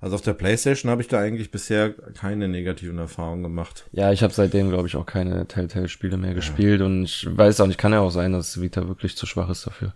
Also 0.00 0.16
auf 0.16 0.22
der 0.22 0.32
Playstation 0.32 0.90
habe 0.90 1.02
ich 1.02 1.08
da 1.08 1.20
eigentlich 1.20 1.50
bisher 1.50 1.90
keine 1.90 2.48
negativen 2.48 2.98
Erfahrungen 2.98 3.42
gemacht. 3.42 3.84
Ja, 3.92 4.12
ich 4.12 4.22
habe 4.22 4.32
seitdem, 4.32 4.70
glaube 4.70 4.88
ich, 4.88 4.96
auch 4.96 5.04
keine 5.04 5.46
Telltale-Spiele 5.46 6.16
mehr 6.16 6.30
ja. 6.30 6.36
gespielt 6.36 6.80
und 6.80 7.04
ich 7.04 7.28
weiß 7.30 7.60
auch 7.60 7.66
nicht, 7.66 7.78
kann 7.78 7.92
ja 7.92 8.00
auch 8.00 8.10
sein, 8.10 8.32
dass 8.32 8.62
Vita 8.62 8.88
wirklich 8.88 9.16
zu 9.16 9.26
schwach 9.26 9.50
ist 9.50 9.66
dafür. 9.66 9.94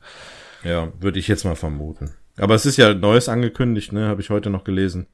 Ja, 0.63 0.93
würde 1.01 1.19
ich 1.19 1.27
jetzt 1.27 1.45
mal 1.45 1.57
vermuten. 1.57 2.11
Aber 2.37 2.55
es 2.55 2.67
ist 2.67 2.77
ja 2.77 2.93
Neues 2.93 3.29
angekündigt, 3.29 3.93
ne? 3.93 4.09
Habe 4.09 4.21
ich 4.21 4.29
heute 4.29 4.51
noch 4.51 4.65
gelesen. 4.65 5.07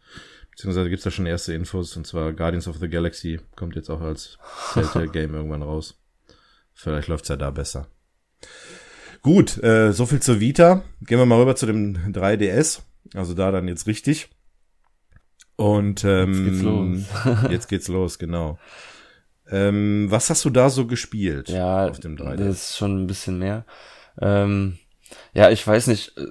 Beziehungsweise 0.51 0.91
gibt's 0.91 1.05
da 1.05 1.11
schon 1.11 1.27
erste 1.27 1.55
Infos, 1.55 1.97
und 1.97 2.07
zwar 2.07 2.33
Guardians 2.33 2.67
of 2.67 2.79
the 2.79 2.89
Galaxy 2.89 3.41
kommt 3.55 3.77
jetzt 3.77 3.91
auch 3.91 4.01
als 4.01 4.39
Telltale-Game 4.75 5.35
irgendwann 5.35 5.63
raus. 5.63 6.01
Vielleicht 6.75 7.09
läuft's 7.09 7.29
ja 7.29 7.37
da 7.37 7.51
besser. 7.51 7.87
Gut, 9.23 9.63
äh, 9.63 9.93
so 9.93 10.07
viel 10.07 10.21
zur 10.21 10.41
Vita. 10.41 10.83
Gehen 11.03 11.19
wir 11.19 11.27
mal 11.27 11.39
rüber 11.39 11.55
zu 11.55 11.67
dem 11.67 12.13
3DS. 12.13 12.81
Also 13.15 13.35
da 13.35 13.53
dann 13.53 13.69
jetzt 13.69 13.87
richtig. 13.87 14.31
Und 15.61 16.05
ähm, 16.05 16.33
jetzt 16.33 16.45
geht's 16.47 16.63
los. 16.63 16.99
jetzt 17.51 17.69
geht's 17.69 17.89
los, 17.89 18.19
genau. 18.19 18.59
Ähm, 19.51 20.07
was 20.09 20.31
hast 20.31 20.43
du 20.47 20.49
da 20.49 20.71
so 20.71 20.87
gespielt 20.87 21.51
ja, 21.51 21.87
auf 21.87 22.01
dem 22.01 22.17
3D? 22.17 22.37
Das 22.37 22.71
ist 22.71 22.77
schon 22.79 23.03
ein 23.03 23.07
bisschen 23.07 23.39
mehr. 23.39 23.67
Ähm, 24.23 24.79
ja, 25.35 25.51
ich 25.51 25.67
weiß 25.67 25.89
nicht. 25.89 26.17
Äh, 26.17 26.29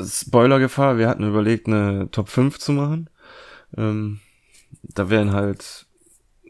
Spoilergefahr, 0.00 0.96
wir 0.96 1.08
hatten 1.08 1.26
überlegt, 1.26 1.66
eine 1.66 2.08
Top 2.12 2.28
5 2.28 2.60
zu 2.60 2.70
machen. 2.70 3.10
Ähm, 3.76 4.20
da 4.82 5.10
wären 5.10 5.32
halt 5.32 5.87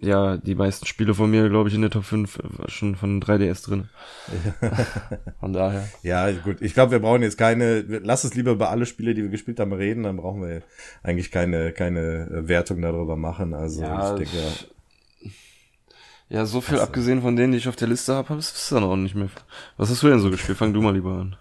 ja, 0.01 0.37
die 0.37 0.55
meisten 0.55 0.87
Spiele 0.87 1.15
von 1.15 1.31
mir, 1.31 1.49
glaube 1.49 1.69
ich, 1.69 1.75
in 1.75 1.81
der 1.81 1.91
Top 1.91 2.05
5 2.05 2.39
äh, 2.39 2.71
schon 2.71 2.95
von 2.97 3.23
3DS 3.23 3.65
drin. 3.65 3.89
von 5.41 5.53
daher. 5.53 5.89
Ja, 6.03 6.31
gut. 6.31 6.59
Ich 6.61 6.75
glaube, 6.75 6.93
wir 6.93 6.99
brauchen 7.01 7.23
jetzt 7.23 7.39
keine, 7.39 7.81
lass 7.81 8.25
es 8.25 8.35
lieber 8.35 8.53
über 8.53 8.71
alle 8.71 8.87
Spiele, 8.87 9.15
die 9.15 9.23
wir 9.23 9.31
gespielt 9.31 9.61
haben, 9.61 9.73
reden, 9.73 10.05
dann 10.05 10.17
brauchen 10.17 10.43
wir 10.43 10.63
eigentlich 11.03 11.31
keine, 11.31 11.73
keine 11.73 12.01
äh, 12.01 12.49
Wertung 12.49 12.81
darüber 12.83 13.17
machen. 13.17 13.55
Also 13.55 13.83
ja, 13.83 14.17
ich 14.17 14.31
denke. 14.31 14.47
Ja, 16.31 16.45
so 16.45 16.61
viel 16.61 16.75
also. 16.75 16.85
abgesehen 16.85 17.23
von 17.23 17.37
denen, 17.37 17.53
die 17.53 17.59
ich 17.59 17.69
auf 17.69 17.77
der 17.77 17.89
Liste 17.89 18.15
habe, 18.15 18.35
ist 18.35 18.55
es 18.55 18.69
dann 18.69 18.85
auch 18.85 18.97
nicht 18.97 19.15
mehr. 19.15 19.31
Was 19.77 19.91
hast 19.91 20.03
du 20.03 20.09
denn 20.09 20.21
so 20.21 20.31
gespielt? 20.31 20.59
Fang 20.59 20.75
du 20.75 20.83
mal 20.83 20.95
lieber 20.95 21.13
an. 21.13 21.37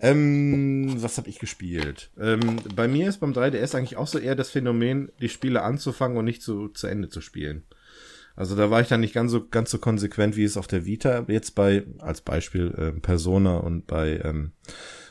Ähm, 0.00 1.02
was 1.02 1.18
habe 1.18 1.28
ich 1.28 1.38
gespielt? 1.38 2.10
Ähm, 2.18 2.56
bei 2.74 2.88
mir 2.88 3.08
ist 3.08 3.18
beim 3.18 3.32
3DS 3.32 3.76
eigentlich 3.76 3.96
auch 3.96 4.06
so 4.06 4.18
eher 4.18 4.34
das 4.34 4.50
Phänomen, 4.50 5.12
die 5.20 5.28
Spiele 5.28 5.62
anzufangen 5.62 6.16
und 6.16 6.24
nicht 6.24 6.42
zu, 6.42 6.68
zu 6.68 6.86
Ende 6.86 7.10
zu 7.10 7.20
spielen. 7.20 7.64
Also 8.34 8.56
da 8.56 8.70
war 8.70 8.80
ich 8.80 8.88
dann 8.88 9.00
nicht 9.00 9.12
ganz 9.12 9.30
so 9.30 9.46
ganz 9.46 9.70
so 9.70 9.78
konsequent, 9.78 10.36
wie 10.36 10.44
es 10.44 10.56
auf 10.56 10.66
der 10.66 10.86
Vita 10.86 11.26
jetzt 11.28 11.54
bei 11.54 11.84
als 11.98 12.22
Beispiel 12.22 12.72
äh, 12.78 12.98
Persona 12.98 13.58
und 13.58 13.86
bei 13.86 14.20
ähm, 14.24 14.52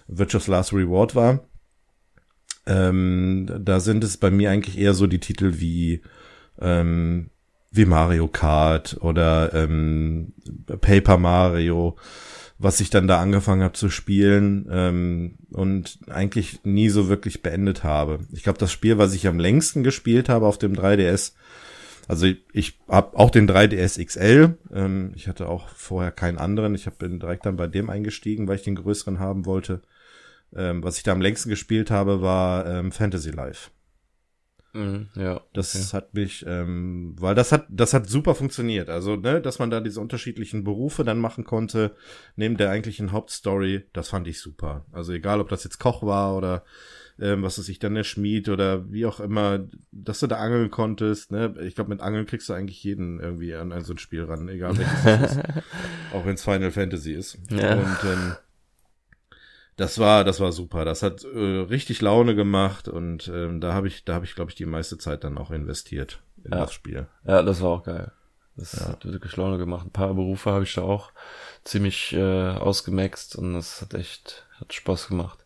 Virtuous 0.08 0.48
Last 0.48 0.74
Reward 0.74 1.14
war. 1.14 1.42
Ähm, 2.66 3.48
da 3.60 3.80
sind 3.80 4.04
es 4.04 4.18
bei 4.18 4.32
mir 4.32 4.50
eigentlich 4.50 4.80
eher 4.80 4.96
so 4.96 5.06
die 5.06 5.20
Titel 5.20 5.60
wie 5.60 6.02
ähm, 6.60 7.30
wie 7.72 7.86
Mario 7.86 8.28
Kart 8.28 8.98
oder 9.02 9.54
ähm, 9.54 10.34
Paper 10.82 11.20
Mario 11.20 11.98
was 12.60 12.82
ich 12.82 12.90
dann 12.90 13.08
da 13.08 13.20
angefangen 13.20 13.64
habe 13.64 13.74
zu 13.74 13.90
spielen 13.90 14.68
ähm, 14.70 15.36
und 15.52 15.98
eigentlich 16.10 16.60
nie 16.66 16.90
so 16.90 17.08
wirklich 17.08 17.42
beendet 17.42 17.86
habe. 17.86 18.20
Ich 18.34 18.44
glaube, 18.44 18.60
das 18.60 18.72
Spiel, 18.72 18.98
was 18.98 19.14
ich 19.14 19.28
am 19.28 19.40
längsten 19.40 19.82
gespielt 19.82 20.28
habe 20.28 20.46
auf 20.46 20.58
dem 20.58 20.74
3DS, 20.74 21.32
also 22.10 22.26
ich, 22.26 22.44
ich 22.52 22.80
habe 22.90 23.18
auch 23.18 23.30
den 23.30 23.48
3DS 23.48 24.04
XL. 24.04 24.58
Ähm, 24.74 25.12
ich 25.16 25.28
hatte 25.28 25.48
auch 25.48 25.70
vorher 25.70 26.12
keinen 26.12 26.38
anderen. 26.38 26.76
Ich 26.76 26.86
habe 26.86 27.08
direkt 27.08 27.46
dann 27.46 27.56
bei 27.56 27.68
dem 27.68 27.90
eingestiegen, 27.90 28.48
weil 28.48 28.56
ich 28.56 28.64
den 28.64 28.76
größeren 28.76 29.20
haben 29.20 29.46
wollte. 29.46 29.82
Ähm, 30.56 30.84
was 30.84 30.98
ich 30.98 31.04
da 31.04 31.12
am 31.12 31.22
längsten 31.22 31.50
gespielt 31.50 31.92
habe, 31.92 32.22
war 32.22 32.66
ähm, 32.66 32.92
Fantasy 32.92 33.30
Life. 33.30 33.70
Mhm, 34.74 35.10
ja. 35.16 35.42
Das 35.54 35.76
okay. 35.76 35.98
hat 35.98 36.14
mich, 36.14 36.46
ähm, 36.48 37.16
weil 37.20 37.36
das 37.36 37.52
hat, 37.52 37.66
das 37.70 37.94
hat 37.94 38.08
super 38.08 38.36
funktioniert. 38.36 38.90
Also, 38.90 39.16
ne, 39.16 39.42
dass 39.42 39.60
man 39.60 39.70
da 39.70 39.82
diese 39.82 40.00
unterschiedlichen 40.00 40.64
Berufe 40.64 41.04
dann 41.04 41.20
machen 41.20 41.44
konnte, 41.44 41.96
neben 42.36 42.58
der 42.58 42.70
eigentlichen 42.70 43.12
Hauptstory, 43.12 43.86
das 43.94 44.10
fand 44.10 44.28
ich 44.28 44.40
super. 44.40 44.86
Also 44.92 45.14
egal, 45.14 45.42
ob 45.42 45.50
das 45.50 45.64
jetzt 45.64 45.80
Koch 45.80 46.04
war 46.04 46.36
oder 46.36 46.64
ähm, 47.22 47.44
was 47.44 47.60
weiß 47.60 47.68
ich, 47.70 47.80
dann 47.80 47.96
der 47.96 48.04
Schmied 48.04 48.48
oder 48.50 48.90
wie 48.92 49.06
auch 49.06 49.20
immer, 49.20 49.68
dass 49.92 50.20
du 50.20 50.28
da 50.28 50.38
angeln 50.38 50.72
konntest, 50.72 51.32
ne? 51.32 51.54
Ich 51.62 51.76
glaube, 51.76 51.90
mit 51.90 52.02
Angeln 52.02 52.26
kriegst 52.26 52.48
du 52.48 52.54
eigentlich 52.54 52.82
jeden 52.84 53.20
irgendwie 53.20 53.56
an, 53.56 53.72
an 53.72 53.84
so 53.84 53.94
ein 53.94 53.98
Spiel 53.98 54.24
ran, 54.24 54.48
egal 54.48 54.78
welches 54.78 55.06
es 55.06 55.32
ist. 55.36 55.44
Auch 56.14 56.26
wenn 56.26 56.36
es 56.36 56.44
Final 56.44 56.72
Fantasy 56.72 57.14
ist. 57.14 57.38
Ja. 57.50 57.76
Und 57.76 57.98
ähm, 58.06 58.36
das 59.80 59.98
war, 60.00 60.24
das 60.24 60.40
war 60.40 60.52
super. 60.52 60.86
Das 60.86 61.02
hat 61.04 61.24
äh, 61.24 61.38
richtig 61.38 62.02
Laune 62.02 62.36
gemacht 62.36 62.88
und 62.88 63.30
ähm, 63.34 63.62
da 63.62 63.74
habe 63.74 63.88
ich, 63.88 64.04
da 64.06 64.14
habe 64.16 64.26
ich, 64.26 64.36
glaube 64.36 64.52
ich, 64.52 64.56
die 64.56 64.66
meiste 64.66 64.98
Zeit 64.98 65.24
dann 65.24 65.38
auch 65.38 65.52
investiert 65.52 66.22
in 66.44 66.52
Ja. 66.52 66.60
das 66.60 66.74
Spiel. 66.74 67.08
Ja, 67.26 67.42
das 67.44 67.62
war 67.62 67.70
auch 67.70 67.84
geil. 67.84 68.12
Das 68.56 68.74
Ja. 68.74 68.90
hat 68.90 69.06
wirklich 69.06 69.36
Laune 69.38 69.58
gemacht. 69.58 69.86
Ein 69.88 69.92
paar 69.92 70.14
Berufe 70.14 70.52
habe 70.52 70.64
ich 70.64 70.74
da 70.74 70.82
auch 70.82 71.12
ziemlich 71.64 72.14
äh, 72.14 72.50
ausgemaxt 72.50 73.36
und 73.38 73.54
das 73.54 73.82
hat 73.82 73.94
echt, 73.94 74.46
hat 74.60 74.74
Spaß 74.74 75.08
gemacht. 75.08 75.46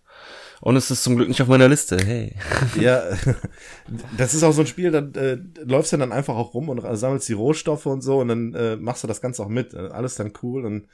Und 0.62 0.78
es 0.78 0.90
ist 0.90 1.04
zum 1.04 1.18
Glück 1.18 1.28
nicht 1.28 1.42
auf 1.42 1.50
meiner 1.50 1.68
Liste, 1.68 1.98
hey. 1.98 2.36
Ja, 2.80 3.04
das 4.18 4.34
ist 4.34 4.44
auch 4.44 4.54
so 4.54 4.62
ein 4.62 4.68
Spiel, 4.68 4.92
da 4.92 5.00
äh, 5.20 5.38
läufst 5.64 5.94
du 5.94 5.98
dann 5.98 6.12
einfach 6.12 6.36
auch 6.36 6.54
rum 6.54 6.70
und 6.70 6.82
sammelst 6.98 7.28
die 7.30 7.34
Rohstoffe 7.34 7.86
und 7.86 8.02
so 8.02 8.20
und 8.20 8.30
dann 8.30 8.54
äh, 8.56 8.76
machst 8.78 9.04
du 9.04 9.08
das 9.08 9.22
Ganze 9.22 9.44
auch 9.44 9.50
mit. 9.50 9.76
Alles 9.76 10.16
dann 10.16 10.34
cool 10.42 10.66
und 10.66 10.88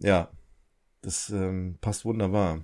ja, 0.00 0.28
das 1.02 1.30
ähm, 1.30 1.76
passt 1.80 2.04
wunderbar. 2.04 2.60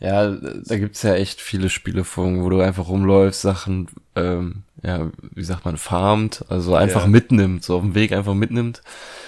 Ja, 0.00 0.30
da 0.30 0.78
gibt's 0.78 1.02
ja 1.02 1.14
echt 1.14 1.40
viele 1.40 1.68
Spiele, 1.68 2.04
von, 2.04 2.44
wo 2.44 2.48
du 2.50 2.60
einfach 2.60 2.86
rumläufst, 2.88 3.40
Sachen, 3.40 3.88
ähm, 4.14 4.62
ja, 4.80 5.10
wie 5.34 5.42
sagt 5.42 5.64
man, 5.64 5.76
farmt, 5.76 6.44
also 6.48 6.76
einfach 6.76 7.02
Ja. 7.02 7.08
mitnimmt, 7.08 7.64
so 7.64 7.74
auf 7.76 7.82
dem 7.82 7.96
Weg 7.96 8.12
einfach 8.12 8.34
mitnimmt, 8.34 8.80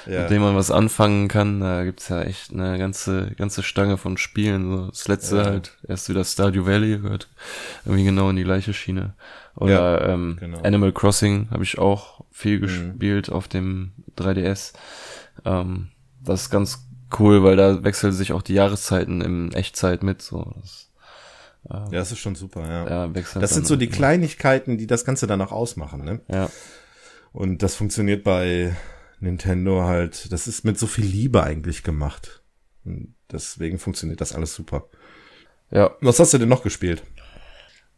Ja, 0.06 0.22
mit 0.22 0.30
dem 0.30 0.42
man 0.42 0.54
was 0.54 0.70
anfangen 0.70 1.26
kann. 1.26 1.58
Da 1.58 1.82
gibt's 1.84 2.08
ja 2.08 2.22
echt 2.22 2.52
eine 2.52 2.78
ganze, 2.78 3.32
ganze 3.36 3.64
Stange 3.64 3.96
von 3.96 4.16
Spielen. 4.16 4.70
So. 4.70 4.86
Das 4.90 5.08
letzte 5.08 5.38
Ja. 5.38 5.44
halt 5.46 5.76
erst 5.88 6.08
wieder 6.08 6.22
Stardew 6.24 6.66
Valley 6.66 6.98
gehört 6.98 7.28
irgendwie 7.84 8.04
genau 8.04 8.30
in 8.30 8.36
die 8.36 8.44
gleiche 8.44 8.72
Schiene. 8.72 9.14
Oder 9.56 10.08
ähm, 10.08 10.36
genau. 10.38 10.62
Animal 10.62 10.92
Crossing 10.92 11.48
habe 11.50 11.64
ich 11.64 11.78
auch 11.78 12.20
viel 12.30 12.58
Mhm. 12.58 12.62
gespielt 12.62 13.32
auf 13.32 13.48
dem 13.48 13.90
3DS. 14.14 14.72
Ähm, 15.44 15.88
das 16.22 16.42
ist 16.42 16.50
ganz 16.50 16.86
cool, 17.18 17.42
weil 17.42 17.56
da 17.56 17.82
wechseln 17.82 18.12
sich 18.12 18.32
auch 18.32 18.42
die 18.42 18.54
Jahreszeiten 18.54 19.20
in 19.20 19.52
Echtzeit 19.52 20.02
mit. 20.02 20.22
So. 20.22 20.54
Das, 20.60 20.90
ja, 21.68 21.88
das 21.90 22.12
ist 22.12 22.18
schon 22.18 22.34
super, 22.34 22.66
ja. 22.66 22.88
ja, 22.88 23.14
wechselt 23.14 23.42
Das 23.42 23.52
sind 23.52 23.66
so 23.66 23.76
die. 23.76 23.88
Kleinigkeiten, 23.88 24.78
die 24.78 24.86
das 24.86 25.04
Ganze 25.04 25.26
dann 25.26 25.40
auch 25.42 25.52
ausmachen, 25.52 26.04
ne? 26.04 26.20
Ja, 26.28 26.50
Und 27.32 27.62
das 27.62 27.74
funktioniert 27.74 28.24
bei 28.24 28.74
Nintendo 29.20 29.82
halt, 29.84 30.32
das 30.32 30.46
ist 30.46 30.64
mit 30.64 30.78
so 30.78 30.86
viel 30.86 31.04
Liebe 31.04 31.42
eigentlich 31.42 31.82
gemacht. 31.82 32.42
Und 32.84 33.14
deswegen 33.30 33.78
funktioniert 33.78 34.20
das 34.20 34.32
alles 34.34 34.54
super. 34.54 34.88
ja. 35.70 35.90
Was 36.00 36.18
hast 36.18 36.32
du 36.32 36.38
denn 36.38 36.48
noch 36.48 36.62
gespielt? 36.62 37.02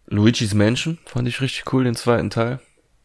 Luigi's 0.07 0.55
Mansion 0.55 0.99
fand 1.07 1.29
ich 1.29 1.41
richtig 1.41 1.73
cool, 1.73 1.85
den 1.85 1.95
zweiten 1.95 2.31
Teil. 2.31 2.61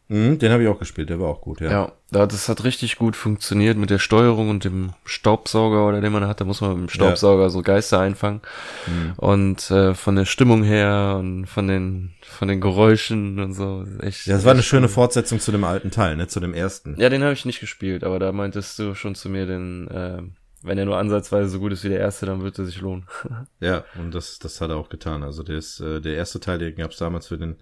Mhm, 0.08 0.38
den 0.38 0.52
habe 0.52 0.62
ich 0.62 0.68
auch 0.68 0.78
gespielt, 0.78 1.10
der 1.10 1.20
war 1.20 1.28
auch 1.28 1.42
gut, 1.42 1.60
ja. 1.60 1.70
Ja, 1.70 1.92
da, 2.10 2.26
das 2.26 2.48
hat 2.48 2.64
richtig 2.64 2.96
gut 2.96 3.14
funktioniert 3.14 3.76
mit 3.76 3.90
der 3.90 3.98
Steuerung 3.98 4.48
und 4.48 4.64
dem 4.64 4.94
Staubsauger 5.04 5.86
oder 5.86 6.00
den 6.00 6.12
man 6.12 6.26
hat. 6.26 6.40
Da 6.40 6.46
muss 6.46 6.62
man 6.62 6.70
mit 6.80 6.80
dem 6.80 6.88
Staubsauger 6.88 7.50
so 7.50 7.60
Geister 7.60 8.00
einfangen. 8.00 8.40
Mhm. 8.86 9.12
Und 9.18 9.70
äh, 9.70 9.94
von 9.94 10.16
der 10.16 10.24
Stimmung 10.24 10.62
her 10.62 11.16
und 11.18 11.46
von 11.46 11.68
den 11.68 12.14
von 12.22 12.48
den 12.48 12.60
Geräuschen 12.60 13.38
und 13.38 13.52
so. 13.52 13.84
Echt, 14.00 14.26
Ja, 14.26 14.36
das 14.36 14.44
war 14.44 14.52
eine 14.52 14.62
schöne. 14.62 14.88
Fortsetzung 14.88 15.40
zu 15.40 15.52
dem 15.52 15.64
alten 15.64 15.90
Teil, 15.90 16.16
ne, 16.16 16.26
zu 16.28 16.40
dem 16.40 16.54
ersten. 16.54 16.98
Ja, 16.98 17.10
den 17.10 17.22
habe 17.22 17.34
ich 17.34 17.44
nicht 17.44 17.60
gespielt, 17.60 18.02
aber 18.04 18.18
da 18.18 18.32
meintest 18.32 18.78
du 18.78 18.94
schon 18.94 19.14
zu 19.14 19.28
mir, 19.28 19.44
den, 19.44 19.88
äh, 19.88 20.22
wenn 20.62 20.78
er 20.78 20.86
nur 20.86 20.96
ansatzweise 20.96 21.50
so 21.50 21.58
gut 21.58 21.72
ist 21.72 21.84
wie 21.84 21.88
der 21.90 22.00
erste, 22.00 22.24
dann 22.24 22.42
wird 22.42 22.58
er 22.58 22.64
sich 22.64 22.80
lohnen. 22.80 23.06
Ja, 23.60 23.84
und 23.98 24.14
das, 24.14 24.38
das 24.38 24.60
hat 24.62 24.70
er 24.70 24.76
auch 24.76 24.88
getan. 24.88 25.22
Also 25.22 25.42
der 25.42 25.58
ist, 25.58 25.80
äh, 25.80 26.00
der 26.00 26.14
erste 26.14 26.40
Teil, 26.40 26.58
den 26.58 26.76
gab's 26.76 26.96
damals 26.96 27.26
für 27.26 27.36
den, 27.36 27.56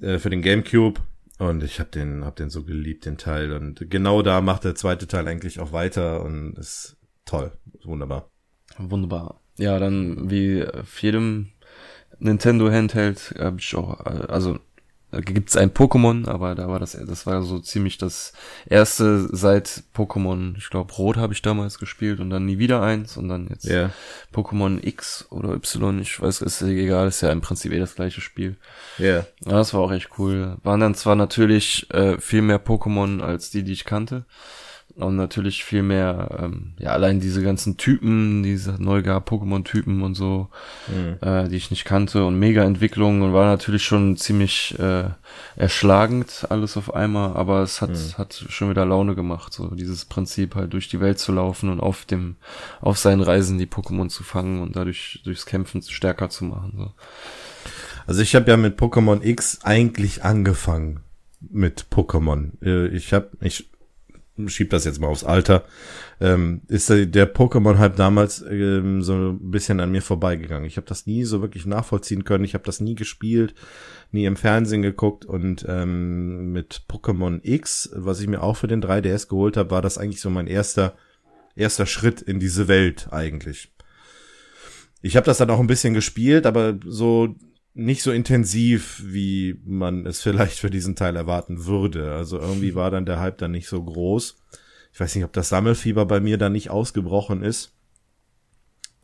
äh, 0.00 0.18
für 0.18 0.30
den 0.30 0.42
GameCube. 0.42 1.00
Und 1.40 1.62
ich 1.62 1.80
habe 1.80 1.88
den, 1.88 2.22
hab 2.26 2.36
den 2.36 2.50
so 2.50 2.64
geliebt, 2.64 3.06
den 3.06 3.16
Teil. 3.16 3.52
Und 3.52 3.90
genau 3.90 4.20
da 4.20 4.42
macht 4.42 4.64
der 4.64 4.74
zweite 4.74 5.06
Teil 5.06 5.26
eigentlich 5.26 5.58
auch 5.58 5.72
weiter 5.72 6.22
und 6.22 6.58
ist 6.58 6.98
toll, 7.24 7.52
wunderbar. 7.82 8.30
Wunderbar. 8.76 9.40
Ja, 9.56 9.78
dann 9.78 10.30
wie 10.30 10.66
auf 10.66 11.00
jedem 11.02 11.48
Nintendo 12.18 12.70
Handheld 12.70 13.34
habe 13.38 13.58
ich 13.58 13.74
auch, 13.74 14.00
äh, 14.04 14.26
also 14.28 14.58
äh, 15.12 15.20
gibt's 15.20 15.56
ein 15.56 15.70
Pokémon, 15.70 16.28
aber 16.28 16.54
da 16.54 16.68
war 16.68 16.78
das, 16.78 16.92
das 16.92 17.26
war 17.26 17.42
so 17.42 17.58
ziemlich 17.58 17.98
das 17.98 18.32
erste 18.66 19.28
seit 19.34 19.82
Pokémon, 19.94 20.56
ich 20.56 20.70
glaube 20.70 20.92
Rot 20.94 21.16
habe 21.16 21.32
ich 21.32 21.42
damals 21.42 21.78
gespielt 21.78 22.20
und 22.20 22.30
dann 22.30 22.46
nie 22.46 22.58
wieder 22.58 22.82
eins 22.82 23.16
und 23.16 23.28
dann 23.28 23.48
jetzt 23.48 23.64
Ja, 23.64 23.90
Pokémon 24.32 24.78
X 24.86 25.26
oder 25.30 25.54
Y, 25.54 26.00
ich 26.00 26.20
weiß, 26.20 26.42
ist 26.42 26.62
egal, 26.62 27.08
ist 27.08 27.20
ja 27.20 27.30
im 27.30 27.40
Prinzip 27.40 27.72
eh 27.72 27.78
das 27.78 27.94
gleiche 27.94 28.20
Spiel. 28.20 28.56
ja, 28.98 29.26
Ja, 29.44 29.52
das 29.52 29.74
war 29.74 29.80
auch 29.80 29.92
echt 29.92 30.10
cool. 30.18 30.56
Waren 30.62 30.80
dann 30.80 30.94
zwar 30.94 31.16
natürlich 31.16 31.90
äh, 31.92 32.18
viel 32.18 32.42
mehr 32.42 32.64
Pokémon 32.64 33.20
als 33.20 33.50
die, 33.50 33.62
die 33.62 33.72
ich 33.72 33.84
kannte. 33.84 34.24
Und 34.96 35.16
natürlich 35.16 35.64
viel 35.64 35.82
mehr, 35.82 36.38
ähm, 36.42 36.72
ja, 36.78 36.90
allein 36.90 37.20
diese 37.20 37.42
ganzen 37.42 37.76
Typen, 37.76 38.42
diese 38.42 38.82
neu 38.82 39.02
gab 39.02 39.30
Pokémon-Typen 39.30 40.02
und 40.02 40.14
so, 40.14 40.48
äh, 41.20 41.48
die 41.48 41.56
ich 41.56 41.70
nicht 41.70 41.84
kannte 41.84 42.24
und 42.24 42.38
Mega-Entwicklung 42.38 43.22
und 43.22 43.32
war 43.32 43.46
natürlich 43.46 43.84
schon 43.84 44.16
ziemlich 44.16 44.78
äh, 44.78 45.04
erschlagend 45.56 46.46
alles 46.50 46.76
auf 46.76 46.94
einmal, 46.94 47.34
aber 47.34 47.62
es 47.62 47.80
hat, 47.80 47.90
hat 48.18 48.44
schon 48.48 48.70
wieder 48.70 48.84
Laune 48.84 49.14
gemacht, 49.14 49.52
so 49.52 49.68
dieses 49.74 50.04
Prinzip 50.04 50.54
halt 50.54 50.72
durch 50.72 50.88
die 50.88 51.00
Welt 51.00 51.18
zu 51.18 51.32
laufen 51.32 51.70
und 51.70 51.80
auf 51.80 52.04
dem, 52.04 52.36
auf 52.80 52.98
seinen 52.98 53.22
Reisen 53.22 53.58
die 53.58 53.66
Pokémon 53.66 54.08
zu 54.08 54.22
fangen 54.22 54.60
und 54.60 54.76
dadurch 54.76 55.20
durchs 55.24 55.46
Kämpfen 55.46 55.82
stärker 55.82 56.28
zu 56.30 56.44
machen. 56.44 56.74
So. 56.76 56.92
Also 58.06 58.22
ich 58.22 58.34
habe 58.34 58.50
ja 58.50 58.56
mit 58.56 58.78
Pokémon 58.78 59.22
X 59.22 59.60
eigentlich 59.62 60.24
angefangen 60.24 61.00
mit 61.40 61.86
Pokémon. 61.90 62.50
Äh, 62.62 62.88
Ich 62.88 63.12
habe, 63.12 63.30
ich 63.40 63.69
schieb 64.48 64.70
das 64.70 64.84
jetzt 64.84 65.00
mal 65.00 65.08
aufs 65.08 65.24
Alter, 65.24 65.64
ähm, 66.20 66.62
ist 66.68 66.88
der, 66.88 67.34
Pokémon-Hype 67.34 67.96
damals 67.96 68.42
ähm, 68.48 69.02
so 69.02 69.14
ein 69.14 69.50
bisschen 69.50 69.80
an 69.80 69.90
mir 69.90 70.02
vorbeigegangen. 70.02 70.66
Ich 70.66 70.76
habe 70.76 70.86
das 70.86 71.06
nie 71.06 71.24
so 71.24 71.42
wirklich 71.42 71.66
nachvollziehen 71.66 72.24
können. 72.24 72.44
Ich 72.44 72.54
habe 72.54 72.64
das 72.64 72.80
nie 72.80 72.94
gespielt, 72.94 73.54
nie 74.12 74.24
im 74.24 74.36
Fernsehen 74.36 74.82
geguckt 74.82 75.24
und 75.24 75.64
ähm, 75.68 76.52
mit 76.52 76.82
Pokémon 76.88 77.40
X, 77.42 77.90
was 77.94 78.20
ich 78.20 78.28
mir 78.28 78.42
auch 78.42 78.56
für 78.56 78.68
den 78.68 78.82
3DS 78.82 79.28
geholt 79.28 79.56
habe, 79.56 79.70
war 79.70 79.82
das 79.82 79.98
eigentlich 79.98 80.20
so 80.20 80.30
mein 80.30 80.46
erster 80.46 80.94
erster 81.56 81.86
Schritt 81.86 82.22
in 82.22 82.40
diese 82.40 82.68
Welt 82.68 83.08
eigentlich. 83.10 83.72
Ich 85.02 85.16
habe 85.16 85.26
das 85.26 85.38
dann 85.38 85.50
auch 85.50 85.60
ein 85.60 85.66
bisschen 85.66 85.94
gespielt, 85.94 86.46
aber 86.46 86.78
so 86.84 87.34
nicht 87.74 88.02
so 88.02 88.10
intensiv, 88.10 89.02
wie 89.04 89.60
man 89.64 90.06
es 90.06 90.20
vielleicht 90.20 90.58
für 90.58 90.70
diesen 90.70 90.96
Teil 90.96 91.16
erwarten 91.16 91.66
würde. 91.66 92.12
Also 92.12 92.38
irgendwie 92.38 92.74
war 92.74 92.90
dann 92.90 93.06
der 93.06 93.20
Hype 93.20 93.38
dann 93.38 93.52
nicht 93.52 93.68
so 93.68 93.82
groß. 93.82 94.36
Ich 94.92 95.00
weiß 95.00 95.14
nicht, 95.14 95.24
ob 95.24 95.32
das 95.32 95.48
Sammelfieber 95.48 96.06
bei 96.06 96.20
mir 96.20 96.36
dann 96.36 96.52
nicht 96.52 96.70
ausgebrochen 96.70 97.42
ist. 97.42 97.72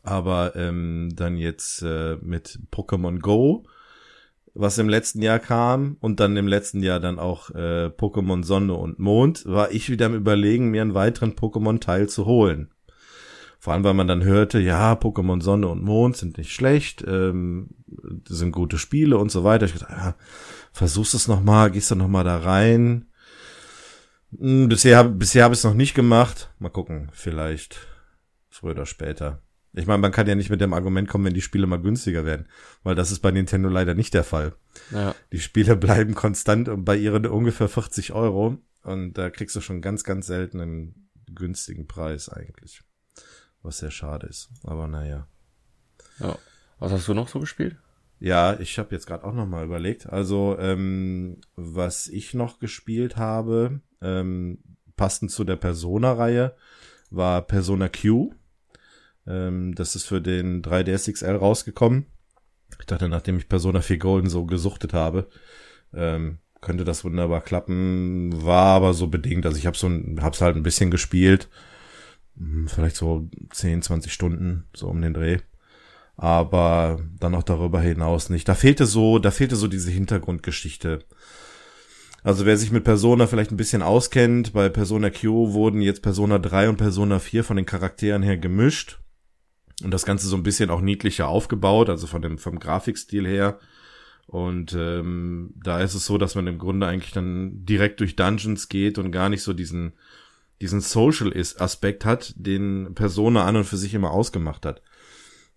Aber 0.03 0.55
ähm, 0.55 1.09
dann 1.15 1.37
jetzt 1.37 1.81
äh, 1.81 2.17
mit 2.21 2.59
Pokémon 2.71 3.19
Go, 3.19 3.65
was 4.53 4.77
im 4.77 4.89
letzten 4.89 5.21
Jahr 5.21 5.39
kam, 5.39 5.97
und 5.99 6.19
dann 6.19 6.37
im 6.37 6.47
letzten 6.47 6.81
Jahr 6.81 6.99
dann 6.99 7.19
auch 7.19 7.49
äh, 7.51 7.87
Pokémon 7.87 8.43
Sonne 8.43 8.73
und 8.73 8.99
Mond, 8.99 9.45
war 9.45 9.71
ich 9.71 9.89
wieder 9.89 10.07
am 10.07 10.15
überlegen, 10.15 10.69
mir 10.69 10.81
einen 10.81 10.93
weiteren 10.93 11.33
Pokémon-Teil 11.35 12.09
zu 12.09 12.25
holen. 12.25 12.71
Vor 13.59 13.73
allem, 13.73 13.83
weil 13.83 13.93
man 13.93 14.07
dann 14.07 14.23
hörte, 14.23 14.59
ja, 14.59 14.93
Pokémon 14.93 15.41
Sonne 15.41 15.67
und 15.67 15.83
Mond 15.83 16.15
sind 16.15 16.37
nicht 16.37 16.53
schlecht, 16.53 17.03
ähm, 17.07 17.69
sind 18.27 18.51
gute 18.51 18.77
Spiele 18.77 19.17
und 19.17 19.31
so 19.31 19.43
weiter. 19.43 19.65
Ich 19.65 19.73
dachte, 19.73 19.91
ja, 19.91 20.15
versuchst 20.71 21.13
es 21.13 21.27
noch 21.27 21.41
mal, 21.41 21.71
gehst 21.71 21.89
du 21.91 21.95
noch 21.95 22.07
mal 22.07 22.23
da 22.23 22.37
rein. 22.37 23.07
Hm, 24.37 24.69
bisher 24.69 25.03
bisher 25.05 25.43
habe 25.43 25.53
ich 25.53 25.59
es 25.59 25.63
noch 25.63 25.73
nicht 25.73 25.95
gemacht. 25.95 26.51
Mal 26.59 26.69
gucken, 26.69 27.09
vielleicht 27.13 27.79
früher 28.49 28.71
oder 28.71 28.85
später. 28.85 29.41
Ich 29.73 29.85
meine, 29.85 29.99
man 29.99 30.11
kann 30.11 30.27
ja 30.27 30.35
nicht 30.35 30.49
mit 30.49 30.61
dem 30.61 30.73
Argument 30.73 31.07
kommen, 31.07 31.25
wenn 31.25 31.33
die 31.33 31.41
Spiele 31.41 31.67
mal 31.67 31.81
günstiger 31.81 32.25
werden, 32.25 32.47
weil 32.83 32.95
das 32.95 33.11
ist 33.11 33.19
bei 33.19 33.31
Nintendo 33.31 33.69
leider 33.69 33.93
nicht 33.93 34.13
der 34.13 34.23
Fall. 34.23 34.55
Ja. 34.91 35.13
Die 35.31 35.39
Spiele 35.39 35.75
bleiben 35.75 36.15
konstant 36.15 36.67
und 36.67 36.83
bei 36.83 36.95
ihren 36.95 37.25
ungefähr 37.27 37.69
40 37.69 38.13
Euro 38.13 38.57
und 38.83 39.13
da 39.13 39.29
kriegst 39.29 39.55
du 39.55 39.61
schon 39.61 39.81
ganz, 39.81 40.03
ganz 40.03 40.27
selten 40.27 40.61
einen 40.61 41.09
günstigen 41.33 41.87
Preis 41.87 42.29
eigentlich. 42.29 42.81
Was 43.67 43.79
sehr 43.79 43.91
schade 43.91 44.27
ist. 44.27 44.49
Aber 44.63 44.87
naja. 44.87 45.27
Ja. 46.19 46.37
Was 46.79 46.93
hast 46.93 47.05
du 47.09 47.13
noch 47.13 47.27
so 47.27 47.41
gespielt? 47.41 47.75
Ja, 48.17 48.57
ich 48.61 48.79
habe 48.79 48.95
jetzt 48.95 49.07
gerade 49.07 49.25
auch 49.25 49.33
noch 49.33 49.45
mal 49.45 49.65
überlegt. 49.65 50.07
Also, 50.07 50.57
ähm, 50.57 51.41
was 51.57 52.07
ich 52.07 52.33
noch 52.33 52.59
gespielt 52.59 53.17
habe, 53.17 53.81
ähm, 54.01 54.59
passend 54.95 55.31
zu 55.31 55.43
der 55.43 55.57
Persona-Reihe, 55.57 56.55
war 57.09 57.41
Persona 57.41 57.89
Q. 57.89 58.31
Ähm, 59.27 59.75
das 59.75 59.97
ist 59.97 60.05
für 60.05 60.21
den 60.21 60.61
3DS 60.61 61.11
XL 61.11 61.35
rausgekommen. 61.35 62.05
Ich 62.79 62.85
dachte, 62.85 63.09
nachdem 63.09 63.37
ich 63.37 63.49
Persona 63.49 63.81
4 63.81 63.97
Golden 63.97 64.29
so 64.29 64.45
gesuchtet 64.45 64.93
habe, 64.93 65.27
ähm, 65.93 66.37
könnte 66.61 66.85
das 66.85 67.03
wunderbar 67.03 67.41
klappen, 67.41 68.45
war 68.45 68.77
aber 68.77 68.93
so 68.93 69.07
bedingt. 69.07 69.45
Also 69.45 69.57
ich 69.57 69.67
habe 69.67 69.77
so 69.77 69.87
ein, 69.87 70.19
hab's 70.21 70.39
halt 70.39 70.55
ein 70.55 70.63
bisschen 70.63 70.89
gespielt, 70.89 71.49
vielleicht 72.67 72.95
so 72.95 73.29
10, 73.51 73.81
20 73.81 74.13
Stunden 74.13 74.65
so 74.73 74.87
um 74.87 75.01
den 75.01 75.13
Dreh, 75.13 75.39
aber 76.15 76.99
dann 77.19 77.35
auch 77.35 77.43
darüber 77.43 77.81
hinaus 77.81 78.29
nicht. 78.29 78.47
Da 78.47 78.55
fehlte 78.55 78.85
so, 78.85 79.19
da 79.19 79.31
fehlte 79.31 79.55
so 79.55 79.67
diese 79.67 79.91
Hintergrundgeschichte. 79.91 80.99
Also 82.23 82.45
wer 82.45 82.57
sich 82.57 82.71
mit 82.71 82.83
Persona 82.83 83.27
vielleicht 83.27 83.51
ein 83.51 83.57
bisschen 83.57 83.81
auskennt, 83.81 84.53
bei 84.53 84.69
Persona 84.69 85.09
Q 85.09 85.53
wurden 85.53 85.81
jetzt 85.81 86.01
Persona 86.01 86.39
3 86.39 86.69
und 86.69 86.77
Persona 86.77 87.19
4 87.19 87.43
von 87.43 87.57
den 87.57 87.65
Charakteren 87.65 88.23
her 88.23 88.37
gemischt 88.37 88.99
und 89.83 89.91
das 89.91 90.05
Ganze 90.05 90.27
so 90.27 90.35
ein 90.35 90.43
bisschen 90.43 90.69
auch 90.69 90.81
niedlicher 90.81 91.27
aufgebaut, 91.27 91.89
also 91.89 92.07
von 92.07 92.21
dem 92.21 92.37
vom 92.37 92.59
Grafikstil 92.59 93.27
her. 93.27 93.59
Und 94.25 94.73
ähm, 94.73 95.53
da 95.63 95.79
ist 95.79 95.93
es 95.93 96.05
so, 96.05 96.17
dass 96.17 96.35
man 96.35 96.47
im 96.47 96.57
Grunde 96.57 96.87
eigentlich 96.87 97.13
dann 97.13 97.65
direkt 97.65 98.01
durch 98.01 98.17
Dungeons 98.17 98.67
geht 98.67 98.97
und 98.97 99.11
gar 99.11 99.29
nicht 99.29 99.41
so 99.41 99.53
diesen 99.53 99.93
diesen 100.61 100.81
Social 100.81 101.33
Aspekt 101.59 102.05
hat, 102.05 102.33
den 102.37 102.93
Persona 102.95 103.45
an 103.45 103.55
und 103.55 103.63
für 103.63 103.77
sich 103.77 103.93
immer 103.93 104.11
ausgemacht 104.11 104.65
hat. 104.65 104.81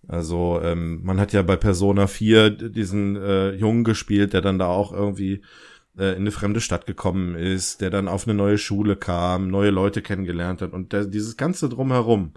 Also 0.09 0.61
ähm, 0.63 1.03
man 1.05 1.21
hat 1.21 1.33
ja 1.33 1.43
bei 1.43 1.57
Persona 1.57 2.07
4 2.07 2.51
diesen 2.51 3.17
äh, 3.17 3.53
Jungen 3.53 3.85
gespielt, 3.85 4.33
der 4.33 4.41
dann 4.41 4.59
da 4.59 4.67
auch 4.67 4.93
irgendwie 4.93 5.43
äh, 5.99 6.13
in 6.13 6.23
eine 6.23 6.31
fremde 6.31 6.61
Stadt 6.61 6.87
gekommen 6.87 7.35
ist, 7.35 7.81
der 7.81 7.91
dann 7.91 8.09
auf 8.09 8.27
eine 8.27 8.35
neue 8.35 8.59
Schule 8.59 8.97
kam, 8.97 9.49
neue 9.49 9.71
Leute 9.71 10.03
kennengelernt 10.03 10.63
hat 10.63 10.73
und 10.73 10.93
der, 10.93 11.05
dieses 11.05 11.37
ganze 11.37 11.69
drumherum 11.69 12.33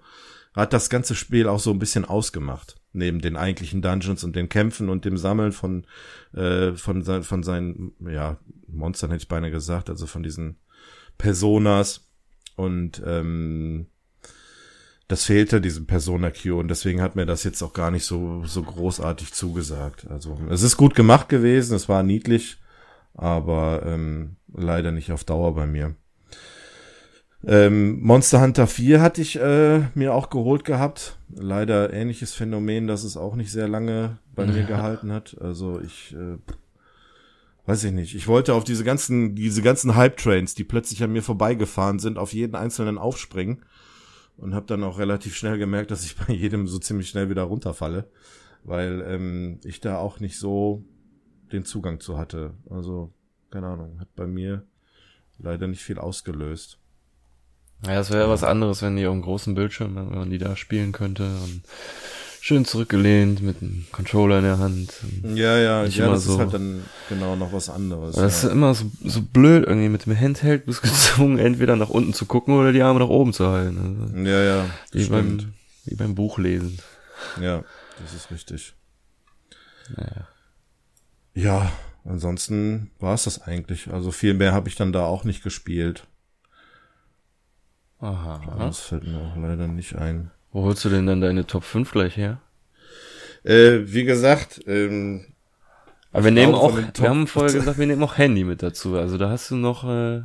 hat 0.53 0.73
das 0.73 0.89
ganze 0.89 1.15
Spiel 1.15 1.47
auch 1.47 1.59
so 1.59 1.71
ein 1.71 1.79
bisschen 1.79 2.05
ausgemacht. 2.05 2.75
Neben 2.91 3.21
den 3.21 3.35
eigentlichen 3.35 3.81
Dungeons 3.81 4.23
und 4.23 4.35
den 4.35 4.49
Kämpfen 4.49 4.87
und 4.89 5.03
dem 5.03 5.17
Sammeln 5.17 5.51
von, 5.51 5.87
äh, 6.33 6.73
von, 6.73 7.01
sein, 7.01 7.23
von 7.23 7.41
seinen, 7.41 7.93
ja, 7.99 8.37
Monstern 8.67 9.09
hätte 9.09 9.23
ich 9.23 9.27
beinahe 9.27 9.49
gesagt, 9.49 9.89
also 9.89 10.05
von 10.05 10.21
diesen 10.21 10.57
Personas. 11.17 12.07
Und 12.55 13.01
ähm, 13.05 13.87
das 15.07 15.25
fehlte 15.25 15.61
diesem 15.61 15.85
Persona 15.85 16.31
Q 16.31 16.59
und 16.59 16.69
deswegen 16.69 17.01
hat 17.01 17.15
mir 17.15 17.25
das 17.25 17.43
jetzt 17.43 17.61
auch 17.61 17.73
gar 17.73 17.91
nicht 17.91 18.05
so, 18.05 18.43
so 18.45 18.63
großartig 18.63 19.33
zugesagt. 19.33 20.07
Also 20.09 20.39
es 20.49 20.63
ist 20.63 20.77
gut 20.77 20.95
gemacht 20.95 21.29
gewesen, 21.29 21.75
es 21.75 21.89
war 21.89 22.03
niedlich, 22.03 22.57
aber 23.13 23.83
ähm, 23.85 24.37
leider 24.53 24.91
nicht 24.91 25.11
auf 25.11 25.23
Dauer 25.23 25.53
bei 25.53 25.67
mir. 25.67 25.95
Ähm, 27.45 28.01
Monster 28.01 28.41
Hunter 28.41 28.67
4 28.67 29.01
hatte 29.01 29.21
ich 29.21 29.37
äh, 29.37 29.81
mir 29.93 30.13
auch 30.13 30.29
geholt 30.29 30.63
gehabt. 30.63 31.17
Leider 31.35 31.91
ähnliches 31.91 32.33
Phänomen, 32.33 32.87
dass 32.87 33.03
es 33.03 33.17
auch 33.17 33.35
nicht 33.35 33.51
sehr 33.51 33.67
lange 33.67 34.17
bei 34.33 34.45
mir 34.45 34.63
gehalten 34.63 35.11
hat. 35.11 35.35
Also 35.41 35.81
ich 35.81 36.15
äh, 36.15 36.37
weiß 37.65 37.83
ich 37.85 37.91
nicht. 37.91 38.15
Ich 38.15 38.27
wollte 38.27 38.53
auf 38.53 38.63
diese 38.63 38.83
ganzen, 38.83 39.35
diese 39.35 39.61
ganzen 39.61 39.95
Hype-Trains, 39.95 40.55
die 40.55 40.63
plötzlich 40.63 41.03
an 41.03 41.11
mir 41.11 41.23
vorbeigefahren 41.23 41.99
sind, 41.99 42.17
auf 42.17 42.33
jeden 42.33 42.55
einzelnen 42.55 42.97
aufspringen. 42.97 43.63
Und 44.35 44.55
habe 44.55 44.65
dann 44.65 44.83
auch 44.83 44.97
relativ 44.97 45.35
schnell 45.35 45.59
gemerkt, 45.59 45.91
dass 45.91 46.03
ich 46.03 46.15
bei 46.27 46.33
jedem 46.33 46.67
so 46.67 46.79
ziemlich 46.79 47.09
schnell 47.09 47.29
wieder 47.29 47.43
runterfalle. 47.43 48.09
Weil 48.63 49.03
ähm, 49.07 49.59
ich 49.63 49.79
da 49.81 49.97
auch 49.97 50.19
nicht 50.19 50.37
so 50.37 50.83
den 51.51 51.65
Zugang 51.65 51.99
zu 51.99 52.17
hatte. 52.17 52.53
Also, 52.69 53.13
keine 53.51 53.67
Ahnung, 53.67 53.99
hat 53.99 54.13
bei 54.15 54.25
mir 54.25 54.65
leider 55.37 55.67
nicht 55.67 55.83
viel 55.83 55.99
ausgelöst. 55.99 56.79
Ja, 57.85 57.99
es 57.99 58.11
wäre 58.11 58.23
ja. 58.23 58.29
was 58.29 58.43
anderes, 58.43 58.81
wenn 58.81 58.95
die 58.95 59.05
auf 59.05 59.13
einem 59.13 59.21
großen 59.21 59.55
Bildschirm, 59.55 59.95
wenn 59.95 60.09
man 60.09 60.29
die 60.29 60.37
da 60.37 60.55
spielen 60.55 60.93
könnte 60.93 61.23
und 61.23 61.63
schön 62.43 62.65
zurückgelehnt 62.65 63.41
mit 63.41 63.61
einem 63.61 63.85
Controller 63.93 64.39
in 64.39 64.43
der 64.43 64.59
Hand. 64.59 64.91
Ja, 65.23 65.57
ja, 65.57 65.85
ja, 65.85 66.09
das 66.09 66.25
so. 66.25 66.33
ist 66.33 66.39
halt 66.39 66.53
dann 66.53 66.83
genau 67.07 67.37
noch 67.37 67.53
was 67.53 67.69
anderes. 67.69 68.17
Das 68.17 68.41
ja. 68.43 68.49
ist 68.49 68.53
immer 68.53 68.73
so, 68.73 68.91
so 69.01 69.21
blöd, 69.21 69.65
irgendwie 69.65 69.87
mit 69.87 70.05
dem 70.05 70.19
Handheld 70.19 70.65
bist 70.65 70.81
gezwungen, 70.81 71.39
entweder 71.39 71.77
nach 71.77 71.87
unten 71.87 72.13
zu 72.13 72.25
gucken 72.25 72.55
oder 72.55 72.73
die 72.73 72.81
Arme 72.81 72.99
nach 72.99 73.07
oben 73.07 73.31
zu 73.31 73.47
halten. 73.47 74.01
Also 74.01 74.29
ja, 74.29 74.43
ja. 74.43 74.65
Wie 74.91 75.05
stimmt. 75.05 75.37
beim, 75.37 75.53
wie 75.85 75.95
beim 75.95 76.15
Buchlesen. 76.15 76.79
Ja, 77.39 77.63
das 78.01 78.13
ist 78.13 78.29
richtig. 78.29 78.73
Naja. 79.95 80.27
Ja, 81.35 81.71
ansonsten 82.03 82.91
war 82.99 83.13
es 83.13 83.23
das 83.23 83.41
eigentlich. 83.41 83.87
Also 83.89 84.11
viel 84.11 84.33
mehr 84.33 84.51
habe 84.51 84.67
ich 84.67 84.75
dann 84.75 84.91
da 84.91 85.05
auch 85.05 85.23
nicht 85.23 85.43
gespielt. 85.43 86.07
Aha. 87.99 88.41
Das 88.59 88.81
fällt 88.81 89.07
mir 89.07 89.19
auch 89.19 89.37
leider 89.37 89.69
nicht 89.69 89.95
ein. 89.95 90.31
Wo 90.53 90.63
holst 90.63 90.85
du 90.85 90.89
denn 90.89 91.07
dann 91.07 91.19
deine 91.19 91.45
Top 91.45 91.63
5 91.63 91.91
gleich 91.91 92.15
her? 92.15 92.39
Äh, 93.43 93.79
wie 93.85 94.05
gesagt, 94.05 94.61
ähm, 94.67 95.25
aber 96.13 96.25
wir 96.25 96.31
nehmen 96.31 96.53
auch, 96.53 96.77
wir 96.77 97.09
haben 97.09 97.25
vorher 97.27 97.51
gesagt, 97.59 97.79
wir 97.79 97.87
nehmen 97.87 98.03
auch 98.03 98.17
Handy 98.17 98.43
mit 98.43 98.61
dazu. 98.61 98.95
Also 98.95 99.17
da 99.17 99.29
hast 99.29 99.49
du 99.49 99.55
noch, 99.55 99.83
äh, 99.83 100.21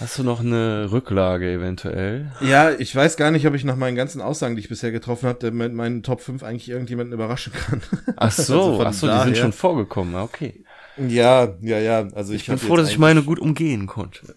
hast 0.00 0.18
du 0.18 0.24
noch 0.24 0.40
eine 0.40 0.90
Rücklage 0.90 1.52
eventuell? 1.52 2.32
Ja, 2.40 2.72
ich 2.72 2.94
weiß 2.94 3.16
gar 3.16 3.30
nicht, 3.30 3.46
ob 3.46 3.54
ich 3.54 3.64
nach 3.64 3.76
meinen 3.76 3.94
ganzen 3.96 4.20
Aussagen, 4.20 4.56
die 4.56 4.62
ich 4.62 4.68
bisher 4.68 4.90
getroffen 4.90 5.28
habe, 5.28 5.52
mit 5.52 5.72
meinen 5.72 6.02
Top 6.02 6.20
5 6.20 6.42
eigentlich 6.42 6.68
irgendjemanden 6.68 7.14
überraschen 7.14 7.52
kann. 7.52 7.80
Ach 8.16 8.32
so, 8.32 8.80
also 8.80 8.84
ach 8.84 8.92
so, 8.92 9.06
die 9.06 9.24
sind 9.24 9.38
schon 9.38 9.52
vorgekommen, 9.52 10.16
okay. 10.16 10.64
Ja, 10.96 11.54
ja, 11.60 11.78
ja. 11.78 12.08
Also 12.14 12.34
ich, 12.34 12.42
ich 12.42 12.48
bin 12.48 12.58
froh, 12.58 12.76
dass 12.76 12.90
ich 12.90 12.98
meine 12.98 13.22
gut 13.22 13.38
umgehen 13.38 13.86
konnte. 13.86 14.34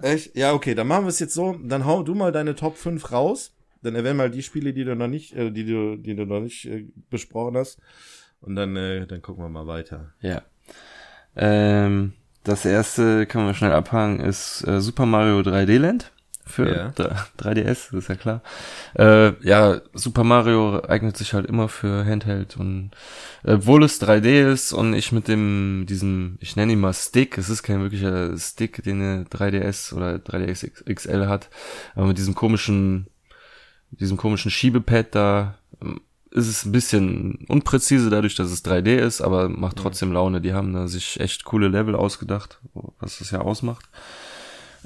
Echt? 0.00 0.36
Ja, 0.36 0.52
okay, 0.52 0.74
dann 0.76 0.86
machen 0.86 1.04
wir 1.04 1.08
es 1.08 1.18
jetzt 1.18 1.34
so. 1.34 1.58
Dann 1.62 1.84
hau 1.84 2.04
du 2.04 2.14
mal 2.14 2.30
deine 2.30 2.54
Top 2.54 2.78
5 2.78 3.10
raus. 3.10 3.52
Dann 3.82 3.94
erwähnen 3.94 4.16
mal 4.16 4.30
die 4.30 4.42
Spiele, 4.42 4.72
die 4.72 4.84
du 4.84 4.94
noch 4.94 5.08
nicht, 5.08 5.34
äh, 5.34 5.50
die 5.50 5.64
du, 5.64 5.96
die 5.96 6.14
du 6.14 6.24
noch 6.24 6.40
nicht 6.40 6.66
äh, 6.66 6.86
besprochen 7.10 7.56
hast. 7.56 7.80
Und 8.40 8.56
dann, 8.56 8.76
äh, 8.76 9.06
dann 9.06 9.22
gucken 9.22 9.44
wir 9.44 9.48
mal 9.48 9.66
weiter. 9.66 10.12
Ja. 10.20 10.42
Ähm, 11.36 12.12
das 12.44 12.64
erste 12.64 13.26
kann 13.26 13.44
man 13.44 13.54
schnell 13.54 13.72
abhangen, 13.72 14.20
ist 14.20 14.66
äh, 14.66 14.80
Super 14.80 15.06
Mario 15.06 15.40
3D 15.40 15.78
Land 15.78 16.12
für 16.44 16.74
ja. 16.74 16.92
3DS, 17.38 17.90
das 17.92 17.92
ist 17.92 18.08
ja 18.08 18.14
klar. 18.16 18.42
Äh, 18.94 19.32
ja, 19.46 19.80
Super 19.94 20.24
Mario 20.24 20.82
eignet 20.84 21.16
sich 21.16 21.34
halt 21.34 21.46
immer 21.46 21.68
für 21.68 22.04
Handheld 22.04 22.56
und 22.56 22.90
äh, 23.44 23.52
obwohl 23.54 23.84
es 23.84 24.02
3D 24.02 24.52
ist 24.52 24.72
und 24.72 24.94
ich 24.94 25.12
mit 25.12 25.28
dem, 25.28 25.86
diesem, 25.88 26.38
ich 26.40 26.56
nenne 26.56 26.72
ihn 26.72 26.80
mal 26.80 26.92
Stick, 26.92 27.38
es 27.38 27.48
ist 27.48 27.62
kein 27.62 27.80
wirklicher 27.80 28.36
Stick, 28.36 28.82
den 28.82 29.00
eine 29.00 29.24
3DS 29.24 29.94
oder 29.94 30.16
3DS 30.16 30.92
XL 30.92 31.26
hat, 31.28 31.48
aber 31.94 32.06
mit 32.06 32.18
diesem 32.18 32.34
komischen, 32.34 33.06
diesem 34.00 34.16
komischen 34.16 34.50
Schiebepad 34.50 35.14
da 35.14 35.58
ähm, 35.80 36.00
ist 36.30 36.48
es 36.48 36.64
ein 36.64 36.72
bisschen 36.72 37.44
unpräzise 37.48 38.08
dadurch, 38.08 38.34
dass 38.34 38.50
es 38.50 38.64
3D 38.64 38.96
ist, 38.96 39.20
aber 39.20 39.48
macht 39.48 39.76
trotzdem 39.76 40.12
Laune. 40.12 40.40
Die 40.40 40.54
haben 40.54 40.72
da 40.72 40.88
sich 40.88 41.20
echt 41.20 41.44
coole 41.44 41.68
Level 41.68 41.94
ausgedacht, 41.94 42.58
was 43.00 43.18
das 43.18 43.30
ja 43.30 43.40
ausmacht. 43.40 43.86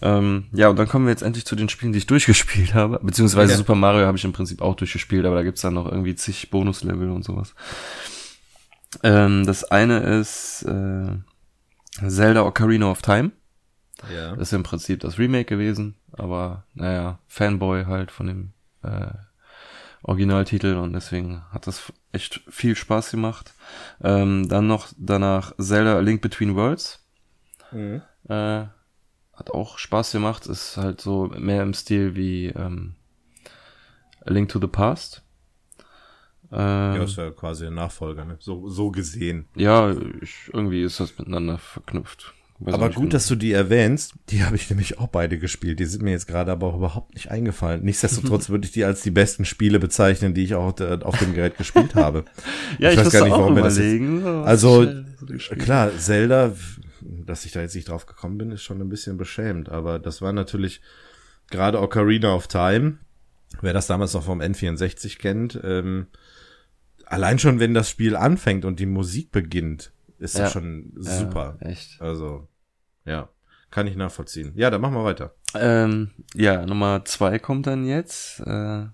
Ähm, 0.02 0.46
ja, 0.52 0.68
und 0.68 0.78
dann 0.78 0.88
kommen 0.88 1.06
wir 1.06 1.12
jetzt 1.12 1.22
endlich 1.22 1.46
zu 1.46 1.56
den 1.56 1.68
Spielen, 1.68 1.92
die 1.92 1.98
ich 1.98 2.06
durchgespielt 2.06 2.74
habe. 2.74 2.98
Beziehungsweise 3.02 3.52
ja. 3.52 3.58
Super 3.58 3.74
Mario 3.74 4.06
habe 4.06 4.18
ich 4.18 4.24
im 4.24 4.32
Prinzip 4.32 4.60
auch 4.60 4.74
durchgespielt, 4.74 5.24
aber 5.24 5.36
da 5.36 5.42
gibt's 5.42 5.62
dann 5.62 5.74
noch 5.74 5.86
irgendwie 5.86 6.14
zig 6.14 6.50
Bonuslevel 6.50 7.10
und 7.10 7.24
sowas. 7.24 7.54
Ähm, 9.02 9.46
das 9.46 9.64
eine 9.64 10.00
ist 10.00 10.64
äh, 10.64 12.08
Zelda 12.08 12.42
Ocarina 12.42 12.90
of 12.90 13.02
Time. 13.02 13.30
Ja. 14.14 14.36
Das 14.36 14.48
ist 14.48 14.52
im 14.52 14.62
Prinzip 14.62 15.00
das 15.00 15.18
Remake 15.18 15.46
gewesen, 15.46 15.94
aber 16.12 16.64
naja, 16.74 17.18
Fanboy 17.28 17.86
halt 17.86 18.10
von 18.10 18.26
dem 18.26 18.52
äh, 18.86 19.18
Originaltitel 20.02 20.76
und 20.76 20.92
deswegen 20.92 21.42
hat 21.50 21.66
das 21.66 21.92
echt 22.12 22.40
viel 22.48 22.76
Spaß 22.76 23.10
gemacht. 23.10 23.54
Ähm, 24.00 24.48
dann 24.48 24.66
noch 24.66 24.88
danach 24.96 25.52
Zelda 25.58 25.98
Link 26.00 26.22
Between 26.22 26.54
Worlds. 26.54 27.04
Mhm. 27.72 28.02
Äh, 28.28 28.66
hat 29.32 29.50
auch 29.50 29.78
Spaß 29.78 30.12
gemacht, 30.12 30.46
ist 30.46 30.76
halt 30.76 31.00
so 31.00 31.26
mehr 31.26 31.62
im 31.62 31.74
Stil 31.74 32.14
wie 32.14 32.46
ähm, 32.46 32.94
A 34.24 34.30
Link 34.30 34.48
to 34.48 34.60
the 34.60 34.66
Past. 34.66 35.22
Ähm, 36.52 36.96
ja, 36.96 37.02
ist 37.02 37.16
ja 37.16 37.30
quasi 37.32 37.66
ein 37.66 37.74
Nachfolger, 37.74 38.24
ne? 38.24 38.36
So, 38.38 38.68
so 38.68 38.90
gesehen. 38.90 39.48
Ja, 39.56 39.90
ich, 40.20 40.48
irgendwie 40.52 40.82
ist 40.82 41.00
das 41.00 41.18
miteinander 41.18 41.58
verknüpft. 41.58 42.32
Weiß 42.58 42.74
aber 42.74 42.88
gut, 42.88 42.96
genau. 42.96 43.08
dass 43.10 43.26
du 43.26 43.34
die 43.34 43.52
erwähnst. 43.52 44.14
Die 44.30 44.42
habe 44.42 44.56
ich 44.56 44.70
nämlich 44.70 44.98
auch 44.98 45.08
beide 45.08 45.38
gespielt. 45.38 45.78
Die 45.78 45.84
sind 45.84 46.02
mir 46.02 46.12
jetzt 46.12 46.26
gerade 46.26 46.52
aber 46.52 46.68
auch 46.68 46.76
überhaupt 46.76 47.14
nicht 47.14 47.30
eingefallen. 47.30 47.84
Nichtsdestotrotz 47.84 48.48
würde 48.50 48.66
ich 48.66 48.72
die 48.72 48.84
als 48.84 49.02
die 49.02 49.10
besten 49.10 49.44
Spiele 49.44 49.78
bezeichnen, 49.78 50.32
die 50.32 50.44
ich 50.44 50.54
auch 50.54 50.78
äh, 50.80 50.98
auf 51.02 51.18
dem 51.18 51.34
Gerät 51.34 51.58
gespielt 51.58 51.94
habe. 51.94 52.24
ja, 52.78 52.90
ich, 52.90 52.98
ich 52.98 53.04
weiß 53.04 53.12
gar 53.12 53.24
nicht, 53.24 53.32
warum 53.32 53.54
mir 53.54 53.62
das 53.62 53.76
jetzt, 53.76 54.24
Also 54.24 54.86
klar, 55.58 55.90
Zelda 55.98 56.52
dass 57.26 57.44
ich 57.44 57.52
da 57.52 57.60
jetzt 57.60 57.74
nicht 57.74 57.88
drauf 57.88 58.06
gekommen 58.06 58.38
bin, 58.38 58.50
ist 58.50 58.62
schon 58.62 58.80
ein 58.80 58.88
bisschen 58.88 59.16
beschämt. 59.16 59.68
Aber 59.68 59.98
das 59.98 60.22
war 60.22 60.32
natürlich 60.32 60.80
gerade 61.50 61.80
Ocarina 61.80 62.34
of 62.34 62.48
Time, 62.48 62.98
wer 63.60 63.72
das 63.72 63.86
damals 63.86 64.14
noch 64.14 64.24
vom 64.24 64.40
N64 64.40 65.18
kennt, 65.18 65.60
ähm, 65.62 66.06
allein 67.04 67.38
schon, 67.38 67.60
wenn 67.60 67.74
das 67.74 67.88
Spiel 67.88 68.16
anfängt 68.16 68.64
und 68.64 68.80
die 68.80 68.86
Musik 68.86 69.30
beginnt, 69.30 69.92
ist 70.18 70.38
ja. 70.38 70.48
schon 70.48 70.92
super. 70.96 71.58
Ja, 71.60 71.68
echt. 71.68 72.00
Also, 72.00 72.48
ja, 73.04 73.28
kann 73.70 73.86
ich 73.86 73.96
nachvollziehen. 73.96 74.52
Ja, 74.56 74.70
dann 74.70 74.80
machen 74.80 74.94
wir 74.94 75.04
weiter. 75.04 75.34
Ähm, 75.54 76.10
ja, 76.34 76.64
Nummer 76.66 77.04
zwei 77.04 77.38
kommt 77.38 77.66
dann 77.66 77.86
jetzt. 77.86 78.40
Äh, 78.40 78.84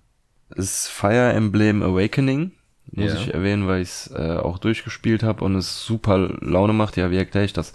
ist 0.55 0.87
Fire 0.87 1.33
Emblem 1.33 1.81
Awakening. 1.81 2.51
muss 2.91 3.11
Ja. 3.13 3.19
ich 3.19 3.33
erwähnen, 3.33 3.67
weil 3.67 3.81
ich 3.81 3.89
es 3.89 4.11
äh, 4.13 4.37
auch 4.37 4.59
durchgespielt 4.59 5.23
habe 5.23 5.43
und 5.43 5.55
es 5.55 5.83
super 5.85 6.17
Laune 6.41 6.73
macht. 6.73 6.95
Ja, 6.97 7.09
wie 7.11 7.17
erkläre 7.17 7.45
ich 7.45 7.53
das? 7.53 7.73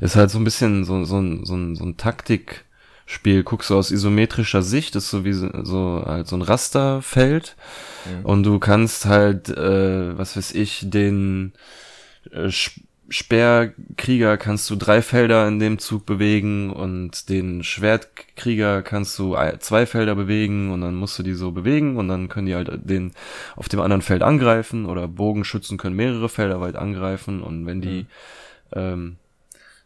Ist 0.00 0.16
halt 0.16 0.30
so 0.30 0.38
ein 0.38 0.44
bisschen 0.44 0.84
so, 0.84 1.04
so, 1.04 1.18
ein- 1.20 1.44
so, 1.46 1.54
ein- 1.56 1.74
so 1.76 1.84
ein 1.84 1.96
Taktikspiel. 1.96 3.44
Guckst 3.44 3.70
du 3.70 3.76
aus 3.78 3.90
isometrischer 3.90 4.62
Sicht, 4.62 4.94
ist 4.96 5.08
so 5.10 5.24
wie 5.24 5.32
so, 5.32 5.48
so 5.64 6.02
halt 6.06 6.26
so 6.26 6.36
ein 6.36 6.42
Rasterfeld 6.42 7.56
und 8.24 8.42
du 8.42 8.58
kannst 8.58 9.06
halt, 9.06 9.48
äh, 9.48 10.18
was 10.18 10.36
weiß 10.36 10.52
ich, 10.54 10.82
den 10.90 11.52
äh, 12.30 12.46
Sch- 12.48 12.80
Speerkrieger 13.10 14.36
kannst 14.36 14.68
du 14.68 14.76
drei 14.76 15.00
Felder 15.00 15.48
in 15.48 15.58
dem 15.58 15.78
Zug 15.78 16.04
bewegen 16.04 16.70
und 16.70 17.30
den 17.30 17.64
Schwertkrieger 17.64 18.82
kannst 18.82 19.18
du 19.18 19.34
zwei 19.60 19.86
Felder 19.86 20.14
bewegen 20.14 20.70
und 20.70 20.82
dann 20.82 20.94
musst 20.94 21.18
du 21.18 21.22
die 21.22 21.32
so 21.32 21.50
bewegen 21.50 21.96
und 21.96 22.08
dann 22.08 22.28
können 22.28 22.46
die 22.46 22.54
halt 22.54 22.70
den 22.88 23.12
auf 23.56 23.68
dem 23.68 23.80
anderen 23.80 24.02
Feld 24.02 24.22
angreifen 24.22 24.84
oder 24.84 25.08
Bogenschützen 25.08 25.78
können 25.78 25.96
mehrere 25.96 26.28
Felder 26.28 26.60
weit 26.60 26.76
angreifen 26.76 27.42
und 27.42 27.64
wenn 27.64 27.80
die 27.80 28.06
ähm, 28.72 29.16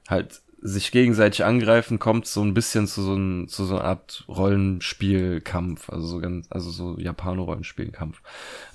halt 0.09 0.42
sich 0.65 0.93
gegenseitig 0.93 1.45
angreifen, 1.45 1.99
kommt 1.99 2.27
so 2.27 2.41
ein 2.43 2.55
bisschen 2.55 2.87
zu 2.87 3.03
so, 3.03 3.15
ein, 3.15 3.49
zu 3.49 3.65
so 3.65 3.77
einer 3.77 3.85
Art 3.85 4.25
Rollenspielkampf, 4.29 5.91
also 5.91 6.07
so 6.07 6.19
ganz, 6.21 6.47
also 6.51 6.71
so 6.71 6.97
Japano-Rollenspielkampf. 6.99 8.21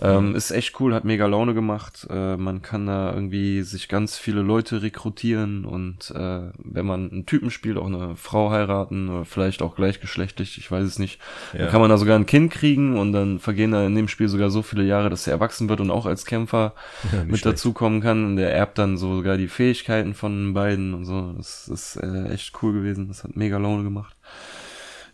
Ähm, 0.01 0.35
ist 0.35 0.51
echt 0.51 0.79
cool, 0.79 0.93
hat 0.93 1.05
mega 1.05 1.25
Laune 1.25 1.53
gemacht. 1.53 2.05
Äh, 2.09 2.37
man 2.37 2.61
kann 2.61 2.87
da 2.87 3.13
irgendwie 3.13 3.61
sich 3.61 3.87
ganz 3.87 4.17
viele 4.17 4.41
Leute 4.41 4.81
rekrutieren 4.81 5.65
und 5.65 6.11
äh, 6.11 6.51
wenn 6.57 6.85
man 6.85 7.09
einen 7.09 7.25
Typen 7.25 7.51
spielt, 7.51 7.77
auch 7.77 7.85
eine 7.87 8.15
Frau 8.15 8.51
heiraten 8.51 9.09
oder 9.09 9.25
vielleicht 9.25 9.61
auch 9.61 9.75
gleichgeschlechtlich, 9.75 10.57
ich 10.57 10.69
weiß 10.69 10.83
es 10.83 10.99
nicht. 10.99 11.19
Ja. 11.53 11.59
Dann 11.59 11.69
kann 11.69 11.81
man 11.81 11.89
da 11.89 11.97
sogar 11.97 12.17
ein 12.17 12.25
Kind 12.25 12.51
kriegen 12.51 12.97
und 12.97 13.13
dann 13.13 13.39
vergehen 13.39 13.71
da 13.71 13.85
in 13.85 13.95
dem 13.95 14.07
Spiel 14.07 14.27
sogar 14.27 14.49
so 14.49 14.61
viele 14.61 14.83
Jahre, 14.83 15.09
dass 15.09 15.25
er 15.27 15.33
erwachsen 15.33 15.69
wird 15.69 15.79
und 15.79 15.91
auch 15.91 16.05
als 16.05 16.25
Kämpfer 16.25 16.73
Ja, 17.11 17.19
mit 17.19 17.39
schlecht. 17.39 17.45
dazukommen 17.45 18.01
kann. 18.01 18.25
Und 18.25 18.35
der 18.35 18.53
erbt 18.53 18.77
dann 18.77 18.97
sogar 18.97 19.37
die 19.37 19.47
Fähigkeiten 19.47 20.13
von 20.13 20.33
den 20.47 20.53
beiden 20.53 20.93
und 20.93 21.05
so. 21.05 21.33
Das 21.37 21.69
ist 21.77 21.95
äh, 21.97 22.29
echt 22.29 22.61
cool 22.61 22.73
gewesen. 22.73 23.07
Das 23.07 23.23
hat 23.23 23.35
mega 23.35 23.57
Laune 23.57 23.83
gemacht. 23.83 24.15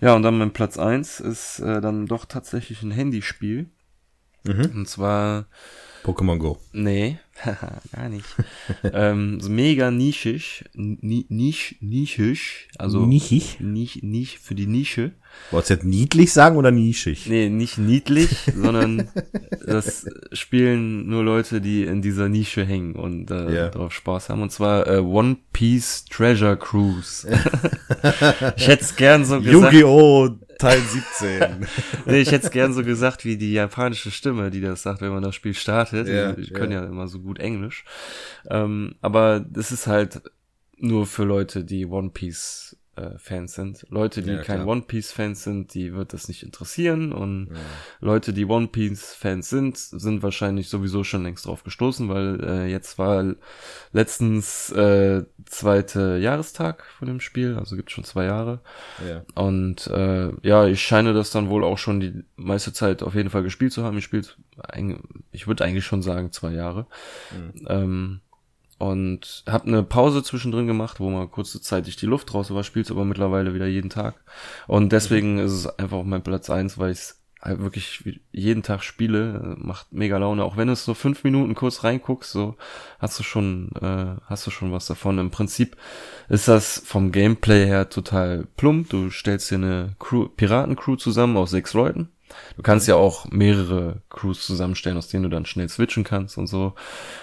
Ja, 0.02 0.16
und 0.16 0.24
dann 0.24 0.38
mein 0.38 0.54
Platz 0.54 0.78
eins 0.78 1.20
ist 1.20 1.60
äh, 1.60 1.80
dann 1.80 2.08
doch 2.08 2.26
tatsächlich 2.26 2.82
ein 2.84 2.92
Handyspiel. 2.92 3.70
Mhm. 4.44 4.72
Und 4.74 4.90
zwar, 4.90 5.46
Pokémon 6.04 6.38
Go. 6.38 6.58
nee, 6.74 7.18
haha, 7.44 7.82
gar 7.96 8.10
nicht. 8.10 8.26
ähm, 8.84 9.40
so 9.40 9.50
mega 9.50 9.90
nischig, 9.92 10.66
ni 10.74 11.26
nisch, 11.30 11.76
nischig, 11.82 12.68
also 12.78 13.06
Nichig? 13.06 13.60
nicht, 13.60 14.04
nicht 14.04 14.40
für 14.40 14.54
die 14.56 14.68
Nische. 14.68 15.12
Wolltest 15.50 15.70
du 15.70 15.74
jetzt 15.76 15.86
niedlich 15.86 16.32
sagen 16.32 16.58
oder 16.58 16.70
nischig? 16.70 17.26
Nee, 17.28 17.50
nicht 17.50 17.78
niedlich, 17.80 18.30
sondern 18.56 19.08
das 19.66 20.06
spielen 20.32 21.08
nur 21.08 21.24
Leute, 21.24 21.60
die 21.60 21.84
in 21.86 22.02
dieser 22.04 22.30
Nische 22.30 22.64
hängen 22.66 22.94
und 22.96 23.32
äh, 23.32 23.56
Ja. 23.56 23.70
drauf 23.70 23.94
Spaß 23.94 24.30
haben. 24.30 24.42
Und 24.44 24.52
zwar 24.52 24.86
äh, 24.88 25.00
One 25.00 25.38
Piece 25.52 26.06
Treasure 26.06 26.56
Cruise. 26.58 27.28
ich 28.58 28.68
hätte 28.68 28.84
es 28.84 28.96
gern 28.96 29.26
so 29.26 29.42
gesagt. 29.42 29.74
Yu-Gi-Oh! 29.74 30.30
Teil 30.60 30.82
17. 30.82 31.68
Nee, 32.06 32.22
ich 32.22 32.32
hätte 32.32 32.46
es 32.46 32.52
gern 32.52 32.74
so 32.74 32.84
gesagt 32.84 33.26
wie 33.26 33.38
die 33.38 33.54
japanische 33.54 34.12
Stimme, 34.12 34.52
die 34.52 34.62
das 34.62 34.84
sagt, 34.84 35.02
wenn 35.02 35.12
man 35.12 35.24
das 35.24 35.36
Spiel 35.36 35.54
startet. 35.54 36.08
Ja, 36.08 36.38
ich 36.38 36.54
können 36.54 36.72
ja. 36.72 36.84
ja 36.84 36.90
immer 36.90 37.08
so 37.08 37.20
gut 37.20 37.40
Englisch. 37.40 37.86
Ähm, 38.50 38.96
aber 39.02 39.40
das 39.40 39.72
ist 39.72 39.88
halt 39.88 40.22
nur 40.78 41.06
für 41.06 41.24
Leute, 41.24 41.64
die 41.64 41.86
One 41.86 42.10
Piece 42.10 42.78
äh, 42.96 43.18
Fans 43.18 43.54
sind. 43.54 43.86
Leute, 43.90 44.22
die 44.22 44.32
Ja, 44.32 44.42
kein. 44.42 44.66
One 44.66 44.82
Piece 44.82 45.12
Fans 45.12 45.44
sind, 45.44 45.74
die 45.74 45.94
wird 45.94 46.14
das 46.14 46.28
nicht 46.28 46.44
interessieren 46.44 47.12
und 47.12 47.50
Leute, 48.00 48.34
die 48.34 48.46
One 48.46 48.68
Piece 48.68 49.14
Fans 49.14 49.50
sind, 49.50 49.78
sind 49.78 50.24
wahrscheinlich 50.24 50.70
sowieso 50.70 51.04
schon 51.04 51.24
längst 51.24 51.46
drauf 51.46 51.64
gestoßen, 51.64 52.10
weil 52.10 52.44
äh, 52.44 52.72
jetzt 52.72 52.98
war 52.98 53.36
letztens 53.92 54.72
äh, 54.72 55.24
zweite 55.46 56.18
Jahrestag 56.18 56.86
von 56.98 57.08
dem 57.08 57.20
Spiel, 57.20 57.56
also 57.58 57.76
gibt 57.76 57.92
schon 57.92 58.04
zwei 58.04 58.26
Jahre. 58.26 58.60
ja. 59.08 59.24
Und 59.36 59.88
äh, 59.88 60.32
ja, 60.42 60.68
ich 60.68 60.82
scheine 60.82 61.14
das 61.14 61.32
dann 61.32 61.50
wohl 61.50 61.64
auch 61.64 61.78
schon 61.78 62.00
die 62.00 62.24
meiste 62.36 62.74
Zeit 62.74 63.04
auf 63.04 63.16
jeden 63.16 63.30
Fall 63.30 63.44
gespielt 63.44 63.74
zu 63.74 63.84
haben. 63.84 63.98
Ich 63.98 64.04
spielt, 64.04 64.38
ich 65.32 65.48
würde 65.48 65.64
eigentlich 65.64 65.86
schon 65.86 66.02
sagen 66.02 66.32
zwei 66.32 66.52
Jahre. 66.52 66.88
Ähm, 67.68 68.22
und 68.84 69.44
habe 69.48 69.68
eine 69.68 69.82
Pause 69.82 70.24
zwischendrin 70.24 70.68
gemacht, 70.68 71.00
wo 71.00 71.10
mal 71.10 71.28
kurzzeitig 71.28 71.96
die 71.96 72.06
Luft 72.06 72.34
raus 72.34 72.54
war, 72.54 72.64
spiel's 72.64 72.92
aber 72.92 73.06
mittlerweile 73.06 73.54
wieder 73.54 73.66
jeden 73.66 73.90
Tag. 73.90 74.16
Und 74.68 74.92
deswegen 74.92 75.40
ist 75.40 75.54
es 75.54 75.80
einfach 75.80 75.98
auf 75.98 76.06
meinem 76.06 76.24
Platz 76.24 76.50
eins, 76.50 76.78
weil 76.78 76.92
ich 76.92 77.00
es 77.00 77.22
halt 77.42 77.60
wirklich 77.60 78.04
jeden 78.34 78.62
Tag 78.62 78.84
spiele, 78.84 79.56
macht 79.58 79.94
mega 79.94 80.18
Laune. 80.18 80.44
Auch 80.44 80.58
wenn 80.58 80.68
du 80.68 80.74
es 80.74 80.84
so 80.84 80.94
fünf 80.94 81.24
Minuten 81.24 81.56
kurz 81.56 81.86
reinguckst, 81.86 82.32
so 82.32 82.56
hast 83.00 83.18
du 83.20 83.24
schon, 83.24 83.72
äh, 83.82 84.22
hast 84.26 84.48
du 84.48 84.52
schon 84.52 84.74
was 84.74 84.86
davon. 84.86 85.18
Im 85.18 85.32
Prinzip 85.32 85.78
ist 86.28 86.50
das 86.50 86.82
vom 86.86 87.14
Gameplay 87.14 87.66
her 87.66 87.90
total 87.90 88.48
plump. 88.58 88.90
Du 88.90 89.10
stellst 89.12 89.50
dir 89.50 89.56
eine 89.56 89.96
Crew, 90.00 90.28
Piratencrew 90.28 90.98
zusammen 90.98 91.38
aus 91.38 91.52
sechs 91.52 91.74
Leuten. 91.74 92.10
Du 92.56 92.64
kannst 92.64 92.88
ja 92.88 92.96
auch 92.96 93.30
mehrere 93.30 94.02
Crews 94.10 94.46
zusammenstellen, 94.46 94.98
aus 94.98 95.08
denen 95.08 95.24
du 95.24 95.30
dann 95.30 95.46
schnell 95.46 95.70
switchen 95.70 96.04
kannst 96.04 96.38
und 96.38 96.48
so. 96.48 96.74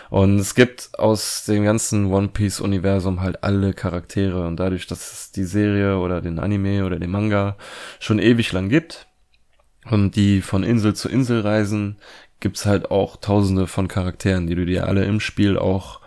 Und 0.08 0.38
es 0.38 0.54
gibt 0.54 0.90
aus 0.98 1.44
dem 1.44 1.64
ganzen 1.64 2.06
One 2.06 2.28
Piece 2.28 2.60
Universum 2.60 3.20
halt 3.20 3.42
alle 3.42 3.72
Charaktere 3.72 4.46
und 4.46 4.56
dadurch, 4.56 4.86
dass 4.86 5.12
es 5.12 5.32
die 5.32 5.44
Serie 5.44 5.98
oder 5.98 6.20
den 6.20 6.38
Anime 6.38 6.84
oder 6.84 6.98
den 6.98 7.10
Manga 7.10 7.56
schon 7.98 8.18
ewig 8.18 8.52
lang 8.52 8.68
gibt 8.68 9.06
und 9.90 10.16
die 10.16 10.42
von 10.42 10.62
Insel 10.62 10.94
zu 10.94 11.08
Insel 11.08 11.40
reisen, 11.40 11.96
gibt's 12.40 12.66
halt 12.66 12.90
auch 12.90 13.16
tausende 13.16 13.66
von 13.66 13.88
Charakteren, 13.88 14.46
die 14.46 14.54
du 14.54 14.64
dir 14.64 14.86
alle 14.86 15.04
im 15.04 15.20
Spiel 15.20 15.58
auch, 15.58 16.00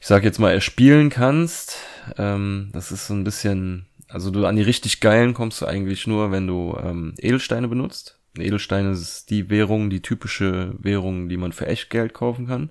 ich 0.00 0.06
sag 0.06 0.24
jetzt 0.24 0.38
mal, 0.38 0.52
erspielen 0.52 1.08
kannst. 1.08 1.78
Ähm, 2.18 2.70
das 2.72 2.92
ist 2.92 3.06
so 3.06 3.14
ein 3.14 3.24
bisschen, 3.24 3.86
also 4.08 4.30
du 4.30 4.46
an 4.46 4.56
die 4.56 4.62
richtig 4.62 5.00
geilen 5.00 5.34
kommst 5.34 5.60
du 5.60 5.66
eigentlich 5.66 6.06
nur, 6.06 6.30
wenn 6.30 6.46
du 6.46 6.76
ähm, 6.82 7.14
Edelsteine 7.18 7.68
benutzt. 7.68 8.18
Edelsteine 8.38 8.90
ist 8.90 9.30
die 9.30 9.50
Währung, 9.50 9.90
die 9.90 10.02
typische 10.02 10.74
Währung, 10.78 11.28
die 11.28 11.36
man 11.36 11.52
für 11.52 11.66
Echtgeld 11.66 12.12
kaufen 12.12 12.46
kann. 12.46 12.70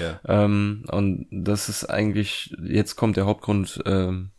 Ja. 0.00 0.20
Ähm, 0.26 0.84
und 0.90 1.26
das 1.30 1.68
ist 1.68 1.84
eigentlich, 1.84 2.56
jetzt 2.62 2.96
kommt 2.96 3.16
der 3.16 3.26
Hauptgrund, 3.26 3.82
ähm, 3.84 4.30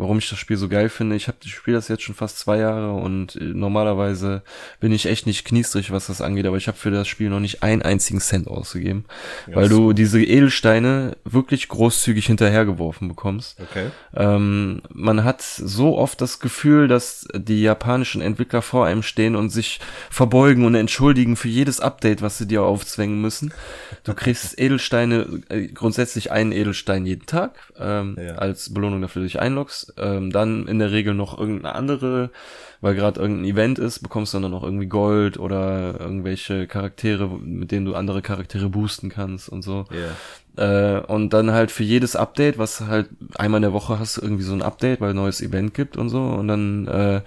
warum 0.00 0.18
ich 0.18 0.30
das 0.30 0.38
Spiel 0.38 0.56
so 0.56 0.68
geil 0.68 0.88
finde. 0.88 1.14
Ich 1.14 1.28
habe 1.28 1.36
ich 1.44 1.54
spiele 1.54 1.76
das 1.76 1.88
jetzt 1.88 2.02
schon 2.02 2.14
fast 2.14 2.38
zwei 2.38 2.58
Jahre 2.58 2.92
und 2.92 3.36
äh, 3.36 3.44
normalerweise 3.44 4.42
bin 4.80 4.92
ich 4.92 5.06
echt 5.06 5.26
nicht 5.26 5.44
kniestrig, 5.44 5.92
was 5.92 6.06
das 6.06 6.22
angeht, 6.22 6.46
aber 6.46 6.56
ich 6.56 6.68
habe 6.68 6.78
für 6.78 6.90
das 6.90 7.06
Spiel 7.06 7.28
noch 7.28 7.38
nicht 7.40 7.62
einen 7.62 7.82
einzigen 7.82 8.20
Cent 8.20 8.48
ausgegeben, 8.48 9.04
weil 9.46 9.68
so. 9.68 9.88
du 9.88 9.92
diese 9.92 10.22
Edelsteine 10.22 11.16
wirklich 11.24 11.68
großzügig 11.68 12.26
hinterhergeworfen 12.26 13.08
bekommst. 13.08 13.60
Okay. 13.60 13.90
Ähm, 14.14 14.80
man 14.92 15.22
hat 15.22 15.42
so 15.42 15.98
oft 15.98 16.20
das 16.20 16.40
Gefühl, 16.40 16.88
dass 16.88 17.28
die 17.34 17.60
japanischen 17.60 18.22
Entwickler 18.22 18.62
vor 18.62 18.86
einem 18.86 19.02
stehen 19.02 19.36
und 19.36 19.50
sich 19.50 19.80
verbeugen 20.10 20.64
und 20.64 20.74
entschuldigen 20.74 21.36
für 21.36 21.48
jedes 21.48 21.78
Update, 21.78 22.22
was 22.22 22.38
sie 22.38 22.46
dir 22.46 22.62
aufzwängen 22.62 23.20
müssen. 23.20 23.52
Du 24.04 24.14
kriegst 24.14 24.58
Edelsteine, 24.58 25.42
äh, 25.50 25.66
grundsätzlich 25.68 26.32
einen 26.32 26.52
Edelstein 26.52 27.04
jeden 27.04 27.26
Tag, 27.26 27.52
ähm, 27.78 28.16
Ja. 28.18 28.36
als 28.36 28.72
Belohnung 28.72 29.02
dafür, 29.02 29.20
dass 29.22 29.32
du 29.32 29.38
dich 29.38 29.42
einloggst. 29.42 29.89
Ähm, 29.96 30.30
dann 30.30 30.66
in 30.66 30.78
der 30.78 30.90
Regel 30.90 31.14
noch 31.14 31.38
irgendeine 31.38 31.74
andere, 31.74 32.30
weil 32.80 32.94
gerade 32.94 33.20
irgendein 33.20 33.50
Event 33.50 33.78
ist, 33.78 34.00
bekommst 34.00 34.34
du 34.34 34.40
dann 34.40 34.50
noch 34.50 34.62
irgendwie 34.62 34.86
Gold 34.86 35.38
oder 35.38 36.00
irgendwelche 36.00 36.66
Charaktere, 36.66 37.28
mit 37.28 37.70
denen 37.70 37.86
du 37.86 37.94
andere 37.94 38.22
Charaktere 38.22 38.68
boosten 38.68 39.08
kannst 39.08 39.48
und 39.48 39.62
so. 39.62 39.84
Ja. 39.90 40.96
Äh, 40.96 41.00
und 41.06 41.32
dann 41.32 41.52
halt 41.52 41.70
für 41.70 41.84
jedes 41.84 42.16
Update, 42.16 42.58
was 42.58 42.80
halt 42.80 43.08
einmal 43.36 43.58
in 43.58 43.62
der 43.62 43.72
Woche 43.72 43.98
hast 43.98 44.16
du 44.16 44.22
irgendwie 44.22 44.42
so 44.42 44.52
ein 44.52 44.62
Update, 44.62 45.00
weil 45.00 45.10
ein 45.10 45.16
neues 45.16 45.40
Event 45.40 45.74
gibt 45.74 45.96
und 45.96 46.08
so. 46.08 46.22
Und 46.22 46.48
dann 46.48 46.86
äh, 46.86 47.20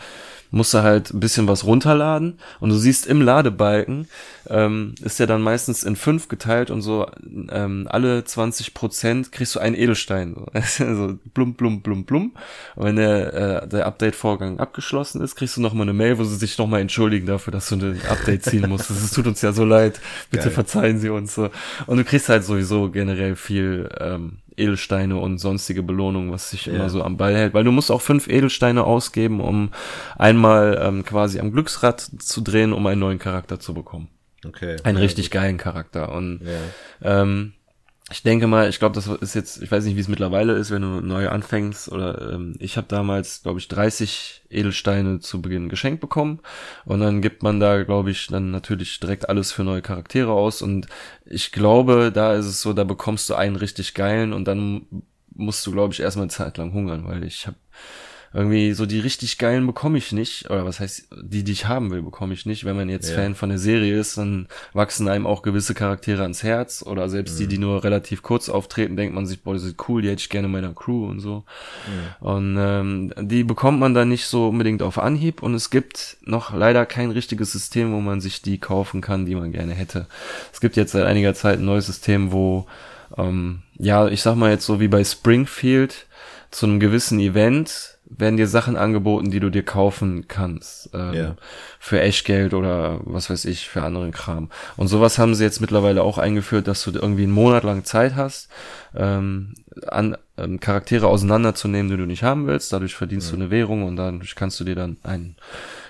musst 0.54 0.74
du 0.74 0.84
halt 0.84 1.12
ein 1.12 1.20
bisschen 1.20 1.48
was 1.48 1.66
runterladen. 1.66 2.38
Und 2.60 2.70
du 2.70 2.76
siehst 2.76 3.08
im 3.08 3.22
Ladebalken, 3.22 4.08
ähm, 4.48 4.94
ist 5.02 5.20
der 5.20 5.26
dann 5.26 5.42
meistens 5.42 5.82
in 5.82 5.96
fünf 5.96 6.28
geteilt 6.28 6.70
und 6.70 6.84
so 6.84 7.08
ähm, 7.50 7.88
alle 7.90 8.24
20 8.24 8.76
Prozent 8.76 9.32
kriegst 9.32 9.56
du 9.56 9.60
einen 9.60 9.76
Edelstein. 9.76 10.36
So, 10.36 10.46
also 10.86 11.18
blum, 11.34 11.56
blum, 11.56 11.82
blum, 11.82 12.06
blum. 12.06 12.34
Und 12.76 12.86
wenn 12.86 12.96
der, 12.98 13.34
äh, 13.64 13.68
der 13.68 13.88
Update-Vorgang 13.88 14.60
abgeschlossen 14.60 15.22
ist, 15.22 15.36
kriegst 15.36 15.58
du 15.58 15.62
nochmal 15.62 15.86
eine 15.86 15.94
Mail, 15.94 16.20
wo 16.20 16.24
sie 16.24 16.36
sich 16.36 16.56
nochmal 16.60 16.82
entschuldigen 16.82 17.26
dafür, 17.26 17.52
dass 17.52 17.70
du 17.70 17.76
ein 17.76 18.02
Update 18.08 18.46
ziehen 18.46 18.70
musst. 18.70 18.92
Es 18.92 19.10
tut 19.12 19.26
uns 19.26 19.42
ja 19.42 19.54
so 19.54 19.66
leid. 19.66 20.00
Bitte 20.30 20.46
Geil. 20.46 20.54
verzeihen 20.54 21.00
Sie 21.00 21.10
uns 21.10 21.34
so. 21.34 21.50
Und 21.88 21.98
du 21.98 22.04
kriegst 22.04 22.30
halt 22.30 22.44
sowieso 22.44 22.92
generell 22.92 23.36
viel 23.36 23.90
ähm, 24.00 24.38
Edelsteine 24.58 25.18
und 25.18 25.38
sonstige 25.40 25.84
Belohnungen, 25.84 26.32
was 26.32 26.50
sich 26.52 26.66
Ja. 26.66 26.74
immer 26.74 26.90
so 26.90 27.04
am 27.04 27.18
Ball 27.18 27.36
hält. 27.36 27.54
Weil 27.54 27.64
du 27.64 27.72
musst 27.72 27.92
auch 27.92 28.02
fünf 28.02 28.28
Edelsteine 28.28 28.84
ausgeben, 28.84 29.40
um 29.42 29.72
einmal 30.18 30.80
ähm, 30.82 31.04
quasi 31.04 31.40
am 31.40 31.52
Glücksrad 31.52 32.02
zu 32.02 32.42
drehen, 32.42 32.74
um 32.74 32.86
einen 32.88 33.00
neuen 33.00 33.20
Charakter 33.20 33.60
zu 33.60 33.74
bekommen. 33.74 34.10
Okay. 34.46 34.78
Einen 34.84 34.98
Ja, 34.98 35.04
richtig 35.04 35.32
geilen 35.32 35.58
Charakter. 35.58 36.12
Und 36.14 36.40
gut. 36.40 36.48
Ja. 37.02 37.22
ähm, 37.22 37.54
ich 38.14 38.22
denke 38.22 38.46
mal, 38.46 38.70
ich 38.70 38.78
glaube, 38.78 38.94
das 38.94 39.08
ist 39.08 39.34
jetzt, 39.34 39.64
ich 39.64 39.72
weiß 39.72 39.86
nicht, 39.86 39.96
wie 39.96 40.00
es 40.00 40.08
mittlerweile 40.08 40.54
ist, 40.54 40.70
wenn 40.70 40.84
du 40.84 41.02
neu 41.02 41.30
anfängst. 41.30 41.92
Oder 41.92 42.34
ähm, 42.34 42.56
ich 42.60 42.78
habe 42.78 42.86
damals, 42.88 43.42
glaube 43.42 43.58
ich, 43.58 43.68
30 43.68 44.44
Edelsteine 44.52 45.20
zu 45.20 45.42
Beginn 45.42 45.68
geschenkt 45.68 46.00
bekommen. 46.00 46.40
Und 46.86 47.00
dann 47.00 47.24
gibt 47.24 47.42
man 47.42 47.60
da, 47.60 47.82
glaube 47.82 48.12
ich, 48.12 48.28
dann 48.28 48.52
natürlich 48.52 49.00
direkt 49.00 49.30
alles 49.30 49.52
für 49.52 49.64
neue 49.64 49.82
Charaktere 49.82 50.32
aus. 50.32 50.62
Und 50.62 50.86
ich 51.26 51.52
glaube, 51.52 52.12
da 52.14 52.36
ist 52.36 52.46
es 52.46 52.62
so, 52.62 52.74
da 52.74 52.84
bekommst 52.84 53.32
du 53.32 53.34
einen 53.34 53.56
richtig 53.56 53.96
geilen 53.96 54.32
und 54.32 54.46
dann 54.46 54.86
musst 55.34 55.66
du, 55.66 55.72
glaube 55.72 55.96
ich, 55.96 56.00
erstmal 56.00 56.26
eine 56.26 56.32
Zeit 56.32 56.60
lang 56.60 56.72
hungern, 56.72 57.08
weil 57.08 57.24
ich 57.24 57.48
habe 57.48 57.58
irgendwie 58.34 58.74
so 58.74 58.88
die 58.88 59.00
richtig 59.00 59.38
geilen 59.38 59.68
bekomme 59.68 60.00
ich 60.00 60.12
nicht. 60.12 60.50
Oder 60.50 60.66
was 60.66 60.80
heißt, 60.80 61.08
die, 61.22 61.44
die 61.44 61.52
ich 61.52 61.68
haben 61.68 61.92
will, 61.92 62.02
bekomme 62.02 62.34
ich 62.34 62.48
nicht. 62.48 62.66
Wenn 62.66 62.76
man 62.76 62.90
jetzt 62.90 63.10
ja. 63.10 63.16
Fan 63.16 63.36
von 63.36 63.50
der 63.50 63.60
Serie 63.60 64.00
ist, 64.00 64.18
dann 64.18 64.48
wachsen 64.74 65.08
einem 65.08 65.28
auch 65.28 65.44
gewisse 65.44 65.76
Charaktere 65.76 66.24
ans 66.24 66.42
Herz. 66.42 66.84
Oder 66.84 67.10
selbst 67.10 67.36
mhm. 67.36 67.38
die, 67.38 67.48
die 67.48 67.58
nur 67.60 67.84
relativ 67.84 68.24
kurz 68.24 68.50
auftreten, 68.50 68.98
denkt 68.98 69.14
man 69.14 69.28
sich, 69.28 69.44
boah, 69.44 69.54
die 69.54 69.60
sind 69.60 69.78
cool, 69.88 70.02
die 70.02 70.10
hätte 70.10 70.22
ich 70.22 70.30
gerne 70.30 70.48
in 70.48 70.52
meiner 70.52 70.74
Crew 70.74 71.08
und 71.08 71.20
so. 71.20 71.44
Mhm. 72.22 72.28
Und 72.28 72.58
ähm, 72.60 73.14
die 73.22 73.44
bekommt 73.44 73.80
man 73.80 73.94
dann 73.94 74.10
nicht 74.10 74.26
so 74.26 74.50
unbedingt 74.50 74.82
auf 74.82 74.98
Anhieb. 74.98 75.44
Und 75.44 75.54
es 75.54 75.70
gibt 75.70 76.18
noch 76.26 76.56
leider 76.56 76.88
kein 76.88 77.12
richtiges 77.12 77.52
System, 77.52 77.94
wo 77.94 78.02
man 78.02 78.20
sich 78.20 78.42
die 78.42 78.58
kaufen 78.58 79.02
kann, 79.02 79.28
die 79.28 79.36
man 79.36 79.52
gerne 79.52 79.74
hätte. 79.74 80.08
Es 80.52 80.60
gibt 80.60 80.76
jetzt 80.76 80.94
seit 80.94 81.06
einiger 81.06 81.36
Zeit 81.36 81.60
ein 81.60 81.66
neues 81.66 81.86
System, 81.86 82.32
wo 82.32 82.66
ähm, 83.16 83.62
ja, 83.78 84.08
ich 84.08 84.24
sag 84.24 84.36
mal 84.36 84.50
jetzt 84.50 84.66
so 84.66 84.80
wie 84.80 84.88
bei 84.88 85.04
Springfield 85.04 86.08
zu 86.52 86.66
einem 86.66 86.80
gewissen 86.80 87.20
Event 87.20 87.93
werden 88.06 88.38
dir 88.38 88.48
Sachen 88.48 88.76
angeboten, 88.76 89.32
die 89.32 89.40
du 89.40 89.50
dir 89.50 89.64
kaufen 89.64 90.28
kannst. 90.28 90.90
Ähm, 90.94 91.14
yeah. 91.14 91.36
Für 91.80 92.02
Echtgeld 92.02 92.54
oder 92.54 93.00
was 93.04 93.30
weiß 93.30 93.46
ich, 93.46 93.68
für 93.68 93.84
anderen 93.84 94.12
Kram. 94.12 94.50
Und 94.78 94.88
sowas 94.88 95.18
haben 95.18 95.36
sie 95.36 95.44
jetzt 95.44 95.62
mittlerweile 95.62 96.04
auch 96.04 96.18
eingeführt, 96.18 96.68
dass 96.68 96.84
du 96.84 96.92
irgendwie 96.92 97.24
einen 97.24 97.32
Monat 97.32 97.64
lang 97.64 97.84
Zeit 97.86 98.16
hast, 98.16 98.50
ähm, 98.96 99.54
an 99.88 100.18
ähm, 100.38 100.60
Charaktere 100.60 101.08
auseinanderzunehmen, 101.08 101.90
die 101.90 101.98
du 101.98 102.06
nicht 102.06 102.24
haben 102.24 102.48
willst. 102.48 102.74
Dadurch 102.74 102.96
verdienst 102.96 103.32
ja. 103.32 103.38
du 103.38 103.44
eine 103.44 103.52
Währung 103.52 103.84
und 103.84 103.96
dadurch 103.96 104.36
kannst 104.36 104.60
du 104.60 104.64
dir 104.64 104.76
dann 104.76 104.98
einen 105.04 105.36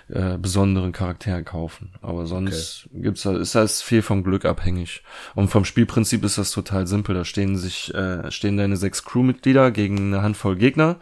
äh, 0.10 0.38
besonderen 0.38 0.92
Charakter 0.92 1.42
kaufen. 1.44 1.94
Aber 2.02 2.26
sonst 2.26 2.88
okay. 2.90 3.04
gibt's 3.04 3.26
ist 3.26 3.56
das 3.56 3.82
viel 3.82 4.02
vom 4.02 4.24
Glück 4.24 4.46
abhängig. 4.46 5.04
Und 5.36 5.50
vom 5.50 5.66
Spielprinzip 5.66 6.24
ist 6.24 6.38
das 6.38 6.52
total 6.52 6.88
simpel. 6.88 7.16
Da 7.16 7.26
stehen 7.26 7.56
sich, 7.58 7.94
äh, 7.94 8.30
stehen 8.32 8.58
deine 8.58 8.78
sechs 8.78 9.04
Crewmitglieder 9.04 9.72
gegen 9.72 9.98
eine 9.98 10.22
Handvoll 10.22 10.56
Gegner. 10.56 10.98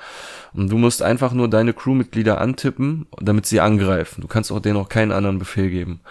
Und 0.54 0.72
du 0.72 0.78
musst 0.78 1.02
einfach 1.02 1.34
nur 1.34 1.50
deine 1.50 1.74
Crewmitglieder 1.74 2.40
antippen, 2.40 3.08
damit 3.20 3.46
sie 3.46 3.60
angreifen. 3.60 4.22
Du 4.22 4.28
kannst 4.28 4.52
auch 4.52 4.60
denen 4.60 4.78
auch 4.78 4.90
keinen 4.90 5.12
anderen 5.12 5.40
Befehl 5.40 5.70
geben. 5.70 6.02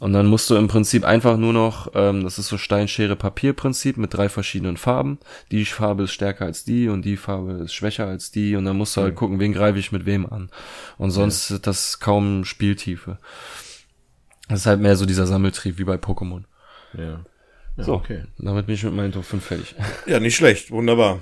Und 0.00 0.14
dann 0.14 0.26
musst 0.26 0.48
du 0.48 0.56
im 0.56 0.68
Prinzip 0.68 1.04
einfach 1.04 1.36
nur 1.36 1.52
noch, 1.52 1.92
ähm, 1.94 2.24
das 2.24 2.38
ist 2.38 2.48
so 2.48 2.56
Steinschere-Papier-Prinzip 2.56 3.98
mit 3.98 4.14
drei 4.14 4.28
verschiedenen 4.28 4.76
Farben. 4.78 5.18
Die 5.50 5.64
Farbe 5.66 6.04
ist 6.04 6.12
stärker 6.12 6.46
als 6.46 6.64
die 6.64 6.88
und 6.88 7.04
die 7.04 7.18
Farbe 7.18 7.52
ist 7.64 7.74
schwächer 7.74 8.06
als 8.06 8.30
die. 8.30 8.56
Und 8.56 8.64
dann 8.64 8.76
musst 8.76 8.96
du 8.96 9.02
halt 9.02 9.14
gucken, 9.14 9.38
wen 9.38 9.52
greife 9.52 9.78
ich 9.78 9.92
mit 9.92 10.06
wem 10.06 10.24
an. 10.26 10.50
Und 10.96 11.10
sonst 11.10 11.50
ja. 11.50 11.56
ist 11.56 11.66
das 11.66 12.00
kaum 12.00 12.44
Spieltiefe. 12.44 13.18
Das 14.48 14.60
ist 14.60 14.66
halt 14.66 14.80
mehr 14.80 14.96
so 14.96 15.04
dieser 15.04 15.26
Sammeltrieb 15.26 15.78
wie 15.78 15.84
bei 15.84 15.96
Pokémon. 15.96 16.44
Ja. 16.96 17.24
ja 17.76 17.84
so, 17.84 17.92
okay. 17.92 18.24
Damit 18.38 18.66
bin 18.66 18.74
ich 18.74 18.84
mit 18.84 18.94
meinen 18.94 19.12
Top 19.12 19.24
5 19.24 19.44
fertig. 19.44 19.74
Ja, 20.06 20.20
nicht 20.20 20.36
schlecht. 20.36 20.70
Wunderbar. 20.70 21.20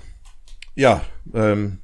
Ja, 0.76 1.02
ähm, 1.34 1.78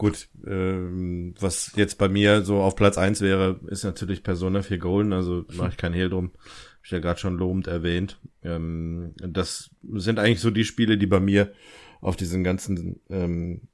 Gut, 0.00 0.30
ähm, 0.46 1.34
was 1.38 1.72
jetzt 1.76 1.98
bei 1.98 2.08
mir 2.08 2.40
so 2.40 2.62
auf 2.62 2.74
Platz 2.74 2.96
eins 2.96 3.20
wäre, 3.20 3.60
ist 3.66 3.84
natürlich 3.84 4.22
Persona 4.22 4.62
4 4.62 4.78
Golden, 4.78 5.12
also 5.12 5.44
mache 5.52 5.68
ich 5.72 5.76
kein 5.76 5.92
Hehl 5.92 6.08
drum. 6.08 6.30
Hab 6.32 6.84
ich 6.86 6.90
ja 6.90 7.00
gerade 7.00 7.20
schon 7.20 7.36
lobend 7.36 7.66
erwähnt. 7.66 8.18
Ähm, 8.42 9.12
das 9.18 9.68
sind 9.92 10.18
eigentlich 10.18 10.40
so 10.40 10.50
die 10.50 10.64
Spiele, 10.64 10.96
die 10.96 11.06
bei 11.06 11.20
mir 11.20 11.52
auf 12.00 12.16
diesen 12.16 12.42
ganzen 12.42 12.98
ähm, 13.10 13.68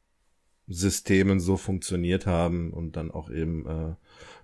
Systemen 0.66 1.38
so 1.38 1.56
funktioniert 1.56 2.26
haben 2.26 2.72
und 2.72 2.96
dann 2.96 3.12
auch 3.12 3.30
eben 3.30 3.64
äh, 3.64 3.94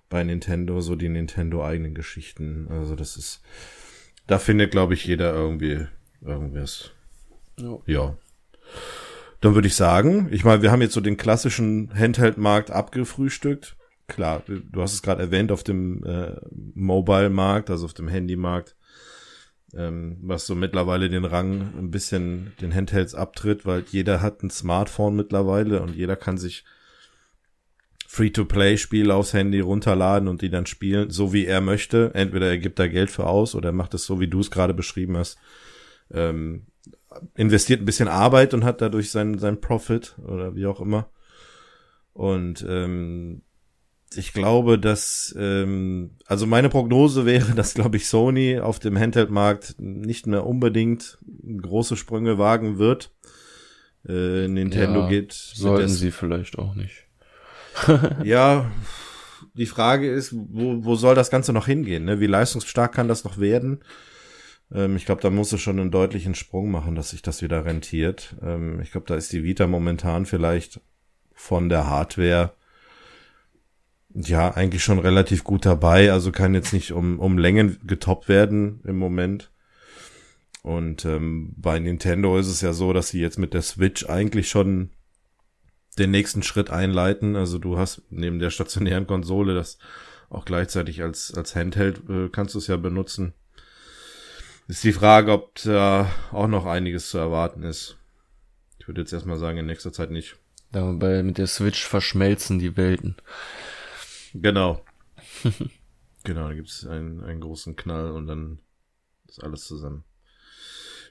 bei 0.07 0.23
Nintendo 0.23 0.79
so 0.79 0.95
die 0.95 1.09
Nintendo 1.09 1.65
eigenen 1.65 1.95
Geschichten. 1.95 2.67
Also 2.69 2.95
das 2.95 3.17
ist, 3.17 3.41
da 4.25 4.39
findet 4.39 4.71
glaube 4.71 4.93
ich 4.93 5.03
jeder 5.03 5.33
irgendwie 5.33 5.85
irgendwas. 6.21 6.91
Ja. 7.59 7.77
ja. 7.87 8.17
Dann 9.43 9.55
würde 9.55 9.67
ich 9.67 9.75
sagen, 9.75 10.29
ich 10.31 10.45
meine, 10.45 10.61
wir 10.61 10.71
haben 10.71 10.81
jetzt 10.81 10.93
so 10.93 11.01
den 11.01 11.17
klassischen 11.17 11.93
Handheld-Markt 11.93 12.71
abgefrühstückt. 12.71 13.75
Klar, 14.07 14.41
du 14.47 14.81
hast 14.81 14.93
es 14.93 15.01
gerade 15.01 15.21
erwähnt, 15.21 15.51
auf 15.51 15.65
dem 15.65 16.01
äh, 16.05 16.37
Mobile-Markt, 16.75 17.69
also 17.69 17.83
auf 17.83 17.93
dem 17.93 18.07
Handy-Markt, 18.07 18.77
ähm, 19.73 20.17
was 20.21 20.45
so 20.45 20.55
mittlerweile 20.55 21.09
den 21.09 21.25
Rang 21.25 21.73
ein 21.77 21.91
bisschen 21.91 22.53
den 22.61 22.73
Handhelds 22.73 23.15
abtritt, 23.15 23.65
weil 23.65 23.83
jeder 23.91 24.21
hat 24.21 24.43
ein 24.43 24.49
Smartphone 24.49 25.17
mittlerweile 25.17 25.81
und 25.81 25.93
jeder 25.93 26.15
kann 26.15 26.37
sich 26.37 26.63
Free-to-Play-Spiele 28.07 29.13
aufs 29.13 29.33
Handy 29.33 29.59
runterladen 29.59 30.29
und 30.29 30.41
die 30.41 30.51
dann 30.51 30.67
spielen, 30.67 31.09
so 31.09 31.33
wie 31.33 31.47
er 31.47 31.59
möchte. 31.59 32.11
Entweder 32.13 32.47
er 32.47 32.59
gibt 32.59 32.79
da 32.79 32.87
Geld 32.87 33.11
für 33.11 33.27
aus 33.27 33.55
oder 33.55 33.69
er 33.69 33.73
macht 33.73 33.93
es 33.93 34.05
so, 34.05 34.21
wie 34.21 34.29
du 34.29 34.39
es 34.39 34.51
gerade 34.51 34.73
beschrieben 34.73 35.17
hast. 35.17 35.37
Ähm, 36.13 36.67
investiert 37.35 37.81
ein 37.81 37.85
bisschen 37.85 38.07
Arbeit 38.07 38.53
und 38.53 38.63
hat 38.63 38.81
dadurch 38.81 39.11
sein, 39.11 39.37
sein 39.37 39.61
Profit 39.61 40.15
oder 40.25 40.55
wie 40.55 40.65
auch 40.65 40.79
immer. 40.79 41.09
Und 42.13 42.65
ähm, 42.67 43.41
ich 44.15 44.33
glaube, 44.33 44.77
dass, 44.77 45.35
ähm, 45.37 46.11
also 46.25 46.45
meine 46.45 46.69
Prognose 46.69 47.25
wäre, 47.25 47.51
dass, 47.55 47.73
glaube 47.73 47.97
ich, 47.97 48.07
Sony 48.07 48.59
auf 48.59 48.79
dem 48.79 48.97
Handheld-Markt 48.97 49.75
nicht 49.79 50.27
mehr 50.27 50.45
unbedingt 50.45 51.17
große 51.61 51.97
Sprünge 51.97 52.37
wagen 52.37 52.77
wird. 52.77 53.11
Äh, 54.07 54.47
Nintendo 54.47 55.01
ja, 55.01 55.09
geht. 55.09 55.33
Sollten 55.33 55.87
sie 55.89 56.11
vielleicht 56.11 56.59
auch 56.59 56.75
nicht. 56.75 57.07
ja, 58.23 58.71
die 59.55 59.65
Frage 59.65 60.11
ist, 60.11 60.33
wo, 60.33 60.83
wo 60.83 60.95
soll 60.95 61.15
das 61.15 61.29
Ganze 61.29 61.53
noch 61.53 61.67
hingehen? 61.67 62.05
Ne? 62.05 62.19
Wie 62.19 62.27
leistungsstark 62.27 62.93
kann 62.93 63.07
das 63.07 63.23
noch 63.23 63.37
werden? 63.37 63.83
Ähm, 64.73 64.95
ich 64.95 65.05
glaube, 65.05 65.21
da 65.21 65.29
muss 65.29 65.53
es 65.53 65.61
schon 65.61 65.79
einen 65.79 65.91
deutlichen 65.91 66.35
Sprung 66.35 66.71
machen, 66.71 66.95
dass 66.95 67.11
sich 67.11 67.21
das 67.21 67.41
wieder 67.41 67.65
rentiert. 67.65 68.35
Ähm, 68.41 68.79
ich 68.81 68.91
glaube, 68.91 69.07
da 69.07 69.15
ist 69.15 69.31
die 69.31 69.43
Vita 69.43 69.67
momentan 69.67 70.25
vielleicht 70.25 70.81
von 71.33 71.69
der 71.69 71.87
Hardware 71.87 72.53
ja 74.13 74.53
eigentlich 74.53 74.83
schon 74.83 74.99
relativ 74.99 75.43
gut 75.43 75.65
dabei. 75.65 76.11
Also 76.11 76.31
kann 76.31 76.53
jetzt 76.53 76.73
nicht 76.73 76.91
um, 76.91 77.19
um 77.19 77.37
Längen 77.37 77.79
getoppt 77.85 78.29
werden 78.29 78.81
im 78.85 78.97
Moment. 78.97 79.51
Und 80.61 81.03
ähm, 81.03 81.53
bei 81.57 81.79
Nintendo 81.79 82.37
ist 82.37 82.47
es 82.47 82.61
ja 82.61 82.73
so, 82.73 82.93
dass 82.93 83.09
sie 83.09 83.19
jetzt 83.19 83.37
mit 83.37 83.53
der 83.53 83.61
Switch 83.61 84.07
eigentlich 84.07 84.49
schon 84.49 84.91
den 85.97 86.11
nächsten 86.11 86.41
Schritt 86.41 86.69
einleiten. 86.69 87.35
Also 87.35 87.57
du 87.57 87.77
hast 87.77 88.03
neben 88.09 88.39
der 88.39 88.49
stationären 88.49 89.07
Konsole 89.07 89.53
das 89.53 89.77
auch 90.29 90.45
gleichzeitig 90.45 91.03
als, 91.03 91.33
als 91.33 91.55
Handheld 91.55 92.01
äh, 92.09 92.29
kannst 92.29 92.55
du 92.55 92.59
es 92.59 92.67
ja 92.67 92.77
benutzen. 92.77 93.33
Ist 94.67 94.83
die 94.83 94.93
Frage, 94.93 95.31
ob 95.31 95.55
da 95.63 96.09
auch 96.31 96.47
noch 96.47 96.65
einiges 96.65 97.09
zu 97.09 97.17
erwarten 97.17 97.63
ist. 97.63 97.97
Ich 98.79 98.87
würde 98.87 99.01
jetzt 99.01 99.11
erstmal 99.11 99.37
sagen, 99.37 99.57
in 99.57 99.65
nächster 99.65 99.91
Zeit 99.91 100.09
nicht. 100.09 100.37
Dabei 100.71 101.21
mit 101.21 101.37
der 101.37 101.47
Switch 101.47 101.85
verschmelzen 101.85 102.59
die 102.59 102.75
Welten. 102.77 103.15
Genau. 104.33 104.83
genau, 106.23 106.47
da 106.47 106.53
gibt 106.53 106.69
es 106.69 106.87
einen, 106.87 107.23
einen 107.23 107.41
großen 107.41 107.75
Knall 107.75 108.11
und 108.11 108.27
dann 108.27 108.59
ist 109.27 109.43
alles 109.43 109.65
zusammen. 109.65 110.03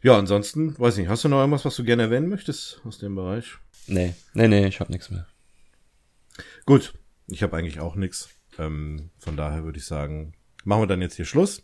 Ja, 0.03 0.19
ansonsten, 0.19 0.77
weiß 0.79 0.97
nicht, 0.97 1.09
hast 1.09 1.23
du 1.25 1.29
noch 1.29 1.39
irgendwas, 1.39 1.65
was 1.65 1.77
du 1.77 1.85
gerne 1.85 2.05
erwähnen 2.05 2.29
möchtest 2.29 2.81
aus 2.85 2.99
dem 2.99 3.15
Bereich? 3.15 3.59
Nee, 3.87 4.15
nee, 4.35 4.49
nee, 4.49 4.67
ich 4.67 4.81
habe 4.81 4.91
nichts 4.91 5.11
mehr. 5.11 5.27
Gut, 6.65 6.95
ich 7.29 7.43
habe 7.43 7.57
eigentlich 7.57 7.81
auch 7.81 7.95
nichts. 7.95 8.31
Ähm, 8.59 9.11
von 9.19 9.37
daher 9.37 9.65
würde 9.65 9.79
ich 9.79 9.85
sagen, 9.85 10.35
machen 10.65 10.83
wir 10.83 10.87
dann 10.87 11.03
jetzt 11.03 11.17
hier 11.17 11.25
Schluss 11.25 11.63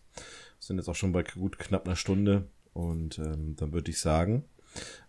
sind 0.58 0.78
jetzt 0.78 0.88
auch 0.88 0.94
schon 0.94 1.12
bei 1.12 1.22
gut 1.22 1.58
knapp 1.58 1.86
einer 1.86 1.96
Stunde. 1.96 2.48
Und 2.72 3.18
ähm, 3.18 3.56
dann 3.56 3.72
würde 3.72 3.90
ich 3.90 3.98
sagen, 3.98 4.44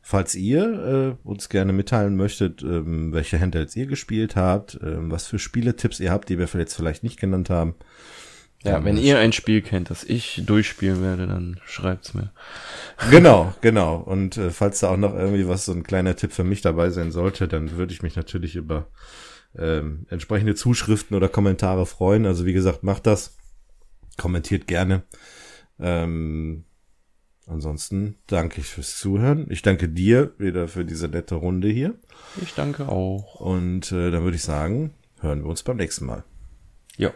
falls 0.02 0.36
ihr 0.36 1.18
äh, 1.24 1.28
uns 1.28 1.50
gerne 1.50 1.74
mitteilen 1.74 2.16
möchtet, 2.16 2.64
ähm, 2.64 3.14
welche 3.14 3.40
Handhelds 3.40 3.76
ihr 3.76 3.86
gespielt 3.86 4.36
habt, 4.36 4.80
ähm, 4.82 5.12
was 5.12 5.28
für 5.28 5.40
Spieletipps 5.40 6.00
ihr 6.00 6.12
habt, 6.12 6.30
die 6.30 6.40
wir 6.40 6.48
jetzt 6.54 6.74
vielleicht 6.74 7.04
nicht 7.04 7.20
genannt 7.20 7.50
haben. 7.50 7.76
Ja, 8.64 8.84
wenn 8.84 8.98
ihr 8.98 9.20
ein 9.20 9.32
Spiel 9.32 9.62
kennt, 9.62 9.90
das 9.90 10.04
ich 10.04 10.42
durchspielen 10.46 11.02
werde, 11.02 11.28
dann 11.28 11.62
schreibt's 11.66 12.14
mir. 12.14 12.34
Genau, 13.10 13.54
genau. 13.62 13.96
Und 13.98 14.36
äh, 14.36 14.50
falls 14.50 14.82
da 14.82 14.90
auch 14.90 14.98
noch 14.98 15.14
irgendwie 15.14 15.48
was 15.48 15.64
so 15.64 15.72
ein 15.72 15.84
kleiner 15.84 16.18
Tipp 16.18 16.34
für 16.34 16.44
mich 16.44 16.62
dabei 16.62 16.90
sein 16.90 17.12
sollte, 17.12 17.48
dann 17.48 17.78
würde 17.78 17.94
ich 17.94 18.02
mich 18.02 18.18
natürlich 18.18 18.58
über 18.58 18.88
ähm, 19.58 20.06
entsprechende 20.10 20.56
Zuschriften 20.56 21.16
oder 21.16 21.30
Kommentare 21.30 21.86
freuen. 21.86 22.26
Also 22.26 22.46
wie 22.46 22.52
gesagt, 22.52 22.84
macht 22.84 23.08
das, 23.08 23.38
kommentiert 24.18 24.68
gerne. 24.68 25.04
Ähm, 25.80 26.66
ansonsten 27.48 28.18
danke 28.28 28.62
ich 28.62 28.68
fürs 28.68 28.98
Zuhören. 28.98 29.48
Ich 29.50 29.62
danke 29.62 29.90
dir 29.90 30.34
wieder 30.38 30.68
für 30.68 30.86
diese 30.86 31.08
nette 31.08 31.36
Runde 31.36 31.68
hier. 31.70 31.96
Ich 32.42 32.54
danke 32.54 32.88
auch. 32.88 33.36
Und 33.36 33.92
äh, 33.92 34.12
dann 34.12 34.24
würde 34.24 34.36
ich 34.36 34.44
sagen, 34.44 34.94
hören 35.22 35.44
wir 35.44 35.50
uns 35.50 35.64
beim 35.64 35.78
nächsten 35.78 36.06
Mal. 36.06 36.24
Ja. 36.98 37.14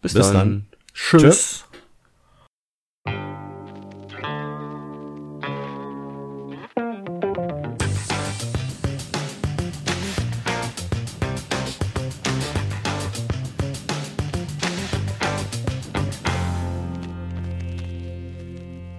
Bis, 0.00 0.14
Bis 0.14 0.26
dann. 0.28 0.34
dann. 0.34 0.66
Tschüss. 0.94 1.22
Tschüss. 1.22 1.64